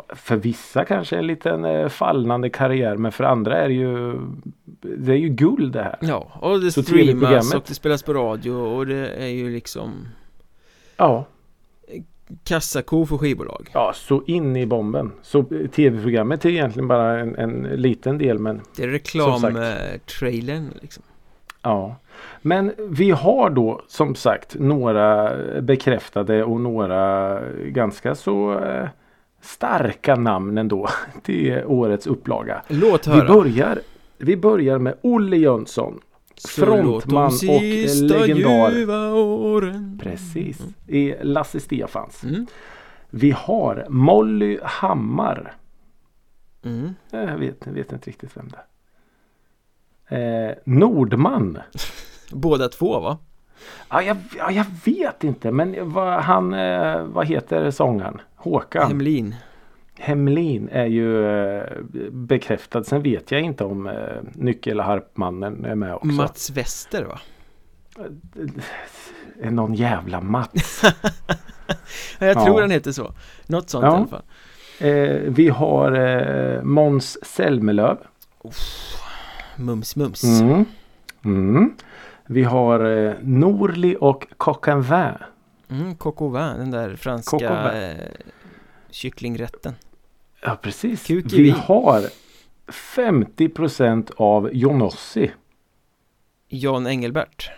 för 0.10 0.36
vissa 0.36 0.86
kanske 0.86 1.18
en 1.18 1.28
liten 1.28 1.66
eh, 1.66 1.88
fallnande 1.88 2.50
karriär 2.50 2.98
men 2.98 3.12
för 3.12 3.24
andra 3.24 3.58
är 3.58 3.68
det 3.68 3.74
ju 3.74 4.20
Det 4.82 5.12
är 5.12 5.18
ju 5.18 5.30
guld 5.30 5.74
det 5.74 5.84
här. 5.84 5.98
Ja 6.02 6.28
och 6.40 6.60
det 6.60 6.72
Så 6.72 6.84
streamas 6.84 7.54
och 7.54 7.64
det 7.68 7.74
spelas 7.74 8.04
på 8.04 8.14
radio 8.14 8.52
och 8.52 8.88
det 8.88 9.08
är 9.08 9.28
ju 9.28 9.50
liksom 9.50 10.08
Ja 10.98 11.26
Kassako 12.44 13.06
för 13.06 13.18
skivbolag. 13.18 13.70
Ja 13.74 13.92
så 13.96 14.24
in 14.28 14.56
i 14.56 14.66
bomben. 14.66 15.12
Så 15.22 15.44
tv-programmet 15.76 16.46
är 16.46 16.50
egentligen 16.50 16.88
bara 16.88 17.20
en, 17.20 17.36
en 17.36 17.62
liten 17.62 18.18
del 18.18 18.40
men 18.40 18.62
Det 18.76 18.84
är 18.84 18.88
reklamtrailern 18.88 20.74
liksom. 20.82 21.04
Ja 21.62 21.96
Men 22.42 22.72
vi 22.90 23.12
har 23.12 23.50
då 23.50 23.82
som 23.88 24.16
sagt 24.16 24.56
några 24.60 25.32
bekräftade 25.62 26.44
och 26.44 26.62
några 26.62 27.40
ganska 27.66 28.16
så 28.16 28.60
eh, 28.60 28.88
starka 29.42 30.16
namn 30.16 30.58
ändå 30.58 30.90
till 31.24 31.62
årets 31.66 32.08
upplaga. 32.08 32.62
Låt 32.68 33.06
höra. 33.06 33.22
Vi 33.22 33.28
börjar, 33.28 33.80
vi 34.18 34.38
börjar 34.38 34.80
med 34.80 34.96
Olle 35.02 35.38
Jönsson. 35.38 36.00
Frontman 36.48 37.32
och 37.50 37.62
legendar. 37.62 38.72
Precis. 40.00 40.62
I 40.88 41.16
Lasse 41.22 41.60
Stefans. 41.60 42.24
Mm. 42.24 42.46
Vi 43.10 43.32
har 43.32 43.86
Molly 43.90 44.60
Hammar. 44.64 45.56
Mm. 46.64 46.96
Jag 47.12 47.38
vet, 47.38 47.58
jag 47.66 47.74
vet 47.74 47.92
inte 47.92 48.10
riktigt 48.10 48.38
vem 48.38 48.48
det 48.48 48.58
är. 48.58 50.50
Eh, 50.50 50.56
Nordman. 50.64 51.58
Båda 52.32 52.70
två 52.70 53.00
va? 53.00 53.18
Ja, 53.90 54.02
jag, 54.02 54.18
ja, 54.38 54.52
jag 54.52 54.66
vet 54.86 55.24
inte 55.24 55.52
men 55.52 55.92
vad, 55.94 56.24
han, 56.24 56.54
eh, 56.54 57.04
vad 57.04 57.28
heter 57.28 57.72
sångaren? 57.72 58.22
Håkan? 58.36 58.88
Hemlin. 58.88 59.36
Hemlin 60.04 60.70
är 60.72 60.86
ju 60.86 61.28
eh, 61.28 61.82
bekräftad. 62.12 62.84
Sen 62.84 63.02
vet 63.02 63.32
jag 63.32 63.42
inte 63.42 63.64
om 63.64 63.88
eh, 63.88 63.94
nyckelharpmannen 64.34 65.66
är 65.66 65.76
med 65.76 65.96
också. 65.96 66.08
Mats 66.08 66.50
Wester 66.50 67.04
va? 67.04 67.20
Eh, 69.42 69.52
någon 69.52 69.74
jävla 69.74 70.22
Mats. 70.22 70.82
jag 72.20 72.34
tror 72.34 72.56
ja. 72.58 72.62
han 72.62 72.72
heter 72.72 72.92
så. 72.92 73.14
Något 73.46 73.70
sånt 73.70 73.84
ja. 73.86 73.92
i 73.92 73.96
alla 73.96 74.08
fall. 74.08 74.24
Eh, 74.80 75.34
vi 75.34 75.50
har 75.50 75.92
eh, 75.92 76.64
Måns 76.64 77.26
Zelmerlöw. 77.26 77.98
Mums 79.56 79.96
mums. 79.96 80.24
Mm. 80.24 80.66
Mm. 81.26 81.74
Vi 82.26 82.44
har 82.44 82.86
eh, 82.86 83.14
Norli 83.22 83.98
och 84.00 84.28
Coquenvin. 84.38 85.14
Mm, 85.70 85.96
Coquevin, 85.96 86.58
den 86.58 86.72
där 86.72 86.96
franska 86.96 87.74
eh, 87.74 88.08
kycklingrätten. 88.90 89.74
Ja 90.46 90.56
precis. 90.62 91.08
Kukivi. 91.08 91.44
Vi 91.44 91.50
har 91.50 92.02
50% 92.68 94.12
av 94.18 94.50
Jonossi. 94.54 95.32
John 96.50 96.88
Engelbert. 96.88 97.52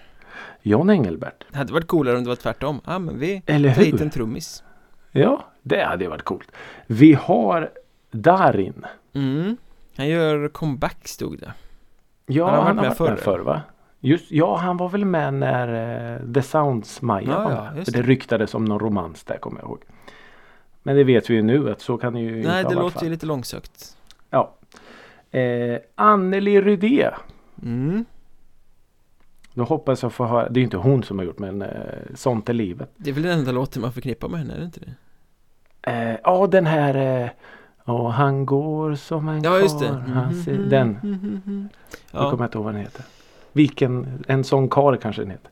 John 0.62 0.90
Engelbert. 0.90 1.46
Det 1.52 1.58
hade 1.58 1.74
varit 1.74 1.88
coolare 1.88 2.18
om 2.18 2.24
det 2.24 2.30
var 2.30 2.36
tvärtom. 2.36 2.82
Ja 2.86 3.00
men 3.00 3.20
vi 3.20 3.42
Eller 3.46 3.74
tar 3.74 3.82
hit 3.82 4.02
en 4.02 4.10
trummis. 4.10 4.64
Ja, 5.12 5.46
det 5.62 5.84
hade 5.84 6.08
varit 6.08 6.24
coolt. 6.24 6.52
Vi 6.88 7.14
har 7.14 7.70
Darin. 8.12 8.86
Mm. 9.14 9.58
Han 9.98 10.08
gör 10.08 10.48
comeback 10.48 11.08
stod 11.08 11.40
det. 11.40 11.54
Ja, 12.26 12.50
han 12.50 12.54
har 12.54 12.64
varit, 12.64 12.68
han 12.68 12.78
har 12.78 12.96
varit 12.96 13.10
med, 13.10 13.20
förr 13.20 13.40
va? 13.40 13.62
Just, 14.00 14.32
ja, 14.32 14.56
han 14.56 14.78
var 14.78 14.90
väl 14.90 15.06
med 15.06 15.34
när 15.34 15.68
uh, 16.22 16.34
The 16.34 16.42
Sounds 16.42 17.02
Maja 17.02 17.28
ja, 17.28 17.44
var 17.44 17.50
med. 17.50 17.72
Ja, 17.76 17.84
det. 17.86 17.92
det 17.92 18.02
ryktades 18.02 18.54
om 18.54 18.66
någon 18.66 18.80
romans 18.80 19.24
där 19.24 19.38
kommer 19.38 19.60
jag 19.60 19.68
ihåg. 19.68 19.84
Men 20.86 20.96
det 20.96 21.04
vet 21.04 21.30
vi 21.30 21.34
ju 21.34 21.42
nu 21.42 21.72
att 21.72 21.82
så 21.82 21.98
kan 21.98 22.14
det 22.14 22.20
ju 22.20 22.32
Nej, 22.32 22.38
inte 22.38 22.52
Nej, 22.52 22.64
det 22.64 22.76
låter 22.76 23.04
ju 23.04 23.10
lite 23.10 23.26
långsökt. 23.26 23.98
Ja. 24.30 24.56
Eh, 25.32 25.80
Anneli 25.96 26.62
Rydé. 26.62 27.10
Mm. 27.64 28.06
Då 29.54 29.64
hoppas 29.64 30.04
jag 30.04 30.14
få 30.14 30.26
höra. 30.26 30.50
Det 30.50 30.60
är 30.60 30.64
inte 30.64 30.78
hon 30.78 31.04
som 31.04 31.20
har 31.20 31.26
gjort 31.26 31.40
men 31.40 31.62
eh, 31.62 31.70
Sånt 32.16 32.50
är 32.50 32.54
livet. 32.54 32.90
Det 32.96 33.10
är 33.10 33.14
väl 33.14 33.24
den 33.24 33.40
enda 33.40 33.52
låten 33.52 33.82
man 33.82 33.94
förknippar 33.94 34.28
med 34.28 34.40
henne, 34.40 34.54
är 34.54 34.58
det 34.58 34.66
inte 34.66 34.80
det? 34.80 34.94
Eh, 35.92 36.18
ja, 36.24 36.48
den 36.48 36.66
här 36.66 37.24
eh, 37.24 37.30
Och 37.96 38.14
han 38.14 38.46
går 38.46 38.96
som 38.96 39.28
en 39.28 39.44
Ja, 39.44 39.60
just 39.60 39.80
det. 39.80 39.88
Mm 39.88 40.02
-hmm. 40.04 40.70
Den. 40.70 41.00
Mm 41.04 41.42
-hmm. 41.46 41.68
Ja. 42.12 42.22
Jag 42.22 42.32
kommer 42.32 42.46
inte 42.46 42.58
ihåg 42.58 42.66
vad 42.66 42.74
den 42.74 42.82
heter. 42.82 43.06
Vilken, 43.52 44.24
en 44.28 44.44
sån 44.44 44.70
karl 44.70 44.98
kanske 44.98 45.22
den 45.22 45.32
heter. 45.32 45.52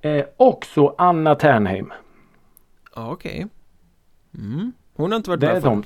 Eh, 0.00 0.24
också 0.36 0.94
Anna 0.98 1.34
Ternheim. 1.34 1.92
Ja 2.96 3.12
okej. 3.12 3.34
Okay. 3.34 3.48
Mm. 4.38 4.72
Hon 4.94 5.10
har 5.10 5.16
inte 5.16 5.30
varit 5.30 5.40
det 5.40 5.52
med 5.52 5.62
förr. 5.62 5.82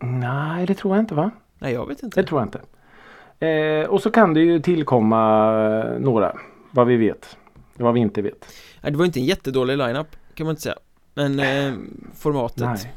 Nej 0.00 0.66
det 0.66 0.74
tror 0.74 0.96
jag 0.96 1.02
inte 1.02 1.14
va? 1.14 1.30
Nej 1.58 1.72
jag 1.72 1.86
vet 1.86 2.02
inte. 2.02 2.20
Det 2.20 2.26
tror 2.26 2.40
jag 2.40 2.46
inte. 2.46 2.60
Eh, 3.46 3.88
och 3.88 4.02
så 4.02 4.10
kan 4.10 4.34
det 4.34 4.40
ju 4.40 4.60
tillkomma 4.60 5.52
eh, 5.84 6.00
några. 6.00 6.36
Vad 6.70 6.86
vi 6.86 6.96
vet. 6.96 7.36
Vad 7.74 7.94
vi 7.94 8.00
inte 8.00 8.22
vet. 8.22 8.54
Nej 8.80 8.92
det 8.92 8.98
var 8.98 9.04
inte 9.04 9.20
en 9.20 9.24
jättedålig 9.24 9.78
lineup 9.78 10.16
kan 10.34 10.46
man 10.46 10.52
inte 10.52 10.62
säga. 10.62 10.76
Men 11.14 11.40
eh, 11.40 11.74
formatet. 12.14 12.64
Nej. 12.64 12.92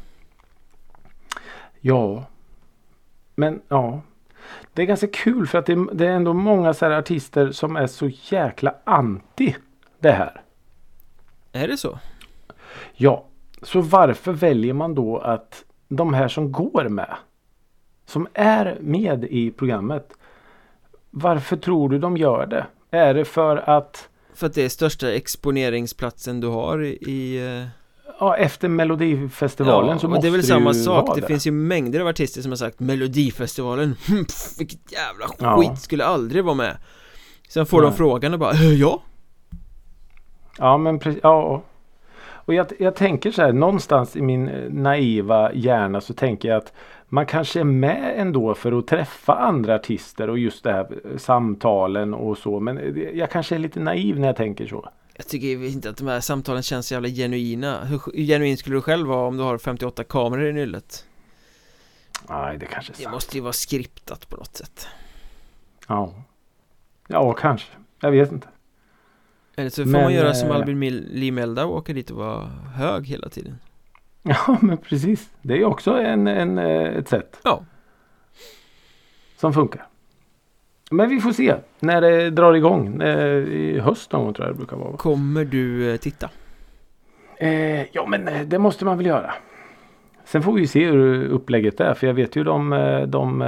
Ja. 1.81 2.25
Men 3.35 3.61
ja. 3.67 4.01
Det 4.73 4.81
är 4.81 4.85
ganska 4.85 5.07
kul 5.07 5.47
för 5.47 5.57
att 5.57 5.65
det, 5.65 5.87
det 5.93 6.07
är 6.07 6.11
ändå 6.11 6.33
många 6.33 6.73
så 6.73 6.93
artister 6.93 7.51
som 7.51 7.75
är 7.75 7.87
så 7.87 8.07
jäkla 8.07 8.75
anti 8.83 9.55
det 9.99 10.11
här. 10.11 10.41
Är 11.51 11.67
det 11.67 11.77
så? 11.77 11.99
Ja. 12.93 13.25
Så 13.65 13.81
varför 13.81 14.31
väljer 14.33 14.73
man 14.73 14.95
då 14.95 15.17
att 15.17 15.63
de 15.87 16.13
här 16.13 16.27
som 16.27 16.51
går 16.51 16.89
med 16.89 17.15
som 18.07 18.27
är 18.33 18.77
med 18.81 19.23
i 19.23 19.51
programmet 19.51 20.09
varför 21.11 21.57
tror 21.57 21.89
du 21.89 21.99
de 21.99 22.17
gör 22.17 22.45
det? 22.45 22.65
Är 22.97 23.13
det 23.13 23.25
för 23.25 23.57
att 23.69 24.09
För 24.33 24.47
att 24.47 24.53
det 24.53 24.65
är 24.65 24.69
största 24.69 25.11
exponeringsplatsen 25.13 26.39
du 26.39 26.47
har 26.47 26.83
i, 26.83 27.37
eh, 27.61 27.67
ja, 28.19 28.37
efter 28.37 28.67
Melodifestivalen 28.69 29.89
ja, 29.89 29.99
så 29.99 30.07
måste 30.07 30.21
det 30.21 30.27
är 30.27 30.31
väl 30.31 30.43
samma 30.43 30.73
sak. 30.73 31.15
Det. 31.15 31.21
det 31.21 31.27
finns 31.27 31.47
ju 31.47 31.51
mängder 31.51 31.99
av 31.99 32.07
artister 32.07 32.41
som 32.41 32.51
har 32.51 32.55
sagt 32.57 32.79
Melodifestivalen, 32.79 33.95
pff, 34.07 34.59
vilket 34.59 34.91
jävla 34.91 35.27
skit, 35.57 35.67
Ja. 35.69 35.75
skulle 35.75 36.05
aldrig 36.05 36.43
vara 36.43 36.55
med. 36.55 36.77
Sen 37.49 37.65
får 37.65 37.81
de 37.81 37.87
Nej. 37.87 37.97
frågan 37.97 38.33
och 38.33 38.39
bara, 38.39 38.51
"Eh, 38.51 38.73
ja. 38.73 39.01
Ja 40.57 40.77
men 40.77 40.99
precis. 40.99 41.19
Ja. 41.23 41.61
Och 42.45 42.53
jag, 42.53 42.67
jag 42.79 42.95
tänker 42.95 43.31
så 43.31 43.41
här 43.41 43.53
någonstans 43.53 44.15
i 44.15 44.21
min 44.21 44.47
eh, 44.49 44.69
naiva 44.69 45.53
hjärna 45.53 46.01
så 46.01 46.13
tänker 46.13 46.49
jag 46.49 46.57
att 46.57 46.73
man 47.07 47.25
kanske 47.25 47.59
är 47.59 47.63
med 47.63 48.13
ändå 48.17 48.55
för 48.55 48.79
att 48.79 48.87
träffa 48.87 49.33
andra 49.33 49.75
artister 49.75 50.29
och 50.29 50.39
just 50.39 50.63
det 50.63 50.71
här 50.71 50.87
eh, 51.11 51.17
samtalen 51.17 52.13
och 52.13 52.37
så. 52.37 52.59
Men 52.59 52.77
eh, 52.77 52.97
jag 53.13 53.31
kanske 53.31 53.55
är 53.55 53.59
lite 53.59 53.79
naiv 53.79 54.19
när 54.19 54.27
jag 54.27 54.35
tänker 54.35 54.67
så. 54.67 54.89
Jag 55.17 55.27
tycker 55.27 55.65
inte 55.65 55.89
att 55.89 55.97
de 55.97 56.07
här 56.07 56.19
samtalen 56.19 56.63
känns 56.63 56.87
så 56.87 56.93
jävla 56.93 57.09
genuina. 57.09 57.85
Hur 57.85 57.99
genuin 58.25 58.57
skulle 58.57 58.75
du 58.75 58.81
själv 58.81 59.07
vara 59.07 59.27
om 59.27 59.37
du 59.37 59.43
har 59.43 59.57
58 59.57 60.03
kameror 60.03 60.47
i 60.49 60.53
nyllet? 60.53 61.05
Nej 62.29 62.57
det 62.57 62.65
kanske 62.65 62.91
är 62.93 62.97
Det 62.97 63.03
sant. 63.03 63.13
måste 63.13 63.35
ju 63.37 63.41
vara 63.41 63.53
skriptat 63.53 64.29
på 64.29 64.37
något 64.37 64.55
sätt. 64.55 64.87
Ja. 65.87 66.13
Ja 67.07 67.33
kanske. 67.33 67.71
Jag 67.99 68.11
vet 68.11 68.31
inte. 68.31 68.47
Eller 69.57 69.69
så 69.69 69.83
får 69.83 69.91
Men, 69.91 70.01
man 70.01 70.13
göra 70.13 70.33
som 70.33 70.49
eh, 70.49 70.55
Albin 70.55 70.79
Meldau 71.33 71.65
och 71.69 71.75
åka 71.77 71.93
dit 71.93 72.09
och 72.11 72.17
vara 72.17 72.45
hög 72.75 73.07
hela 73.07 73.29
tiden. 73.29 73.55
Ja 74.27 74.57
men 74.61 74.77
precis. 74.77 75.29
Det 75.41 75.53
är 75.53 75.65
också 75.65 75.91
en, 75.91 76.27
en, 76.27 76.57
eh, 76.57 76.83
ett 76.97 77.07
sätt 77.07 77.39
Ja, 77.43 77.63
som 79.37 79.53
funkar. 79.53 79.87
Men 80.91 81.09
vi 81.09 81.19
får 81.21 81.31
se 81.31 81.55
när 81.79 82.01
det 82.01 82.29
drar 82.29 82.53
igång. 82.53 83.01
Eh, 83.01 83.37
I 83.37 83.79
höst 83.79 84.11
någon 84.11 84.23
gång 84.25 84.33
tror 84.33 84.47
jag 84.47 84.55
det 84.55 84.57
brukar 84.57 84.77
vara. 84.77 84.91
va? 84.91 84.97
kommer 84.97 85.45
du 85.45 85.97
titta? 85.97 86.29
Eh, 87.37 87.95
ja 87.95 88.05
men 88.07 88.49
det 88.49 88.59
måste 88.59 88.85
man 88.85 88.97
väl 88.97 89.05
göra. 89.05 89.33
Sen 90.25 90.43
får 90.43 90.53
vi 90.53 90.67
se 90.67 90.85
hur 90.85 91.23
upplägget 91.25 91.79
är. 91.79 91.93
För 91.93 92.07
jag 92.07 92.13
vet 92.13 92.35
ju 92.35 92.43
de, 92.43 92.69
de 93.07 93.41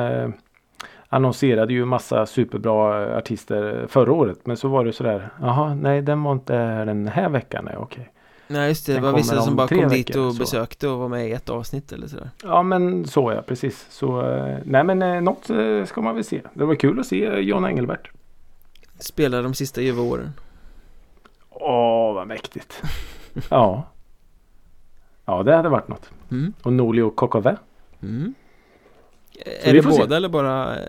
annonserade 1.10 1.74
ju 1.74 1.86
massa 1.86 2.26
superbra 2.26 3.18
artister 3.18 3.86
förra 3.90 4.12
året. 4.14 4.40
Men 4.46 4.58
så 4.58 4.68
var 4.68 4.86
det 4.86 4.94
sådär. 4.94 5.30
Jaha 5.42 5.74
nej 5.74 6.02
den 6.02 6.24
var 6.24 6.32
inte 6.32 6.54
här 6.56 6.86
den 6.86 7.08
här 7.08 7.30
veckan. 7.30 7.66
Nej 7.66 7.76
okej. 7.78 8.12
Nej 8.48 8.70
just 8.70 8.86
det, 8.86 8.92
det 8.94 8.98
Den 8.98 9.04
var 9.12 9.18
vissa 9.18 9.42
som 9.42 9.50
om 9.50 9.56
bara 9.56 9.68
kom 9.68 9.88
dit 9.90 10.16
och 10.16 10.34
så. 10.34 10.40
besökte 10.40 10.88
och 10.88 11.00
var 11.00 11.08
med 11.08 11.28
i 11.30 11.32
ett 11.32 11.50
avsnitt 11.50 11.92
eller 11.92 12.08
sådär 12.08 12.30
Ja 12.44 12.64
men 12.64 13.08
så 13.08 13.32
ja 13.32 13.42
precis. 13.42 13.88
Så 13.90 14.22
eh, 14.32 14.58
nej 14.66 14.84
men 14.84 15.02
eh, 15.02 15.22
något 15.22 15.50
eh, 15.50 15.86
ska 15.86 16.02
man 16.02 16.16
väl 16.16 16.24
se. 16.24 16.42
Det 16.54 16.66
var 16.66 16.76
kul 16.76 17.00
att 17.00 17.08
se 17.08 17.40
John 17.40 17.66
Engelbert. 17.66 18.12
Spelade 19.00 19.44
de 19.44 19.54
sista 19.54 19.82
ljuva 19.82 20.02
åren 20.02 20.32
Åh 21.50 22.14
vad 22.14 22.28
mäktigt. 22.28 22.84
ja. 23.50 23.84
Ja 25.26 25.44
det 25.44 25.56
hade 25.56 25.70
varit 25.70 25.88
något. 25.88 26.12
mm. 26.32 26.54
Och 26.64 26.74
Norli 26.74 27.02
och 27.02 27.16
Kokove. 27.16 27.58
Mm. 28.02 28.34
Så 29.46 29.70
Är 29.70 29.74
det 29.74 29.84
får 29.84 29.92
se. 29.92 29.98
båda 30.02 30.18
eller 30.18 30.30
bara 30.30 30.80
eh, 30.80 30.86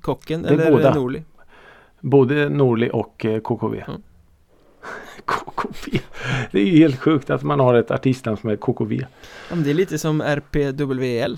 kocken 0.00 0.44
är 0.44 0.52
eller 0.52 0.70
båda. 0.70 0.90
det 0.90 0.98
Norli? 1.00 1.22
Både 2.00 2.48
Norli 2.48 2.90
och 2.92 3.24
eh, 3.24 3.40
KKV. 3.40 3.80
Mm. 3.88 4.02
KKV. 5.24 5.98
Det 6.50 6.60
är 6.60 6.64
ju 6.66 6.78
helt 6.78 7.00
sjukt 7.00 7.30
att 7.30 7.42
man 7.42 7.60
har 7.60 7.74
ett 7.74 7.90
artistnamn 7.90 8.36
som 8.36 8.50
är 8.50 8.56
KKV. 8.56 9.04
Ja, 9.50 9.56
det 9.56 9.70
är 9.70 9.74
lite 9.74 9.98
som 9.98 10.20
RPWL 10.20 11.36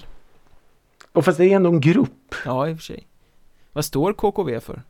Och 1.12 1.24
fast 1.24 1.38
det 1.38 1.44
är 1.44 1.56
ändå 1.56 1.70
en 1.70 1.80
grupp. 1.80 2.34
Ja 2.44 2.68
i 2.68 2.72
och 2.72 2.76
för 2.76 2.84
sig 2.84 3.06
Vad 3.72 3.84
står 3.84 4.12
KKV 4.12 4.60
för? 4.60 4.82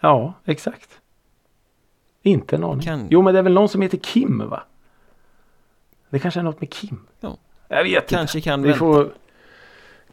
Ja, 0.00 0.32
exakt. 0.44 1.00
Inte 2.22 2.56
en 2.56 2.64
aning. 2.64 2.80
Kan- 2.86 3.06
Jo 3.10 3.22
men 3.22 3.34
det 3.34 3.38
är 3.38 3.42
väl 3.42 3.52
någon 3.52 3.68
som 3.68 3.82
heter 3.82 3.98
Kim 3.98 4.48
va? 4.48 4.62
Det 6.10 6.18
kanske 6.18 6.40
är 6.40 6.44
något 6.44 6.60
med 6.60 6.70
Kim. 6.72 7.00
Ja. 7.20 7.36
Jag 7.68 7.84
vet 7.84 8.08
Kanske 8.08 8.40
kan 8.40 8.60
inte. 8.60 8.66
Vi 8.66 8.72
vänta 8.72 8.78
får... 8.78 9.12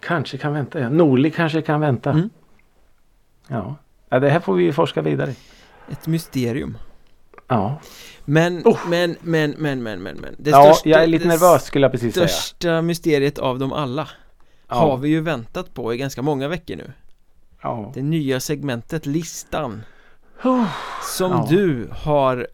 Kanske 0.04 0.38
kan 0.38 0.54
vänta 0.54 0.80
ja. 0.80 0.90
Norli 0.90 1.32
kanske 1.32 1.62
kan 1.62 1.80
vänta. 1.82 2.10
Mm. 2.12 2.30
Ja. 3.48 3.76
ja. 4.10 4.20
Det 4.20 4.30
här 4.30 4.40
får 4.40 4.54
vi 4.54 4.74
forska 4.74 5.02
vidare 5.02 5.32
i. 5.32 5.36
Ett 5.92 6.08
mysterium 6.08 6.78
Ja. 7.48 7.80
Men, 8.26 8.62
Oh. 8.66 8.80
men, 8.90 9.16
men, 9.22 9.52
men, 9.58 9.84
men, 9.84 10.04
men, 10.04 10.18
men 10.18 10.36
Det 10.40 10.50
ja, 10.50 10.64
största, 10.64 10.90
jag 10.90 11.04
är 11.04 11.08
lite 11.08 11.24
det 11.24 11.30
nervös 11.30 11.64
skulle 11.64 11.86
jag 11.86 11.92
precis 11.92 12.16
säga. 12.16 12.28
största 12.28 12.82
mysteriet 12.82 13.38
av 13.40 13.60
dem 13.60 13.74
alla 13.74 14.08
Ja. 14.70 14.76
Har 14.76 14.98
vi 14.98 15.10
ju 15.10 15.22
väntat 15.22 15.74
på 15.74 15.94
i 15.94 15.98
ganska 15.98 16.22
många 16.22 16.48
veckor 16.48 16.76
nu 16.76 16.92
Ja. 17.62 17.92
Det 17.94 18.02
nya 18.02 18.40
segmentet, 18.40 19.06
listan 19.06 19.84
Oh. 20.44 20.66
Som 21.18 21.32
Ja. 21.32 21.48
du 21.50 21.90
har 21.92 22.48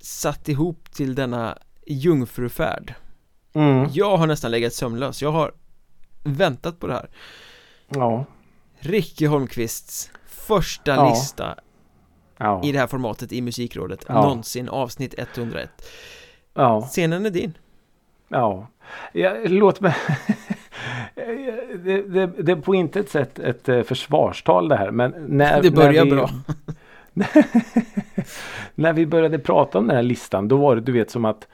satt 0.00 0.48
ihop 0.48 0.92
till 0.92 1.14
denna 1.14 1.58
jungfrufärd 1.86 2.94
Mm. 3.54 3.88
Jag 3.92 4.16
har 4.16 4.26
nästan 4.26 4.50
legat 4.50 4.72
sömnlös, 4.72 5.22
jag 5.22 5.32
har 5.32 5.52
väntat 6.26 6.80
på 6.80 6.86
det 6.86 6.92
här 6.94 7.08
Ja. 7.88 8.24
Ricky 8.78 9.26
Holmqvists 9.26 10.10
första 10.26 10.94
Ja. 10.94 11.08
lista 11.08 11.54
Ja. 12.38 12.60
i 12.64 12.72
det 12.72 12.78
här 12.78 12.86
formatet 12.86 13.32
i 13.32 13.42
Musikrådet 13.42 14.04
Ja. 14.08 14.14
någonsin, 14.14 14.68
avsnitt 14.68 15.14
101 15.18 15.70
Ja. 16.54 16.80
Scenen 16.80 17.26
är 17.26 17.30
din 17.30 17.58
Ja. 18.28 18.66
låt 19.44 19.80
mig... 19.80 19.94
det, 21.14 22.02
det, 22.02 22.26
det 22.26 22.52
är 22.52 22.56
på 22.56 22.74
intet 22.74 23.08
sätt 23.10 23.38
ett 23.38 23.68
eh, 23.68 23.82
försvarstal 23.82 24.68
det 24.68 24.76
här 24.76 24.90
men 24.90 25.14
när, 25.28 25.62
Det 25.62 25.70
börjar 25.70 26.04
när 26.04 26.10
vi, 26.10 26.10
bra 26.10 26.30
när 28.74 28.92
vi 28.92 29.06
började 29.06 29.38
prata 29.38 29.78
om 29.78 29.86
den 29.86 29.96
här 29.96 30.02
listan 30.02 30.48
då 30.48 30.56
var 30.56 30.74
det 30.74 30.80
du 30.80 30.92
vet 30.92 31.10
som 31.10 31.24
att 31.24 31.48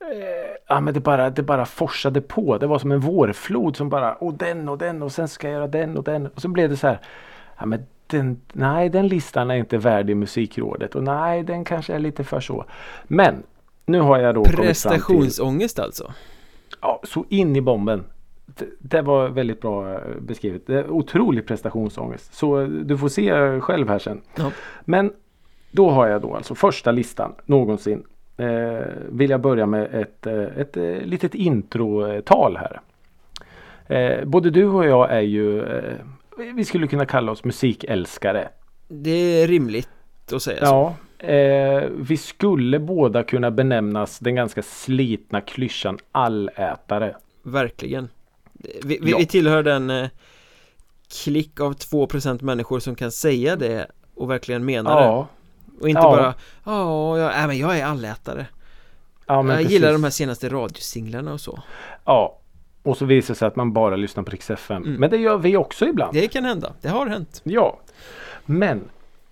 eh, 0.00 0.56
Ja 0.70 0.80
men 0.80 0.94
det 0.94 1.00
bara, 1.00 1.30
det 1.30 1.42
bara 1.42 1.66
forsade 1.66 2.20
på. 2.20 2.58
Det 2.58 2.66
var 2.66 2.78
som 2.78 2.92
en 2.92 3.00
vårflod 3.00 3.76
som 3.76 3.88
bara 3.88 4.14
och 4.14 4.34
den 4.34 4.68
och 4.68 4.78
den 4.78 5.02
och 5.02 5.12
sen 5.12 5.28
ska 5.28 5.48
jag 5.48 5.54
göra 5.54 5.66
den 5.66 5.96
och 5.96 6.04
den. 6.04 6.26
Och 6.26 6.42
så 6.42 6.48
blev 6.48 6.70
det 6.70 6.76
så 6.76 6.86
här. 6.86 7.00
Ja 7.58 7.66
men 7.66 7.86
den, 8.06 8.40
nej 8.52 8.88
den 8.88 9.08
listan 9.08 9.50
är 9.50 9.54
inte 9.54 9.78
värdig 9.78 10.16
musikrådet 10.16 10.94
och 10.94 11.02
nej 11.02 11.42
den 11.42 11.64
kanske 11.64 11.94
är 11.94 11.98
lite 11.98 12.24
för 12.24 12.40
så. 12.40 12.64
Men 13.04 13.42
nu 13.86 14.00
har 14.00 14.18
jag 14.18 14.34
då 14.34 14.44
fram 14.44 14.56
till 14.56 14.66
Prestationsångest 14.66 15.78
alltså 15.78 16.12
Ja, 16.80 17.00
så 17.04 17.24
in 17.28 17.56
i 17.56 17.60
bomben. 17.60 18.04
Det, 18.46 18.66
det 18.78 19.02
var 19.02 19.28
väldigt 19.28 19.60
bra 19.60 19.94
eh, 19.94 20.00
beskrivet. 20.20 20.66
Det 20.66 20.78
är 20.78 20.90
otrolig 20.90 21.46
prestationsångest. 21.46 22.34
Så 22.34 22.60
eh, 22.60 22.68
du 22.68 22.98
får 22.98 23.08
se 23.08 23.60
själv 23.60 23.88
här 23.88 23.98
sen. 23.98 24.20
Ja. 24.36 24.50
Men 24.84 25.12
då 25.70 25.90
har 25.90 26.06
jag 26.06 26.22
då 26.22 26.34
alltså 26.34 26.54
första 26.54 26.90
listan 26.90 27.34
någonsin. 27.46 28.02
Eh, 28.40 28.86
vill 29.08 29.30
jag 29.30 29.40
börja 29.40 29.66
med 29.66 29.94
ett, 29.94 30.26
eh, 30.26 30.42
ett, 30.42 30.76
eh, 30.76 30.84
litet 30.84 31.34
introtal 31.34 32.56
här. 32.56 32.80
Eh, 33.86 34.24
både 34.24 34.50
du 34.50 34.66
och 34.66 34.86
jag 34.86 35.10
är 35.10 35.20
ju 35.20 35.62
eh, 35.62 35.94
vi 36.54 36.64
skulle 36.64 36.86
kunna 36.86 37.06
kalla 37.06 37.32
oss 37.32 37.44
musikälskare. 37.44 38.48
Det 38.88 39.10
är 39.42 39.46
rimligt 39.48 39.88
att 40.32 40.42
säga 40.42 40.66
så 40.66 40.94
Ja, 41.20 41.26
eh, 41.28 41.88
vi 42.00 42.16
skulle 42.16 42.78
båda 42.78 43.22
kunna 43.22 43.50
benämnas 43.50 44.18
den 44.18 44.34
ganska 44.34 44.62
slitna 44.62 45.40
klyschan 45.40 45.98
allätare. 46.12 47.16
Verkligen 47.42 48.08
Vi, 48.82 48.98
vi, 49.02 49.10
Ja. 49.10 49.18
vi 49.18 49.26
tillhör 49.26 49.62
den 49.62 49.90
eh, 49.90 50.08
klick 51.24 51.60
av 51.60 51.74
2% 51.74 52.42
människor 52.42 52.78
som 52.80 52.94
kan 52.94 53.10
säga 53.10 53.56
det 53.56 53.86
och 54.14 54.30
verkligen 54.30 54.64
mena 54.64 54.94
det 55.00 55.04
Ja, 55.04 55.28
Och 55.80 55.88
inte 55.88 56.00
Ja. 56.02 56.10
bara 56.16 56.34
Ja, 56.64 57.18
jag, 57.18 57.32
nej, 57.32 57.46
men 57.46 57.58
jag 57.58 57.78
är 57.78 57.84
allätare 57.84 58.46
ja 59.26 59.42
men 59.42 59.48
Jag 59.50 59.58
precis. 59.58 59.72
gillar 59.72 59.92
de 59.92 60.04
här 60.04 60.10
senaste 60.10 60.48
radiosinglarna 60.48 61.32
och 61.32 61.40
så 61.40 61.62
Ja. 62.04 62.36
Och 62.82 62.96
så 62.96 63.04
visar 63.04 63.34
det 63.34 63.38
sig 63.38 63.48
att 63.48 63.56
man 63.56 63.72
bara 63.72 63.96
lyssnar 63.96 64.22
på 64.22 64.30
Rix 64.30 64.50
FM. 64.50 64.82
Mm. 64.82 64.94
Men 65.00 65.10
det 65.10 65.16
gör 65.16 65.38
vi 65.38 65.56
också 65.56 65.86
ibland. 65.86 66.12
Det 66.14 66.28
kan 66.28 66.44
hända, 66.44 66.72
det 66.80 66.88
har 66.88 67.06
hänt 67.06 67.40
Ja. 67.44 67.78
Men 68.44 68.80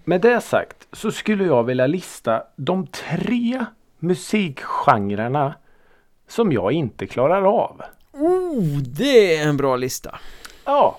med 0.05 0.21
det 0.21 0.41
sagt 0.41 0.87
så 0.93 1.11
skulle 1.13 1.45
jag 1.45 1.65
vilja 1.65 1.87
lista 1.87 2.43
de 2.57 2.87
tre 2.87 3.65
musikgenrerna 3.99 5.55
som 6.29 6.53
jag 6.53 6.73
inte 6.73 7.07
klarar 7.07 7.43
av. 7.43 7.83
Oh, 8.13 8.77
det 8.79 9.37
är 9.37 9.49
en 9.49 9.57
bra 9.57 9.77
lista 9.77 10.19
Ja. 10.65 10.99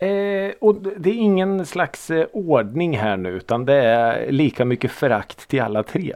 Eh, 0.00 0.52
och 0.60 0.74
det 0.96 1.10
är 1.10 1.14
ingen 1.14 1.66
slags 1.66 2.10
eh, 2.10 2.26
ordning 2.32 2.98
här 2.98 3.16
nu 3.16 3.28
utan 3.30 3.64
det 3.64 3.74
är 3.74 4.32
lika 4.32 4.64
mycket 4.64 4.90
förakt 4.90 5.48
till 5.48 5.60
alla 5.60 5.82
tre. 5.82 6.14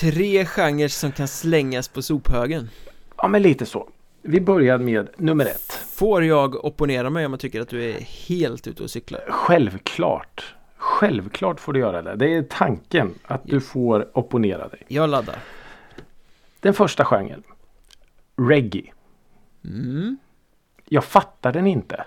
Tre 0.00 0.44
genrer 0.44 0.88
som 0.88 1.12
kan 1.12 1.28
slängas 1.28 1.88
på 1.88 2.02
sophögen 2.02 2.68
Ja 3.16 3.28
men 3.28 3.42
lite 3.42 3.66
så. 3.66 3.88
Vi 4.22 4.40
börjar 4.40 4.78
med 4.78 5.08
nummer 5.16 5.44
ett. 5.46 5.72
Får 5.72 6.24
jag 6.24 6.64
opponera 6.64 7.10
mig 7.10 7.26
om 7.26 7.32
jag 7.32 7.40
tycker 7.40 7.60
att 7.60 7.68
du 7.68 7.84
är 7.90 8.00
helt 8.00 8.66
ute 8.66 8.82
och 8.82 8.90
cyklar? 8.90 9.24
Självklart. 9.28 10.54
Självklart 10.76 11.60
får 11.60 11.72
du 11.72 11.80
göra 11.80 12.02
det. 12.02 12.16
Det 12.16 12.34
är 12.34 12.42
tanken 12.42 13.14
att 13.24 13.42
du 13.44 13.60
får 13.60 14.18
opponera 14.18 14.68
dig. 14.68 14.82
Jag 14.88 15.10
laddar 15.10 15.38
Den 16.60 16.74
första 16.74 17.04
genren. 17.04 17.42
Reggae. 18.36 18.92
mm. 19.64 20.16
Jag 20.88 21.04
fattar 21.04 21.52
den 21.52 21.66
inte. 21.66 22.04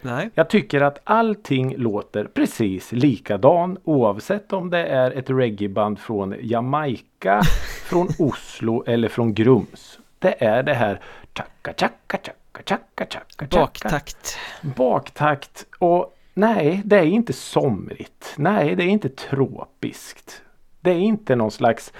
Nej. 0.00 0.30
Jag 0.34 0.50
tycker 0.50 0.80
att 0.80 0.98
allting 1.04 1.76
låter 1.76 2.24
precis 2.24 2.92
likadan 2.92 3.78
oavsett 3.84 4.52
om 4.52 4.70
det 4.70 4.86
är 4.86 5.10
ett 5.10 5.30
reggaeband 5.30 5.98
från 5.98 6.34
Jamaica, 6.40 7.42
från 7.88 8.08
Oslo 8.18 8.84
eller 8.86 9.08
från 9.08 9.34
Grums. 9.34 9.98
Det 10.18 10.44
är 10.44 10.62
det 10.62 10.74
här 10.74 11.00
tjacka 11.34 11.72
tjacka 11.72 12.18
tjacka 12.22 12.62
tjacka 12.64 13.06
tjacka 13.06 13.46
Baktakt. 13.58 14.38
Baktakt 14.62 15.66
och 15.78 16.16
nej 16.34 16.82
det 16.84 16.96
är 16.96 17.04
inte 17.04 17.32
somrigt. 17.32 18.34
Nej 18.36 18.76
det 18.76 18.82
är 18.82 18.88
inte 18.88 19.08
tropiskt. 19.08 20.42
Det 20.80 20.90
är 20.90 20.98
inte 20.98 21.36
någon 21.36 21.50
slags 21.50 21.92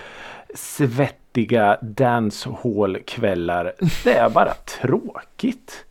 svettiga 0.54 1.78
dancehall-kvällar. 1.82 3.72
Det 4.04 4.12
är 4.12 4.30
bara 4.30 4.54
tråkigt. 4.54 5.84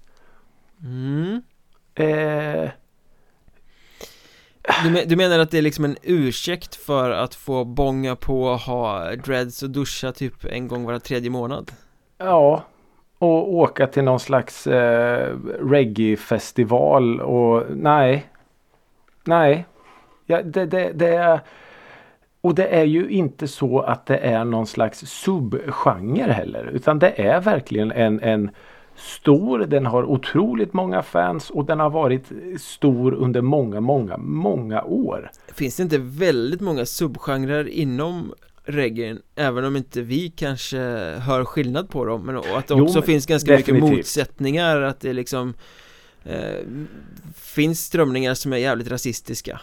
Mm. 0.83 1.41
Eh, 1.97 2.69
du, 4.83 4.89
men, 4.91 5.07
du, 5.07 5.15
menar 5.15 5.39
att 5.39 5.51
det 5.51 5.57
är 5.57 5.61
liksom 5.61 5.85
en 5.85 5.97
ursäkt 6.03 6.75
för 6.75 7.09
att 7.09 7.35
få 7.35 7.63
bonga 7.63 8.15
på, 8.15 8.55
ha 8.55 9.15
dreads 9.15 9.63
och 9.63 9.69
duscha 9.69 10.11
typ 10.11 10.45
en 10.45 10.67
gång 10.67 10.83
var 10.83 10.99
tredje 10.99 11.29
månad? 11.29 11.71
Ja, 12.17 12.63
och 13.19 13.53
åka 13.53 13.87
till 13.87 14.03
någon 14.03 14.19
slags 14.19 14.67
eh, 14.67 15.35
reggae-festival 15.59 17.21
och 17.21 17.63
nej. 17.69 18.25
Nej. 19.23 19.65
Ja, 20.25 20.41
det, 20.41 20.65
det, 20.65 20.91
det 20.93 21.15
är... 21.15 21.39
Och 22.41 22.55
det 22.55 22.67
är 22.67 22.83
ju 22.83 23.09
inte 23.09 23.47
så 23.47 23.79
att 23.79 24.05
det 24.05 24.17
är 24.17 24.45
någon 24.45 24.67
slags 24.67 24.99
subgenre 24.99 26.31
heller. 26.31 26.65
Utan 26.73 26.99
det 26.99 27.21
är 27.21 27.41
verkligen 27.41 27.91
en, 27.91 28.19
en 28.19 28.51
stor. 28.97 29.59
Den 29.59 29.85
har 29.85 30.03
otroligt 30.03 30.73
många 30.73 31.03
fans 31.03 31.49
och 31.49 31.65
den 31.65 31.79
har 31.79 31.89
varit 31.89 32.31
stor 32.59 33.13
under 33.13 33.41
många, 33.41 33.79
många, 33.79 34.17
många 34.17 34.83
år. 34.83 35.31
Finns 35.53 35.75
det 35.75 35.83
inte 35.83 35.97
väldigt 35.97 36.61
många 36.61 36.85
subgenrer 36.85 37.67
inom 37.67 38.33
reggae 38.67 39.17
även 39.35 39.65
om 39.65 39.75
inte 39.75 40.01
vi 40.01 40.29
kanske 40.29 40.77
hör 41.19 41.45
skillnad 41.45 41.89
på 41.89 42.05
dem 42.05 42.25
men 42.25 42.37
att 42.37 42.67
det 42.67 42.73
också 42.73 42.99
jo, 42.99 43.01
finns 43.01 43.25
ganska 43.25 43.51
definitivt. 43.51 43.83
mycket 43.83 43.97
motsättningar 43.97 44.81
att 44.81 44.99
det 44.99 45.13
liksom 45.13 45.53
eh, 46.23 46.39
finns 47.35 47.85
strömningar 47.85 48.33
som 48.33 48.53
är 48.53 48.57
jävligt 48.57 48.91
rasistiska 48.91 49.61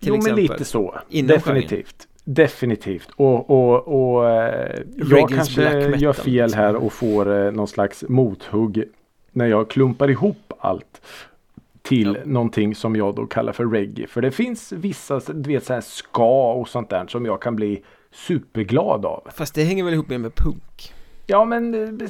Jo 0.00 0.14
exempel, 0.14 0.34
men 0.34 0.42
lite 0.42 0.64
så 0.64 1.00
Definitivt 1.08 1.68
genren. 1.68 2.09
Definitivt 2.24 3.10
och, 3.16 3.50
och, 3.50 3.88
och 3.88 4.30
eh, 4.30 4.80
jag 4.96 5.28
kanske 5.28 5.96
gör 5.96 6.12
fel 6.12 6.54
här 6.54 6.76
och 6.76 6.92
får 6.92 7.46
eh, 7.46 7.52
någon 7.52 7.68
slags 7.68 8.04
mothugg 8.08 8.84
när 9.32 9.46
jag 9.46 9.70
klumpar 9.70 10.10
ihop 10.10 10.52
allt 10.58 11.00
till 11.82 12.18
ja. 12.20 12.30
någonting 12.30 12.74
som 12.74 12.96
jag 12.96 13.14
då 13.14 13.26
kallar 13.26 13.52
för 13.52 13.66
reggae. 13.66 14.06
För 14.06 14.22
det 14.22 14.30
finns 14.30 14.72
vissa, 14.72 15.20
du 15.20 15.48
vet 15.48 15.64
så 15.64 15.72
här 15.72 15.80
ska 15.80 16.52
och 16.52 16.68
sånt 16.68 16.90
där 16.90 17.06
som 17.06 17.26
jag 17.26 17.42
kan 17.42 17.56
bli 17.56 17.82
superglad 18.12 19.06
av. 19.06 19.28
Fast 19.34 19.54
det 19.54 19.64
hänger 19.64 19.84
väl 19.84 19.94
ihop 19.94 20.08
med, 20.08 20.20
med 20.20 20.34
punk? 20.34 20.92
Ja 21.26 21.44
men 21.44 22.00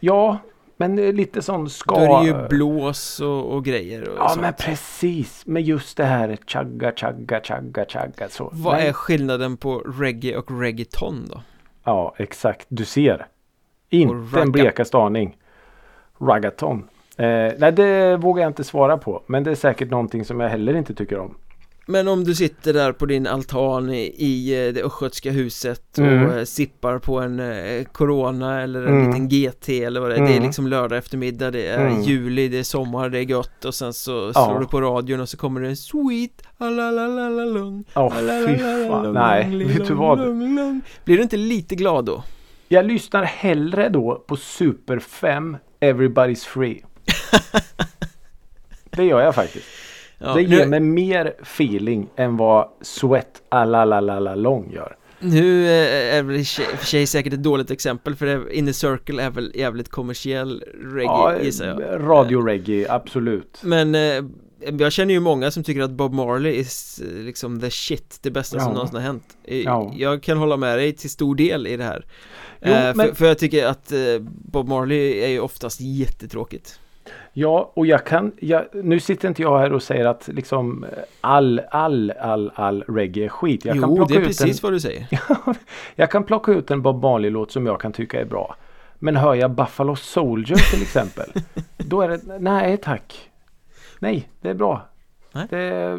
ja 0.00 0.38
men 0.80 0.96
lite 0.96 1.42
sån 1.42 1.70
ska... 1.70 1.94
Då 1.94 2.00
är 2.00 2.20
det 2.20 2.26
ju 2.26 2.48
blås 2.48 3.20
och, 3.20 3.54
och 3.54 3.64
grejer 3.64 4.08
och 4.08 4.18
Ja 4.18 4.28
sånt. 4.28 4.40
men 4.40 4.52
precis. 4.52 5.46
Med 5.46 5.62
just 5.62 5.96
det 5.96 6.04
här 6.04 6.38
chagga, 6.46 6.92
chagga, 6.96 7.40
chagga, 7.44 7.86
chagga 7.88 8.28
så. 8.28 8.50
Vad 8.52 8.76
men... 8.76 8.86
är 8.86 8.92
skillnaden 8.92 9.56
på 9.56 9.78
reggae 9.78 10.36
och 10.36 10.60
reggaeton 10.60 11.28
då? 11.30 11.42
Ja 11.84 12.14
exakt, 12.16 12.66
du 12.68 12.84
ser. 12.84 13.26
Inte 13.90 14.40
en 14.40 14.52
blekaste 14.52 14.98
aning. 14.98 15.36
Raggaton. 16.20 16.88
Eh, 17.16 17.52
nej 17.58 17.72
det 17.72 18.16
vågar 18.16 18.42
jag 18.42 18.50
inte 18.50 18.64
svara 18.64 18.98
på. 18.98 19.22
Men 19.26 19.44
det 19.44 19.50
är 19.50 19.54
säkert 19.54 19.90
någonting 19.90 20.24
som 20.24 20.40
jag 20.40 20.48
heller 20.48 20.76
inte 20.76 20.94
tycker 20.94 21.18
om. 21.18 21.34
Men 21.90 22.08
om 22.08 22.24
du 22.24 22.34
sitter 22.34 22.72
där 22.72 22.92
på 22.92 23.06
din 23.06 23.26
altan 23.26 23.90
i, 23.90 24.14
i 24.16 24.66
eh, 24.66 24.72
det 24.72 24.82
östgötska 24.82 25.30
huset 25.30 25.98
och 25.98 26.04
mm. 26.04 26.38
Eh, 26.38 26.44
sippar 26.44 26.98
på 26.98 27.20
en 27.20 27.40
eh, 27.40 27.84
Corona 27.84 28.62
eller 28.62 28.82
en 28.82 28.88
mm. 28.88 29.06
liten 29.06 29.28
GT 29.28 29.68
eller 29.68 30.00
vad 30.00 30.10
det 30.10 30.14
är 30.14 30.18
mm. 30.18 30.30
Det 30.30 30.36
är 30.36 30.40
liksom 30.40 30.66
lördag 30.66 30.98
eftermiddag, 30.98 31.50
det 31.50 31.66
är 31.66 31.86
mm. 31.86 32.02
juli, 32.02 32.48
det 32.48 32.58
är 32.58 32.62
sommar, 32.62 33.08
det 33.08 33.18
är 33.18 33.22
gött 33.22 33.64
och 33.64 33.74
sen 33.74 33.92
så 33.92 34.32
slår 34.32 34.52
ja. 34.52 34.58
du 34.60 34.66
på 34.66 34.80
radion 34.80 35.20
och 35.20 35.28
så 35.28 35.36
kommer 35.36 35.60
det 35.60 35.68
en 35.68 35.76
sweet 35.76 36.42
Alalalalung 36.58 37.84
Åh 37.94 38.14
fy 38.46 38.58
fan, 38.88 39.12
nej, 39.12 39.64
vet 39.64 39.86
du 39.86 39.94
vad? 39.94 40.18
Blir 41.04 41.16
du 41.16 41.22
inte 41.22 41.36
lite 41.36 41.74
glad 41.74 42.04
då? 42.04 42.22
Jag 42.68 42.86
lyssnar 42.86 43.24
hellre 43.24 43.88
då 43.88 44.24
på 44.26 44.36
Super 44.36 44.98
5 44.98 45.56
Everybody's 45.80 46.46
Free 46.46 46.84
Det 48.90 49.04
gör 49.04 49.20
jag 49.20 49.34
faktiskt 49.34 49.87
Ja, 50.18 50.34
det 50.34 50.42
ger 50.42 50.64
nu... 50.64 50.66
mig 50.66 50.80
mer 50.80 51.34
feeling 51.42 52.08
än 52.16 52.36
vad 52.36 52.68
Sweat 52.80 53.42
Alalalala 53.48 54.34
Long 54.34 54.72
gör. 54.72 54.96
Nu 55.20 55.66
eh, 55.66 56.16
är 56.16 56.22
väl 56.22 56.36
i 56.36 56.44
för 56.44 56.86
sig 56.86 57.06
säkert 57.06 57.32
ett 57.32 57.42
dåligt 57.42 57.70
exempel 57.70 58.14
för 58.14 58.52
Inner 58.52 58.72
Circle 58.72 59.22
är 59.22 59.30
väl 59.30 59.52
jävligt 59.54 59.88
kommersiell 59.88 60.64
reggae 60.94 61.04
ja, 61.04 61.42
gissar 61.42 61.66
jag 61.66 62.00
Radio-reggae, 62.00 62.86
absolut 62.90 63.60
Men 63.62 63.94
eh, 63.94 64.24
jag 64.78 64.92
känner 64.92 65.14
ju 65.14 65.20
många 65.20 65.50
som 65.50 65.64
tycker 65.64 65.82
att 65.82 65.90
Bob 65.90 66.12
Marley 66.12 66.60
är 66.60 67.24
liksom 67.24 67.60
the 67.60 67.70
shit, 67.70 68.18
det 68.22 68.30
bästa 68.30 68.56
ja. 68.56 68.64
som 68.64 68.72
någonsin 68.72 68.96
har 68.96 69.02
hänt 69.02 69.36
ja. 69.44 69.92
Jag 69.96 70.22
kan 70.22 70.38
hålla 70.38 70.56
med 70.56 70.78
dig 70.78 70.92
till 70.92 71.10
stor 71.10 71.34
del 71.34 71.66
i 71.66 71.76
det 71.76 71.84
här 71.84 72.06
jo, 72.60 72.68
eh, 72.68 72.94
men... 72.94 72.94
för, 72.94 73.14
för, 73.14 73.26
jag 73.26 73.38
tycker 73.38 73.66
att 73.66 73.92
eh, 73.92 73.98
Bob 74.28 74.68
Marley 74.68 75.18
är 75.18 75.28
ju 75.28 75.40
oftast 75.40 75.80
jättetråkigt 75.80 76.80
Ja, 77.32 77.72
och 77.74 77.86
jag 77.86 78.06
kan, 78.06 78.32
jag, 78.40 78.64
nu 78.72 79.00
sitter 79.00 79.28
inte 79.28 79.42
jag 79.42 79.58
här 79.58 79.72
och 79.72 79.82
säger 79.82 80.04
att 80.04 80.28
liksom 80.28 80.86
all, 81.20 81.60
all, 81.70 82.10
all, 82.10 82.52
all 82.54 82.82
reggae 82.82 83.24
är 83.24 83.28
skit. 83.28 83.64
Jag 83.64 83.76
jo, 83.76 84.04
det 84.04 84.14
är 84.14 84.24
precis 84.24 84.58
en, 84.58 84.62
vad 84.62 84.72
du 84.72 84.80
säger. 84.80 85.06
jag 85.94 86.10
kan 86.10 86.24
plocka 86.24 86.52
ut 86.52 86.70
en 86.70 86.82
Bob 86.82 87.02
Marley-låt 87.02 87.52
som 87.52 87.66
jag 87.66 87.80
kan 87.80 87.92
tycka 87.92 88.20
är 88.20 88.24
bra. 88.24 88.56
Men 88.98 89.16
hör 89.16 89.34
jag 89.34 89.50
Buffalo 89.50 89.96
Soldier 89.96 90.70
till 90.72 90.82
exempel. 90.82 91.32
då 91.76 92.02
är 92.02 92.08
det, 92.08 92.38
nej 92.38 92.76
tack. 92.76 93.30
Nej, 93.98 94.28
det 94.40 94.48
är 94.50 94.54
bra. 94.54 94.88
Nej. 95.32 95.46
Det, 95.50 95.98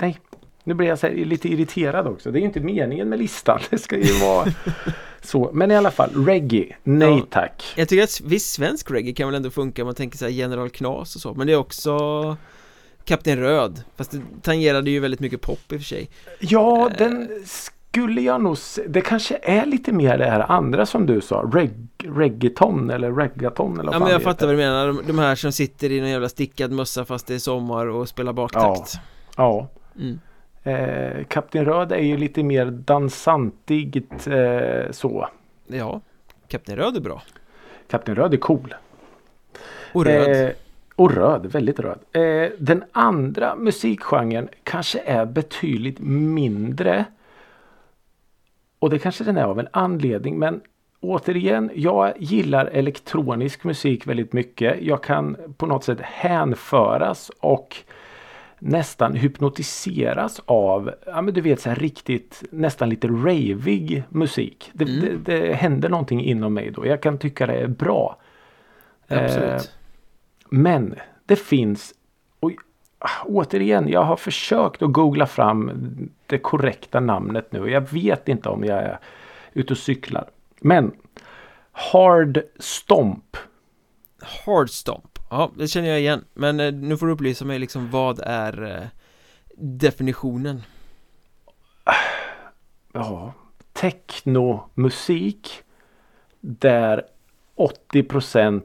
nej. 0.00 0.18
Nu 0.66 0.74
blir 0.74 0.88
jag 0.88 0.98
så 0.98 1.08
lite 1.08 1.48
irriterad 1.48 2.06
också. 2.06 2.30
Det 2.30 2.38
är 2.38 2.40
ju 2.40 2.46
inte 2.46 2.60
meningen 2.60 3.08
med 3.08 3.18
listan. 3.18 3.60
Det 3.70 3.78
ska 3.78 3.96
ju 3.96 4.12
vara 4.12 4.46
så. 5.22 5.50
Men 5.52 5.70
i 5.70 5.76
alla 5.76 5.90
fall, 5.90 6.26
reggae. 6.26 6.76
Nej 6.82 7.08
ja, 7.08 7.26
tack. 7.30 7.72
Jag 7.76 7.88
tycker 7.88 8.04
att 8.04 8.20
viss 8.20 8.52
svensk 8.52 8.90
reggae 8.90 9.12
kan 9.12 9.28
väl 9.28 9.34
ändå 9.34 9.50
funka 9.50 9.82
om 9.82 9.86
man 9.86 9.94
tänker 9.94 10.18
sig 10.18 10.32
General 10.32 10.70
Knas 10.70 11.14
och 11.14 11.20
så. 11.20 11.34
Men 11.34 11.46
det 11.46 11.52
är 11.52 11.56
också 11.56 12.36
Kapten 13.04 13.38
Röd. 13.38 13.82
Fast 13.96 14.10
det 14.10 14.20
tangerade 14.42 14.90
ju 14.90 15.00
väldigt 15.00 15.20
mycket 15.20 15.40
pop 15.40 15.72
i 15.72 15.76
och 15.76 15.80
för 15.80 15.84
sig. 15.84 16.10
Ja, 16.38 16.88
uh, 16.90 16.98
den 16.98 17.28
skulle 17.46 18.20
jag 18.20 18.42
nog 18.42 18.56
Det 18.88 19.00
kanske 19.00 19.38
är 19.42 19.66
lite 19.66 19.92
mer 19.92 20.18
det 20.18 20.30
här 20.30 20.52
andra 20.52 20.86
som 20.86 21.06
du 21.06 21.20
sa. 21.20 21.50
Reg, 21.54 21.70
reggaeton 21.98 22.90
eller 22.90 23.12
reggaeton 23.12 23.80
eller 23.80 23.84
vad 23.84 23.94
Ja 23.94 23.98
men 23.98 24.12
jag 24.12 24.22
fattar 24.22 24.46
vad 24.46 24.54
du 24.54 24.58
menar. 24.58 24.86
De, 24.86 25.00
de, 25.06 25.18
här 25.18 25.34
som 25.34 25.52
sitter 25.52 25.92
i 25.92 26.00
någon 26.00 26.10
jävla 26.10 26.28
stickad 26.28 26.72
mössa 26.72 27.04
fast 27.04 27.26
det 27.26 27.34
är 27.34 27.38
sommar 27.38 27.86
och 27.86 28.08
spelar 28.08 28.32
baktakt. 28.32 28.92
Ja. 28.94 29.68
ja. 29.96 30.02
Mm. 30.02 30.20
Eh, 30.64 31.24
Kapten 31.24 31.64
Röd 31.64 31.92
är 31.92 31.98
ju 31.98 32.16
lite 32.16 32.42
mer 32.42 32.66
dansantigt 32.66 34.26
eh, 34.26 34.90
så. 34.90 35.28
Ja, 35.66 36.00
Kapten 36.48 36.76
Röd 36.76 36.96
är 36.96 37.00
bra. 37.00 37.22
Kapten 37.90 38.14
Röd 38.14 38.34
är 38.34 38.38
cool. 38.38 38.74
Och 39.92 40.04
röd. 40.04 40.46
Eh, 40.46 40.52
och 40.96 41.14
röd, 41.14 41.46
väldigt 41.46 41.80
röd. 41.80 41.98
Eh, 42.12 42.50
den 42.58 42.84
andra 42.92 43.56
musikgenren 43.56 44.48
kanske 44.62 45.00
är 45.06 45.26
betydligt 45.26 45.98
mindre. 46.00 47.04
Och 48.78 48.90
det 48.90 48.98
kanske 48.98 49.24
den 49.24 49.36
är 49.36 49.44
av 49.44 49.60
en 49.60 49.68
anledning 49.70 50.38
men 50.38 50.60
återigen, 51.00 51.70
jag 51.74 52.12
gillar 52.18 52.66
elektronisk 52.66 53.64
musik 53.64 54.06
väldigt 54.06 54.32
mycket. 54.32 54.82
Jag 54.82 55.02
kan 55.02 55.36
på 55.56 55.66
något 55.66 55.84
sätt 55.84 56.00
hänföras 56.00 57.30
och 57.40 57.76
nästan 58.64 59.14
hypnotiseras 59.14 60.40
av, 60.46 60.94
ja 61.06 61.22
men 61.22 61.34
du 61.34 61.40
vet 61.40 61.60
så 61.60 61.68
här 61.68 61.76
riktigt 61.76 62.42
nästan 62.50 62.88
lite 62.88 63.08
ravig 63.08 64.04
musik. 64.08 64.70
Det, 64.72 64.84
mm. 64.84 65.00
det, 65.00 65.32
det 65.32 65.54
händer 65.54 65.88
någonting 65.88 66.24
inom 66.24 66.54
mig 66.54 66.70
då. 66.70 66.86
Jag 66.86 67.02
kan 67.02 67.18
tycka 67.18 67.46
det 67.46 67.54
är 67.54 67.66
bra. 67.66 68.18
Absolut. 69.08 69.50
Eh, 69.50 69.60
men 70.48 70.94
det 71.26 71.36
finns 71.36 71.94
och, 72.40 72.52
Återigen, 73.24 73.88
jag 73.88 74.02
har 74.02 74.16
försökt 74.16 74.82
att 74.82 74.92
googla 74.92 75.26
fram 75.26 75.70
det 76.26 76.38
korrekta 76.38 77.00
namnet 77.00 77.52
nu. 77.52 77.70
Jag 77.70 77.92
vet 77.92 78.28
inte 78.28 78.48
om 78.48 78.64
jag 78.64 78.78
är 78.78 78.98
ute 79.52 79.72
och 79.72 79.78
cyklar. 79.78 80.24
Men 80.60 80.92
Hard 81.72 82.42
Stomp. 82.58 83.36
Hard 84.46 84.70
Stomp. 84.70 85.13
Ja, 85.34 85.50
det 85.56 85.68
känner 85.68 85.88
jag 85.88 86.00
igen 86.00 86.24
Men 86.34 86.60
eh, 86.60 86.72
nu 86.72 86.96
får 86.96 87.06
du 87.06 87.12
upplysa 87.12 87.44
mig 87.44 87.58
liksom 87.58 87.90
vad 87.90 88.20
är 88.24 88.62
eh, 88.62 88.86
definitionen? 89.56 90.62
Ja, 92.92 93.32
technomusik 93.72 95.62
där 96.40 97.02
80% 97.56 98.62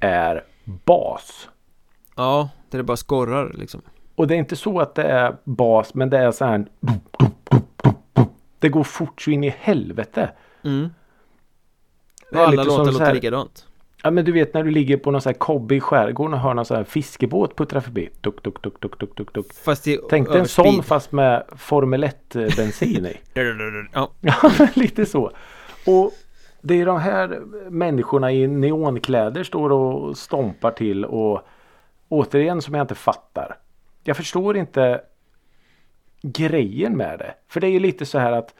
är 0.00 0.44
bas. 0.84 1.48
Ja, 2.16 2.50
där 2.70 2.78
det 2.78 2.84
bara 2.84 2.96
skorrar 2.96 3.52
liksom. 3.58 3.82
Och 4.14 4.26
det 4.26 4.34
är 4.34 4.38
inte 4.38 4.56
så 4.56 4.80
att 4.80 4.94
det 4.94 5.04
är 5.04 5.36
bas 5.44 5.94
men 5.94 6.10
det 6.10 6.18
är 6.18 6.32
så 6.32 6.44
här. 6.44 6.66
Det 8.58 8.68
går 8.68 8.84
fort 8.84 9.22
så 9.22 9.30
in 9.30 9.44
i 9.44 9.54
helvete. 9.58 10.32
Mm. 10.64 10.90
Och 12.32 12.38
alla 12.38 12.64
låtar 12.64 12.84
låter 12.84 13.04
här, 13.04 13.14
likadant. 13.14 13.66
Ja 14.02 14.10
men 14.10 14.24
du 14.24 14.32
vet 14.32 14.54
när 14.54 14.62
du 14.62 14.70
ligger 14.70 14.96
på 14.96 15.10
någon 15.10 15.20
sån 15.20 15.30
här 15.30 15.38
kobbe 15.38 15.74
i 15.74 15.80
skärgården 15.80 16.34
och 16.34 16.40
hör 16.40 16.54
någon 16.54 16.64
sån 16.64 16.76
här 16.76 16.84
fiskebåt 16.84 17.56
puttra 17.56 17.80
förbi. 17.80 18.08
Duk, 18.20 18.42
duk, 18.42 18.62
duk, 18.62 18.80
duk, 18.80 18.98
duk, 18.98 19.16
duk, 19.16 19.34
duk. 19.34 19.54
Fast 19.54 19.86
i 19.86 20.00
Tänk 20.10 20.28
dig 20.28 20.40
en 20.40 20.48
sån 20.48 20.82
fast 20.82 21.12
med 21.12 21.44
Formel 21.56 22.04
1 22.04 22.32
bensin 22.32 23.06
i. 23.06 23.16
ja. 23.92 24.10
ja 24.20 24.34
lite 24.74 25.06
så. 25.06 25.30
Och 25.86 26.12
det 26.62 26.80
är 26.80 26.86
de 26.86 27.00
här 27.00 27.40
människorna 27.70 28.32
i 28.32 28.46
neonkläder 28.46 29.44
står 29.44 29.72
och 29.72 30.18
stompar 30.18 30.70
till 30.70 31.04
och 31.04 31.40
återigen 32.08 32.62
som 32.62 32.74
jag 32.74 32.84
inte 32.84 32.94
fattar. 32.94 33.56
Jag 34.04 34.16
förstår 34.16 34.56
inte 34.56 35.00
grejen 36.22 36.96
med 36.96 37.18
det. 37.18 37.34
För 37.48 37.60
det 37.60 37.66
är 37.66 37.70
ju 37.70 37.80
lite 37.80 38.06
så 38.06 38.18
här 38.18 38.32
att 38.32 38.54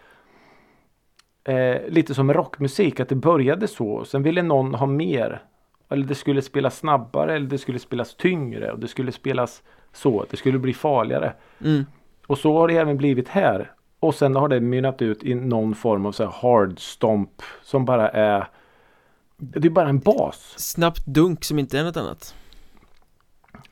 eh, 1.45 1.89
lite 1.89 2.15
som 2.15 2.33
rockmusik 2.33 3.01
att 3.01 3.09
det 3.09 3.15
började 3.15 3.69
så. 3.69 4.05
Sen 4.05 4.23
ville 4.23 4.43
någon 4.43 4.75
ha 4.75 4.87
mer. 4.87 5.43
Eller 5.89 6.05
det 6.05 6.15
skulle 6.15 6.43
spelas 6.43 6.79
snabbare 6.79 7.37
eller 7.37 7.47
det 7.47 7.59
skulle 7.59 7.79
spelas 7.79 8.15
tyngre 8.15 8.73
och 8.73 8.79
det 8.79 8.89
skulle 8.89 9.13
spelas 9.13 9.63
så. 9.93 10.27
Det 10.31 10.37
skulle 10.37 10.59
bli 10.59 10.75
farligare. 10.75 11.33
Mm. 11.65 11.85
Och 12.27 12.39
så 12.39 12.59
har 12.59 12.69
det 12.69 12.75
även 12.75 12.97
blivit 12.97 13.29
här. 13.29 13.73
Och 14.01 14.15
sen 14.15 14.37
har 14.37 14.49
det 14.49 14.61
mynnat 14.61 15.03
ut 15.03 15.25
i 15.25 15.35
någon 15.35 15.75
form 15.75 16.07
av 16.07 16.13
så 16.13 16.25
här 16.25 16.31
hard 16.31 16.81
stomp 16.81 17.43
som 17.63 17.85
bara 17.85 18.09
är 18.09 18.49
Det 19.37 19.69
är 19.69 19.71
bara 19.71 19.89
en 19.89 19.99
bas. 19.99 20.55
Snabbt 20.57 21.07
dunk 21.07 21.45
som 21.45 21.59
inte 21.59 21.79
är 21.79 21.85
något 21.85 21.97
annat. 21.97 22.35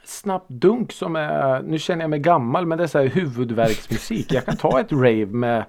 Snabbt 0.05 0.49
dunk 0.49 0.93
som 0.93 1.17
är, 1.17 1.63
nu 1.63 1.79
känner 1.79 2.03
jag 2.03 2.11
mig 2.11 2.19
gammal 2.19 2.67
men 2.67 2.79
det 2.79 2.85
är 2.85 2.89
så 2.89 2.99
här 2.99 3.07
huvudverksmusik. 3.07 4.33
Jag 4.33 4.45
kan 4.45 4.57
ta 4.57 4.81
ett 4.81 4.93
rave 4.93 5.27
med 5.27 5.65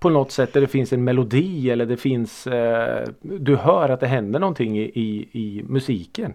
på 0.00 0.10
något 0.10 0.32
sätt 0.32 0.52
där 0.52 0.60
det 0.60 0.66
finns 0.66 0.92
en 0.92 1.04
melodi 1.04 1.70
eller 1.70 1.86
det 1.86 1.96
finns 1.96 2.46
eh, 2.46 3.08
Du 3.20 3.56
hör 3.56 3.88
att 3.88 4.00
det 4.00 4.06
händer 4.06 4.40
någonting 4.40 4.78
i, 4.78 4.82
i, 4.82 5.28
i 5.32 5.62
musiken. 5.62 6.32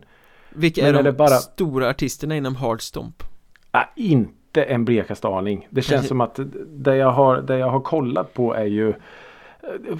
Vilka 0.49 0.87
är 0.87 1.03
de 1.03 1.11
bara... 1.11 1.27
stora 1.27 1.89
artisterna 1.89 2.35
inom 2.35 2.55
Hardstomp? 2.55 3.23
Ah, 3.71 3.85
inte 3.95 4.63
en 4.63 4.85
blekaste 4.85 5.27
aning. 5.27 5.67
Det 5.69 5.81
känns 5.81 6.07
som 6.07 6.21
att 6.21 6.39
det 6.67 6.95
jag, 6.95 7.11
har, 7.11 7.41
det 7.41 7.57
jag 7.57 7.69
har 7.69 7.79
kollat 7.79 8.33
på 8.33 8.53
är 8.53 8.65
ju 8.65 8.89
eh, 8.89 9.97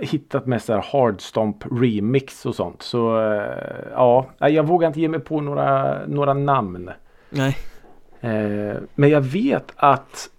hittat 0.00 0.46
mest 0.46 0.68
här 0.68 0.84
hardstomp 0.92 1.64
remix 1.70 2.46
och 2.46 2.54
sånt. 2.54 2.82
Så 2.82 3.20
eh, 3.20 3.88
ja, 3.92 4.30
jag 4.38 4.66
vågar 4.66 4.88
inte 4.88 5.00
ge 5.00 5.08
mig 5.08 5.20
på 5.20 5.40
några, 5.40 5.98
några 6.06 6.34
namn. 6.34 6.90
Nej. 7.30 7.56
Eh, 8.20 8.76
men 8.94 9.10
jag 9.10 9.20
vet 9.20 9.72
att 9.76 10.30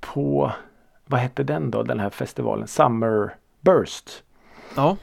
på 0.00 0.52
vad 1.12 1.20
hette 1.20 1.42
den 1.42 1.70
då 1.70 1.82
den 1.82 2.00
här 2.00 2.10
festivalen? 2.10 2.68
Summer 2.68 3.34
Burst. 3.60 4.22
Ja. 4.76 4.96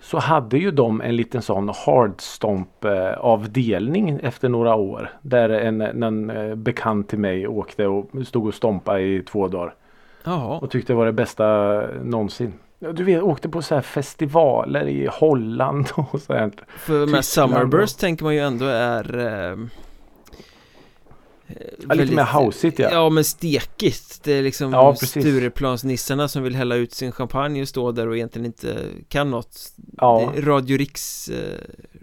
Så 0.00 0.18
hade 0.18 0.58
ju 0.58 0.70
de 0.70 1.00
en 1.00 1.16
liten 1.16 1.42
sån 1.42 1.68
hardstomp 1.86 2.84
avdelning 3.18 4.20
efter 4.22 4.48
några 4.48 4.74
år. 4.74 5.10
Där 5.22 5.48
en, 5.48 5.80
en 5.80 6.30
eh, 6.30 6.54
bekant 6.54 7.08
till 7.08 7.18
mig 7.18 7.48
åkte 7.48 7.86
och 7.86 8.10
stod 8.26 8.46
och 8.46 8.54
stompa 8.54 9.00
i 9.00 9.22
två 9.22 9.48
dagar. 9.48 9.74
Jaha. 10.24 10.58
Och 10.58 10.70
tyckte 10.70 10.92
det 10.92 10.96
var 10.96 11.06
det 11.06 11.12
bästa 11.12 11.80
någonsin. 12.02 12.52
Du 12.78 13.04
vet, 13.04 13.22
åkte 13.22 13.48
på 13.48 13.62
så 13.62 13.74
här 13.74 13.82
festivaler 13.82 14.88
i 14.88 15.08
Holland 15.12 15.86
och 16.12 16.20
sånt. 16.20 16.60
För 16.68 17.06
med 17.06 17.24
Summerburst 17.24 18.00
tänker 18.00 18.24
man 18.24 18.34
ju 18.34 18.40
ändå 18.40 18.64
är 18.64 19.18
eh, 19.18 19.56
Ja, 21.88 21.94
lite 21.94 22.14
mer 22.14 22.24
houseigt 22.24 22.78
ja. 22.78 22.88
Ja 22.92 23.08
men 23.08 23.24
stekigt 23.24 24.24
Det 24.24 24.32
är 24.32 24.42
liksom 24.42 24.72
ja, 24.72 24.94
Stureplansnissarna 24.94 26.28
som 26.28 26.42
vill 26.42 26.54
hälla 26.54 26.74
ut 26.74 26.92
sin 26.92 27.12
champagne 27.12 27.62
och 27.62 27.68
stå 27.68 27.92
där 27.92 28.08
och 28.08 28.16
egentligen 28.16 28.46
inte 28.46 28.76
kan 29.08 29.30
något 29.30 29.58
ja. 29.96 30.32
Radio 30.36 30.78
Riks 30.78 31.28
eh, 31.28 31.34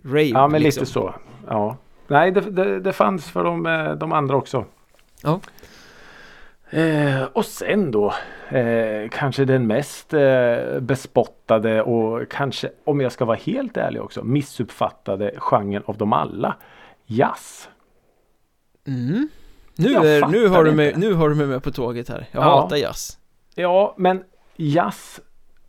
rave 0.03 0.23
Ja 0.23 0.47
men 0.47 0.61
liksom. 0.61 0.81
lite 0.81 0.91
så 0.91 1.15
Ja 1.47 1.77
Nej 2.07 2.31
det, 2.31 2.41
det, 2.41 2.79
det 2.79 2.93
fanns 2.93 3.25
för 3.25 3.43
de, 3.43 3.65
eh, 3.65 3.91
de 3.91 4.13
andra 4.13 4.35
också 4.35 4.65
Ja 5.21 5.39
Eh, 6.69 7.23
och 7.23 7.45
sen 7.45 7.91
då 7.91 8.13
eh, 8.49 9.09
kanske 9.11 9.45
den 9.45 9.67
mest 9.67 10.13
eh, 10.13 10.79
bespottade 10.79 11.81
och 11.81 12.29
kanske 12.29 12.69
om 12.83 13.01
jag 13.01 13.11
ska 13.11 13.25
vara 13.25 13.37
helt 13.37 13.77
ärlig 13.77 14.01
också 14.01 14.23
missuppfattade 14.23 15.33
genren 15.37 15.83
av 15.85 15.97
dem 15.97 16.13
alla. 16.13 16.55
Jazz. 17.05 17.69
Mm. 18.87 19.29
Nu, 19.75 19.93
är, 19.93 20.27
nu, 20.27 20.47
har 20.47 20.63
du 20.63 20.71
med, 20.71 20.97
nu 20.97 21.13
har 21.13 21.29
du 21.29 21.35
mig 21.35 21.47
med 21.47 21.63
på 21.63 21.71
tåget 21.71 22.09
här. 22.09 22.27
Jag 22.31 22.43
ja. 22.43 22.61
hatar 22.61 22.77
jazz. 22.77 23.17
Ja, 23.55 23.95
men 23.97 24.23
jazz 24.55 25.21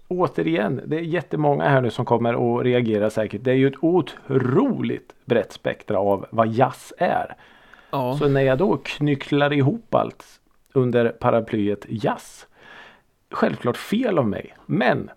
återigen, 0.09 0.81
det 0.87 0.97
är 0.97 1.01
jättemånga 1.01 1.69
här 1.69 1.81
nu 1.81 1.91
som 1.91 2.05
kommer 2.05 2.59
att 2.59 2.65
reagera 2.65 3.11
säkert. 3.11 3.45
Det 3.45 3.51
är 3.51 3.55
ju 3.55 3.67
ett 3.67 3.83
otroligt 3.83 5.15
brett 5.25 5.53
spektra 5.53 5.99
av 5.99 6.27
vad 6.31 6.49
jazz 6.49 6.93
är. 6.99 7.37
Ja. 7.91 8.17
Så 8.19 8.29
när 8.29 8.41
jag 8.41 8.59
då 8.59 8.77
knycklar 8.77 9.53
ihop 9.53 9.95
allt 9.95 10.25
under 10.73 11.09
paraplyet 11.09 11.87
jazz. 11.89 12.47
Självklart 13.31 13.77
fel 13.77 14.19
av 14.19 14.29
mig. 14.29 14.55
Men 14.67 15.11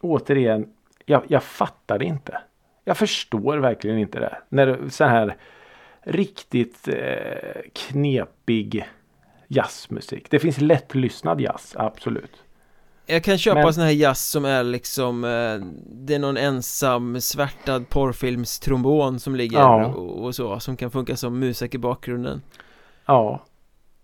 återigen, 0.00 0.68
jag, 1.04 1.22
jag 1.28 1.42
fattar 1.42 1.98
det 1.98 2.04
inte. 2.04 2.38
Jag 2.84 2.96
förstår 2.96 3.56
verkligen 3.56 3.98
inte 3.98 4.20
det. 4.20 4.38
När 4.48 4.88
så 4.88 5.04
här 5.04 5.36
riktigt 6.04 6.88
eh, 6.88 7.62
knepig 7.72 8.88
jazzmusik. 9.48 10.30
Det 10.30 10.38
finns 10.38 10.60
lättlyssnad 10.60 11.40
jazz, 11.40 11.74
absolut. 11.78 12.32
Jag 13.06 13.24
kan 13.24 13.38
köpa 13.38 13.62
Men... 13.62 13.74
sån 13.74 13.84
här 13.84 13.90
jazz 13.90 14.30
som 14.30 14.44
är 14.44 14.64
liksom 14.64 15.24
eh, 15.24 15.66
Det 15.86 16.14
är 16.14 16.18
någon 16.18 16.36
ensam 16.36 17.20
svärtad 17.20 17.88
porrfilmstrombon 17.88 19.20
som 19.20 19.36
ligger 19.36 19.58
ja. 19.58 19.86
och, 19.86 20.24
och, 20.24 20.34
så 20.34 20.60
Som 20.60 20.76
kan 20.76 20.90
funka 20.90 21.16
som 21.16 21.38
musik 21.38 21.74
i 21.74 21.78
bakgrunden 21.78 22.42
Ja 23.06 23.44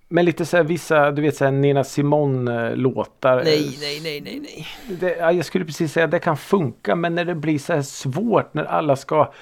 Men 0.08 0.24
lite 0.24 0.46
så 0.46 0.56
här 0.56 0.64
vissa, 0.64 1.10
du 1.10 1.22
vet 1.22 1.36
så 1.36 1.44
här 1.44 1.52
Nina 1.52 1.84
Simone 1.84 2.74
låtar 2.74 3.42
Nej, 3.44 3.76
nej, 3.80 4.00
nej, 4.02 4.20
nej, 4.20 4.40
nej. 4.40 4.66
Det, 5.00 5.16
Jag 5.16 5.44
skulle 5.44 5.64
precis 5.64 5.92
säga 5.92 6.06
det 6.06 6.18
kan 6.18 6.36
funka 6.36 6.94
men 6.94 7.14
när 7.14 7.24
det 7.24 7.34
blir 7.34 7.58
så 7.58 7.72
här 7.72 7.82
svårt 7.82 8.54
när 8.54 8.64
alla 8.64 8.96
ska 8.96 9.32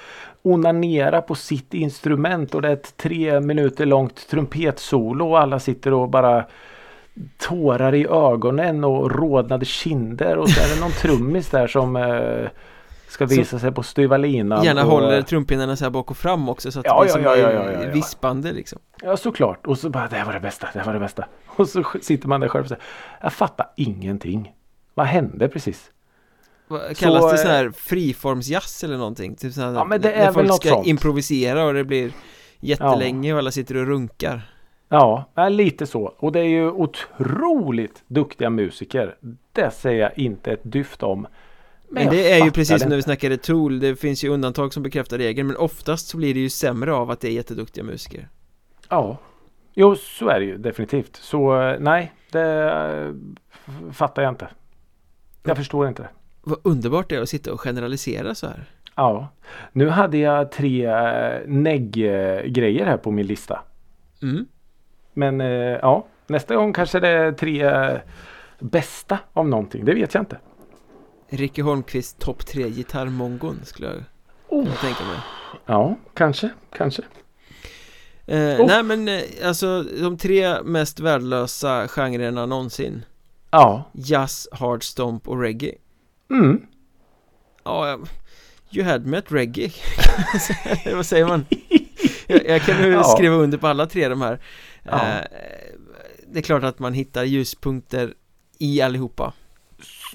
onanera 0.41 1.21
på 1.21 1.35
sitt 1.35 1.73
instrument 1.73 2.55
och 2.55 2.61
det 2.61 2.67
är 2.67 2.73
ett 2.73 2.97
tre 2.97 3.39
minuter 3.39 3.85
långt 3.85 4.27
trumpetsolo 4.29 5.29
och 5.29 5.39
alla 5.39 5.59
sitter 5.59 5.93
och 5.93 6.09
bara 6.09 6.45
tårar 7.37 7.95
i 7.95 8.07
ögonen 8.07 8.83
och 8.83 9.11
rodnade 9.11 9.65
kinder 9.65 10.37
och 10.37 10.49
så 10.49 10.61
är 10.61 10.75
det 10.75 10.81
någon 10.81 10.91
trummis 10.91 11.49
där 11.49 11.67
som 11.67 11.95
eh, 11.95 12.49
ska 13.07 13.25
visa 13.25 13.43
så 13.43 13.59
sig 13.59 13.71
på 13.71 13.83
styvalinan. 13.83 14.63
Gärna 14.63 14.85
och, 14.85 14.91
håller 14.91 15.21
trumpinnarna 15.21 15.75
så 15.75 15.85
här 15.85 15.89
bak 15.89 16.11
och 16.11 16.17
fram 16.17 16.49
också 16.49 16.71
så 16.71 16.79
att 16.79 16.85
ja, 16.85 17.03
det 17.03 17.13
blir 17.13 17.25
ja, 17.25 17.35
som 17.35 17.41
ja, 17.41 17.71
ja, 17.83 17.91
vispande 17.91 18.51
liksom. 18.51 18.79
Ja 19.01 19.17
såklart 19.17 19.67
och 19.67 19.77
så 19.77 19.89
bara 19.89 20.07
det 20.07 20.23
var 20.23 20.33
det 20.33 20.39
bästa, 20.39 20.67
det 20.73 20.83
var 20.83 20.93
det 20.93 20.99
bästa. 20.99 21.25
Och 21.55 21.69
så 21.69 21.83
sitter 22.01 22.27
man 22.27 22.41
där 22.41 22.47
själv 22.47 22.63
och 22.63 22.69
säger 22.69 22.83
Jag 23.21 23.33
fattar 23.33 23.67
ingenting. 23.75 24.53
Vad 24.93 25.05
hände 25.05 25.49
precis? 25.49 25.91
Vad 26.67 26.97
kallas 26.97 27.23
så, 27.23 27.31
det 27.31 27.37
sån 27.37 27.51
här 27.51 27.65
eh, 27.65 27.71
friformsjazz 27.71 28.83
eller 28.83 28.97
någonting? 28.97 29.35
Typ 29.35 29.53
sån 29.53 29.63
här, 29.63 29.73
ja 29.73 29.85
men 29.85 30.01
det 30.01 30.11
är 30.11 30.31
väl 30.31 30.45
något 30.45 30.55
ska 30.55 30.69
sånt. 30.69 30.87
improvisera 30.87 31.63
och 31.63 31.73
det 31.73 31.83
blir 31.83 32.11
jättelänge 32.59 33.33
och 33.33 33.39
alla 33.39 33.51
sitter 33.51 33.77
och 33.77 33.87
runkar 33.87 34.41
Ja, 34.89 35.25
lite 35.49 35.85
så. 35.85 36.13
Och 36.17 36.31
det 36.31 36.39
är 36.39 36.43
ju 36.43 36.71
otroligt 36.71 38.03
duktiga 38.07 38.49
musiker. 38.49 39.15
Det 39.51 39.71
säger 39.71 40.01
jag 40.01 40.17
inte 40.19 40.51
ett 40.51 40.61
dyft 40.63 41.03
om. 41.03 41.27
Men, 41.89 42.03
men 42.03 42.13
det 42.13 42.31
är 42.31 42.45
ju 42.45 42.51
precis 42.51 42.81
som 42.81 42.89
när 42.89 42.95
vi 42.95 43.01
snackade 43.01 43.37
Tool 43.37 43.79
Det 43.79 43.95
finns 43.95 44.23
ju 44.23 44.29
undantag 44.29 44.73
som 44.73 44.83
bekräftar 44.83 45.17
regeln 45.17 45.47
Men 45.47 45.57
oftast 45.57 46.07
så 46.07 46.17
blir 46.17 46.33
det 46.33 46.39
ju 46.39 46.49
sämre 46.49 46.93
av 46.93 47.11
att 47.11 47.19
det 47.19 47.27
är 47.27 47.31
jätteduktiga 47.31 47.83
musiker 47.83 48.27
Ja 48.89 49.17
Jo 49.73 49.95
så 49.95 50.29
är 50.29 50.39
det 50.39 50.45
ju 50.45 50.57
definitivt 50.57 51.15
Så 51.15 51.61
eh, 51.61 51.79
nej 51.79 52.13
Det 52.31 52.71
eh, 52.71 53.91
fattar 53.93 54.21
jag 54.21 54.31
inte 54.31 54.47
Jag 55.43 55.49
mm. 55.49 55.57
förstår 55.57 55.87
inte 55.87 56.01
det 56.01 56.09
vad 56.41 56.59
underbart 56.63 57.09
det 57.09 57.15
är 57.15 57.21
att 57.21 57.29
sitta 57.29 57.53
och 57.53 57.61
generalisera 57.61 58.35
så 58.35 58.47
här. 58.47 58.63
Ja. 58.95 59.27
Nu 59.71 59.89
hade 59.89 60.17
jag 60.17 60.51
tre 60.51 60.85
eh, 60.85 61.39
negg-grejer 61.47 62.85
här 62.85 62.97
på 62.97 63.11
min 63.11 63.27
lista. 63.27 63.63
Mm. 64.21 64.45
Men 65.13 65.39
ja, 65.81 66.05
nästa 66.27 66.55
gång 66.55 66.73
kanske 66.73 66.99
det 66.99 67.07
är 67.07 67.31
tre 67.31 67.71
bästa 68.59 69.19
av 69.33 69.47
någonting. 69.47 69.85
Det 69.85 69.93
vet 69.93 70.13
jag 70.13 70.21
inte. 70.21 70.37
Ricky 71.29 71.61
Holmqvist 71.61 72.19
topp 72.19 72.45
tre 72.45 72.69
gitarrmongon 72.69 73.59
skulle 73.63 73.87
jag 73.87 74.03
oh. 74.47 74.63
kunna 74.63 74.75
tänka 74.75 75.03
mig. 75.03 75.17
Ja, 75.65 75.97
kanske, 76.13 76.49
kanske. 76.71 77.01
Eh, 78.25 78.61
oh. 78.61 78.67
Nej 78.67 78.83
men 78.83 79.07
eh, 79.07 79.23
alltså 79.43 79.83
de 79.83 80.17
tre 80.17 80.63
mest 80.63 80.99
värdelösa 80.99 81.87
genrerna 81.87 82.45
någonsin. 82.45 83.05
Ja. 83.51 83.91
Jazz, 83.93 84.47
hardstomp 84.51 85.27
och 85.27 85.41
reggae. 85.41 85.75
Mm. 86.29 86.61
Ja, 87.63 87.99
you 88.71 88.85
had 88.85 89.05
met 89.05 89.31
reggae 89.31 89.71
Vad 90.95 91.05
säger 91.05 91.25
man? 91.25 91.45
jag, 92.27 92.45
jag, 92.45 92.61
kan 92.61 92.81
nu 92.81 92.91
ja. 92.91 93.03
skriva 93.03 93.35
under 93.35 93.57
på 93.57 93.67
alla 93.67 93.85
tre 93.85 94.07
de 94.07 94.21
här 94.21 94.39
ja. 94.83 95.07
eh, 95.07 95.25
Det 96.27 96.39
är 96.39 96.43
klart 96.43 96.63
att 96.63 96.79
man 96.79 96.93
hittar 96.93 97.23
ljuspunkter 97.23 98.13
i 98.59 98.81
allihopa 98.81 99.33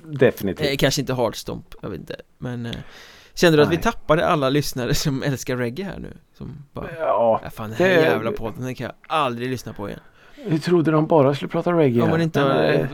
Definitivt. 0.05 0.71
Eh, 0.71 0.77
Kanske 0.77 1.01
inte 1.01 1.15
Hardstomp, 1.15 1.75
jag 1.83 1.91
vet 1.91 2.01
inte. 2.01 2.17
Men 2.39 2.67
eh, 2.67 2.73
Känner 3.35 3.57
du 3.57 3.63
att 3.63 3.73
vi 3.73 3.77
tappade 3.77 4.27
alla 4.27 4.49
lyssnare 4.49 4.95
som 4.95 5.23
älskar 5.23 5.57
reggae 5.57 5.87
här 5.87 5.99
nu? 5.99 6.17
Som 6.39 6.65
bara, 6.73 6.89
ja, 6.99 7.41
ja 7.45 7.51
fan 7.51 7.71
den 7.71 7.79
här 7.79 7.89
det... 7.89 7.95
jävla 7.95 8.33
podden 8.33 8.65
den 8.65 8.75
kan 8.75 8.85
jag 8.85 8.95
aldrig 9.07 9.51
lyssna 9.51 9.73
på 9.73 9.89
igen. 9.89 10.01
Vi 10.47 10.61
trodde 10.61 10.91
de 10.91 11.07
bara 11.07 11.35
skulle 11.35 11.49
prata 11.49 11.73
reggae? 11.73 12.03
Om 12.03 12.11
man 12.11 12.21
inte 12.23 12.41
har 12.41 12.73
eh, 12.73 12.87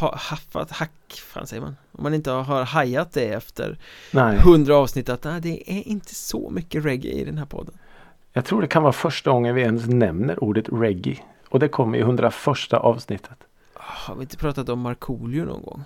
ha, 0.00 0.16
haffat, 0.16 0.70
hack, 0.70 0.90
fan 1.08 1.46
säger 1.46 1.62
man? 1.62 1.76
Om 1.92 2.02
man 2.02 2.14
inte 2.14 2.30
har 2.30 2.64
hajat 2.64 3.12
det 3.12 3.28
efter 3.28 3.78
hundra 4.42 4.76
avsnitt 4.76 5.08
att 5.08 5.24
nej, 5.24 5.40
det 5.40 5.70
är 5.70 5.88
inte 5.88 6.14
så 6.14 6.50
mycket 6.50 6.84
reggae 6.84 7.12
i 7.12 7.24
den 7.24 7.38
här 7.38 7.46
podden. 7.46 7.74
Jag 8.32 8.44
tror 8.44 8.62
det 8.62 8.68
kan 8.68 8.82
vara 8.82 8.92
första 8.92 9.30
gången 9.30 9.54
vi 9.54 9.62
ens 9.62 9.86
nämner 9.86 10.44
ordet 10.44 10.68
reggae. 10.72 11.16
Och 11.48 11.58
det 11.58 11.68
kommer 11.68 11.98
i 11.98 12.00
101 12.00 12.34
avsnittet. 12.72 13.38
Har 13.74 14.14
vi 14.14 14.22
inte 14.22 14.36
pratat 14.36 14.68
om 14.68 14.80
Markoolio 14.80 15.44
någon 15.44 15.62
gång? 15.62 15.84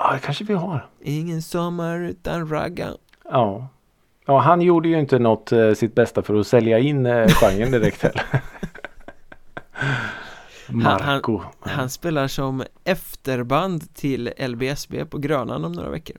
Ja, 0.00 0.12
det 0.12 0.18
kanske 0.18 0.44
vi 0.44 0.54
har. 0.54 0.86
Ingen 1.00 1.42
sommar 1.42 2.00
utan 2.00 2.48
ragga. 2.48 2.88
Ja. 3.24 3.68
Ja, 4.26 4.38
han 4.38 4.60
gjorde 4.60 4.88
ju 4.88 4.98
inte 4.98 5.18
något 5.18 5.52
eh, 5.52 5.72
sitt 5.72 5.94
bästa 5.94 6.22
för 6.22 6.34
att 6.34 6.46
sälja 6.46 6.78
in 6.78 7.06
eh, 7.06 7.28
genren 7.28 7.70
direkt 7.70 8.02
heller. 8.02 8.22
Marco. 10.68 11.38
Han, 11.38 11.50
han, 11.60 11.78
han, 11.78 11.90
spelar 11.90 12.28
som 12.28 12.62
efterband 12.84 13.94
till 13.94 14.32
LBSB 14.48 15.04
på 15.04 15.18
Grönan 15.18 15.64
om 15.64 15.72
några 15.72 15.90
veckor. 15.90 16.16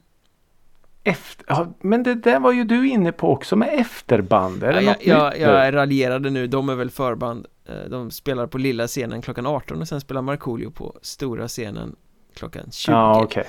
Efter, 1.04 1.46
ja, 1.50 1.68
men 1.82 2.04
det 2.04 2.16
där 2.16 2.40
var 2.40 2.52
ju 2.52 2.64
du 2.64 2.90
inne 2.90 3.12
på 3.12 3.32
också 3.32 3.56
med 3.56 3.70
efterband. 3.74 4.64
Är 4.64 4.82
ja, 4.82 4.96
jag, 5.02 5.38
jag, 5.38 5.40
jag 5.40 5.74
raljerade 5.74 6.30
nu, 6.30 6.48
de 6.48 6.70
är 6.70 6.76
väl 6.76 6.90
förband. 6.90 7.46
Eh, 7.66 7.90
de 7.90 8.12
spelar 8.12 8.48
på 8.48 8.58
lilla 8.58 8.88
scenen 8.88 9.22
klockan 9.22 9.46
18 9.46 9.82
och 9.82 9.88
sen 9.88 10.02
spelar 10.02 10.22
Markoolio 10.22 10.72
på 10.72 11.00
stora 11.02 11.48
scenen 11.48 11.96
klockan 12.40 12.72
20 12.72 12.92
ja, 12.92 13.24
okay. 13.24 13.44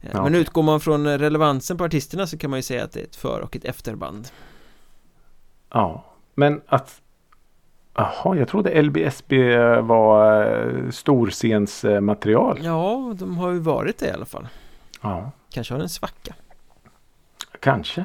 ja, 0.00 0.08
Men 0.12 0.22
okay. 0.22 0.40
utgår 0.40 0.62
man 0.62 0.80
från 0.80 1.18
relevansen 1.18 1.76
på 1.76 1.84
artisterna 1.84 2.26
så 2.26 2.38
kan 2.38 2.50
man 2.50 2.58
ju 2.58 2.62
säga 2.62 2.84
att 2.84 2.92
det 2.92 3.00
är 3.00 3.04
ett 3.04 3.16
för 3.16 3.40
och 3.40 3.56
ett 3.56 3.64
efterband. 3.64 4.28
Ja, 5.70 6.04
men 6.34 6.60
att 6.66 7.02
Jaha, 7.94 8.36
jag 8.36 8.48
trodde 8.48 8.82
LBSB 8.82 9.56
var 9.80 10.42
eh, 10.44 10.90
storscensmaterial. 10.90 12.58
Ja, 12.62 13.14
de 13.18 13.38
har 13.38 13.50
ju 13.50 13.58
varit 13.58 13.98
det 13.98 14.06
i 14.06 14.10
alla 14.10 14.26
fall. 14.26 14.48
Ja. 15.02 15.30
Kanske 15.50 15.74
har 15.74 15.80
en 15.80 15.88
svacka. 15.88 16.34
Kanske. 17.60 18.04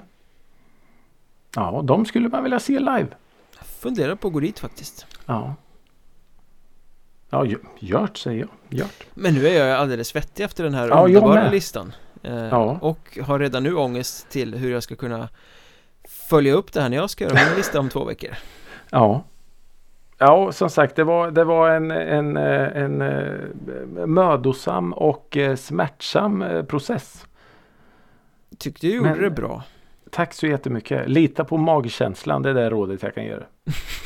Ja, 1.55 1.81
de 1.83 2.05
skulle 2.05 2.29
man 2.29 2.43
vilja 2.43 2.59
se 2.59 2.79
live. 2.79 3.07
Jag 3.57 3.65
Funderar 3.65 4.15
på 4.15 4.27
att 4.27 4.33
gå 4.33 4.39
dit 4.39 4.59
faktiskt. 4.59 5.05
Ja 5.25 5.55
Ja, 7.33 7.45
gjort 7.79 8.17
säger 8.17 8.39
jag. 8.39 8.79
Gjort. 8.79 9.03
Men 9.13 9.33
nu 9.33 9.47
är 9.47 9.67
jag 9.67 9.77
alldeles 9.77 10.07
svettig 10.07 10.43
efter 10.43 10.63
den 10.63 10.73
här 10.73 10.87
ja, 10.87 11.05
underbara 11.05 11.49
listan. 11.49 11.93
Eh, 12.23 12.35
ja. 12.35 12.77
Och 12.81 13.17
har 13.21 13.39
redan 13.39 13.63
nu 13.63 13.75
ångest 13.75 14.29
till 14.29 14.55
hur 14.55 14.71
jag 14.71 14.83
ska 14.83 14.95
kunna 14.95 15.29
följa 16.29 16.53
upp 16.53 16.73
det 16.73 16.81
här 16.81 16.89
när 16.89 16.97
jag 16.97 17.09
ska 17.09 17.23
göra 17.23 17.33
min 17.33 17.55
lista 17.57 17.79
om 17.79 17.89
två 17.89 18.05
veckor. 18.05 18.29
Ja. 18.89 19.23
Ja, 20.17 20.51
som 20.51 20.69
sagt 20.69 20.95
det 20.95 21.03
var, 21.03 21.31
det 21.31 21.43
var 21.43 21.69
en, 21.69 21.91
en, 21.91 22.37
en, 22.37 23.01
en 23.01 24.13
mödosam 24.13 24.93
och 24.93 25.37
eh, 25.37 25.55
smärtsam 25.55 26.41
eh, 26.41 26.63
process. 26.63 27.25
Tyckte 28.57 28.87
du 28.87 28.93
gjorde 28.93 29.09
Men, 29.09 29.21
det 29.21 29.29
bra. 29.29 29.63
Tack 30.11 30.33
så 30.33 30.47
jättemycket. 30.47 31.09
Lita 31.09 31.45
på 31.45 31.57
magkänslan, 31.57 32.41
det 32.41 32.49
är 32.49 32.53
det 32.53 32.69
rådet 32.69 33.03
jag 33.03 33.15
kan 33.15 33.23
ge 33.23 33.37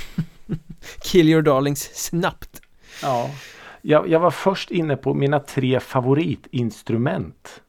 Kill 1.04 1.30
your 1.30 1.42
darlings 1.42 1.90
snabbt. 1.94 2.62
Ja. 3.02 3.30
Jag, 3.82 4.10
jag 4.10 4.20
var 4.20 4.32
först 4.32 4.72
inne 4.72 4.98
på 4.98 5.14
mina 5.14 5.40
tre 5.40 5.80
favoritinstrument. 5.80 7.62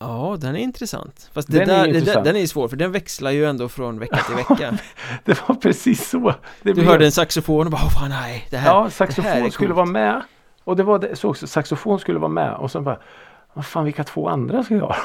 Ja, 0.00 0.36
den 0.40 0.56
är 0.56 0.60
intressant. 0.60 1.30
Fast 1.32 1.50
den, 1.50 1.68
där, 1.68 1.84
är 1.84 1.88
intressant. 1.88 2.24
den 2.24 2.36
är 2.36 2.46
svår 2.46 2.68
för 2.68 2.76
den 2.76 2.92
växlar 2.92 3.30
ju 3.30 3.44
ändå 3.44 3.68
från 3.68 3.98
vecka 3.98 4.16
till 4.16 4.34
vecka. 4.56 4.78
det 5.24 5.48
var 5.48 5.54
precis 5.54 6.08
så. 6.10 6.18
Det 6.18 6.34
du 6.62 6.74
blev... 6.74 6.86
hörde 6.86 7.04
en 7.04 7.12
saxofon 7.12 7.66
och 7.66 7.72
bara, 7.72 7.82
oh, 7.82 8.08
nej, 8.08 8.46
det 8.50 8.56
här 8.56 8.70
Ja, 8.70 8.90
saxofon 8.90 9.30
här 9.30 9.50
skulle 9.50 9.74
vara 9.74 9.86
med. 9.86 10.22
Och 10.64 10.76
det 10.76 10.82
var 10.82 10.98
det, 10.98 11.16
så 11.16 11.28
också, 11.28 11.46
saxofon 11.46 12.00
skulle 12.00 12.18
vara 12.18 12.32
med. 12.32 12.54
Och 12.54 12.70
sen 12.70 12.84
bara, 12.84 12.98
vad 13.54 13.66
fan 13.66 13.84
vilka 13.84 14.04
två 14.04 14.28
andra 14.28 14.64
ska 14.64 14.74
jag 14.74 14.86
ha? 14.86 14.96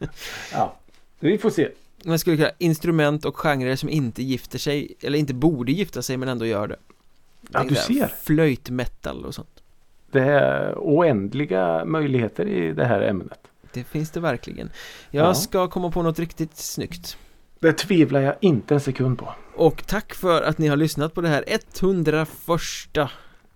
ja, 0.52 0.76
vi 1.20 1.38
får 1.38 1.50
se. 1.50 1.68
Man 2.04 2.18
skulle 2.18 2.36
kunna 2.36 2.50
instrument 2.58 3.24
och 3.24 3.36
genrer 3.36 3.76
som 3.76 3.88
inte 3.88 4.22
gifter 4.22 4.58
sig, 4.58 4.96
eller 5.00 5.18
inte 5.18 5.34
borde 5.34 5.72
gifta 5.72 6.02
sig 6.02 6.16
men 6.16 6.28
ändå 6.28 6.46
gör 6.46 6.68
det. 6.68 6.76
Ja, 7.52 7.64
du 7.68 7.74
ser. 7.74 8.06
Flöjtmetal 8.06 9.24
och 9.24 9.34
sånt. 9.34 9.62
Det 10.10 10.22
är 10.22 10.74
oändliga 10.78 11.84
möjligheter 11.84 12.46
i 12.46 12.72
det 12.72 12.84
här 12.84 13.00
ämnet. 13.00 13.38
Det 13.72 13.84
finns 13.84 14.10
det 14.10 14.20
verkligen. 14.20 14.70
Jag 15.10 15.26
ja. 15.26 15.34
ska 15.34 15.68
komma 15.68 15.90
på 15.90 16.02
något 16.02 16.18
riktigt 16.18 16.56
snyggt. 16.56 17.18
Det 17.58 17.72
tvivlar 17.72 18.20
jag 18.20 18.34
inte 18.40 18.74
en 18.74 18.80
sekund 18.80 19.18
på. 19.18 19.34
Och 19.56 19.86
tack 19.86 20.14
för 20.14 20.42
att 20.42 20.58
ni 20.58 20.68
har 20.68 20.76
lyssnat 20.76 21.14
på 21.14 21.20
det 21.20 21.28
här 21.28 21.44
101 21.48 22.28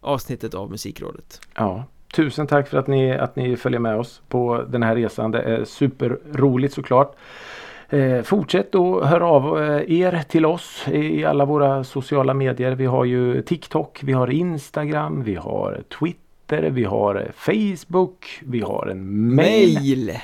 avsnittet 0.01 0.55
av 0.55 0.71
Musikrådet. 0.71 1.41
Ja, 1.55 1.85
tusen 2.15 2.47
tack 2.47 2.69
för 2.69 2.79
att 2.79 2.87
ni, 2.87 3.13
att 3.13 3.37
ni 3.37 3.57
följer 3.57 3.81
med 3.81 3.97
oss 3.97 4.23
på 4.29 4.65
den 4.69 4.83
här 4.83 4.95
resan. 4.95 5.31
Det 5.31 5.43
är 5.43 5.65
superroligt 5.65 6.75
såklart. 6.75 7.17
Eh, 7.91 8.23
fortsätt 8.23 8.75
att 8.75 9.05
höra 9.05 9.27
av 9.27 9.63
eh, 9.63 10.01
er 10.01 10.23
till 10.29 10.47
oss 10.47 10.89
i 10.89 11.25
alla 11.25 11.45
våra 11.45 11.85
sociala 11.85 12.35
medier. 12.35 12.73
Vi 12.73 12.87
har 12.87 13.05
ju 13.05 13.43
TikTok, 13.43 14.01
vi 14.03 14.13
har 14.13 14.31
Instagram, 14.31 15.23
vi 15.23 15.35
har 15.35 15.83
Twitter, 15.99 16.63
vi 16.71 16.85
har 16.85 17.33
Facebook, 17.35 18.41
vi 18.41 18.61
har 18.61 18.87
en 18.87 19.35
mail. 19.35 19.75
mail. 19.75 20.19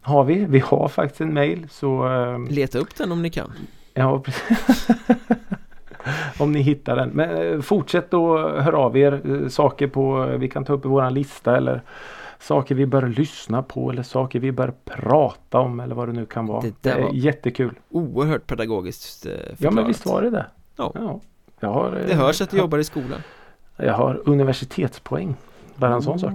Har 0.00 0.24
vi? 0.24 0.46
Vi 0.48 0.58
har 0.58 0.88
faktiskt 0.88 1.20
en 1.20 1.34
mail 1.34 1.66
så... 1.70 2.06
Eh, 2.06 2.52
Leta 2.52 2.78
upp 2.78 2.96
den 2.96 3.12
om 3.12 3.22
ni 3.22 3.30
kan. 3.30 3.52
Ja, 3.94 4.22
om 6.38 6.52
ni 6.52 6.60
hittar 6.60 6.96
den. 6.96 7.08
Men 7.08 7.52
eh, 7.52 7.60
fortsätt 7.60 8.14
att 8.14 8.64
höra 8.64 8.78
av 8.78 8.96
er 8.96 9.20
eh, 9.24 9.48
saker 9.48 9.86
på 9.86 10.24
vi 10.38 10.48
kan 10.48 10.64
ta 10.64 10.72
upp 10.72 10.84
i 10.84 10.88
våran 10.88 11.14
lista 11.14 11.56
eller 11.56 11.82
saker 12.40 12.74
vi 12.74 12.86
bör 12.86 13.06
lyssna 13.06 13.62
på 13.62 13.90
eller 13.90 14.02
saker 14.02 14.40
vi 14.40 14.52
bör 14.52 14.74
prata 14.84 15.58
om 15.58 15.80
eller 15.80 15.94
vad 15.94 16.08
det 16.08 16.12
nu 16.12 16.26
kan 16.26 16.46
vara. 16.46 16.60
Det, 16.60 16.74
det 16.80 16.90
är 16.90 17.12
jättekul. 17.12 17.74
Oerhört 17.88 18.46
pedagogiskt 18.46 19.22
förklarat. 19.22 19.54
Ja 19.58 19.70
men 19.70 19.86
visst 19.86 20.06
var 20.06 20.22
det 20.22 20.30
det. 20.30 20.46
Ja. 20.76 20.92
ja. 20.94 21.20
Jag 21.60 21.72
har, 21.72 21.90
det 22.08 22.14
hörs 22.14 22.40
att 22.40 22.50
du 22.50 22.56
jobbar 22.56 22.78
i 22.78 22.84
skolan. 22.84 23.22
Jag 23.76 23.94
har 23.94 24.22
universitetspoäng. 24.24 25.36
Bara 25.74 25.94
en 25.94 26.02
sån 26.02 26.16
oh. 26.16 26.20
sak. 26.20 26.32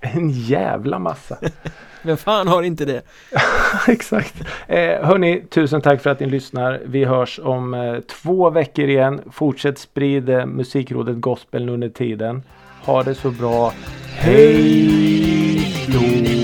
En 0.00 0.30
jävla 0.30 0.98
massa. 0.98 1.38
Vem 2.02 2.16
fan 2.16 2.48
har 2.48 2.62
inte 2.62 2.84
det? 2.84 3.02
Exakt. 3.88 4.34
Eh, 4.66 5.06
hörni, 5.06 5.42
tusen 5.50 5.80
tack 5.80 6.02
för 6.02 6.10
att 6.10 6.20
ni 6.20 6.26
lyssnar. 6.26 6.80
Vi 6.84 7.04
hörs 7.04 7.40
om 7.42 7.74
eh, 7.74 8.00
två 8.00 8.50
veckor 8.50 8.88
igen. 8.88 9.20
Fortsätt 9.30 9.78
sprida 9.78 10.46
Musikrådet 10.46 11.20
Gospel 11.20 11.68
under 11.68 11.88
tiden. 11.88 12.42
Ha 12.86 13.02
det 13.02 13.14
så 13.14 13.30
bra. 13.30 13.72
Hej 14.14 15.86
då! 15.88 16.35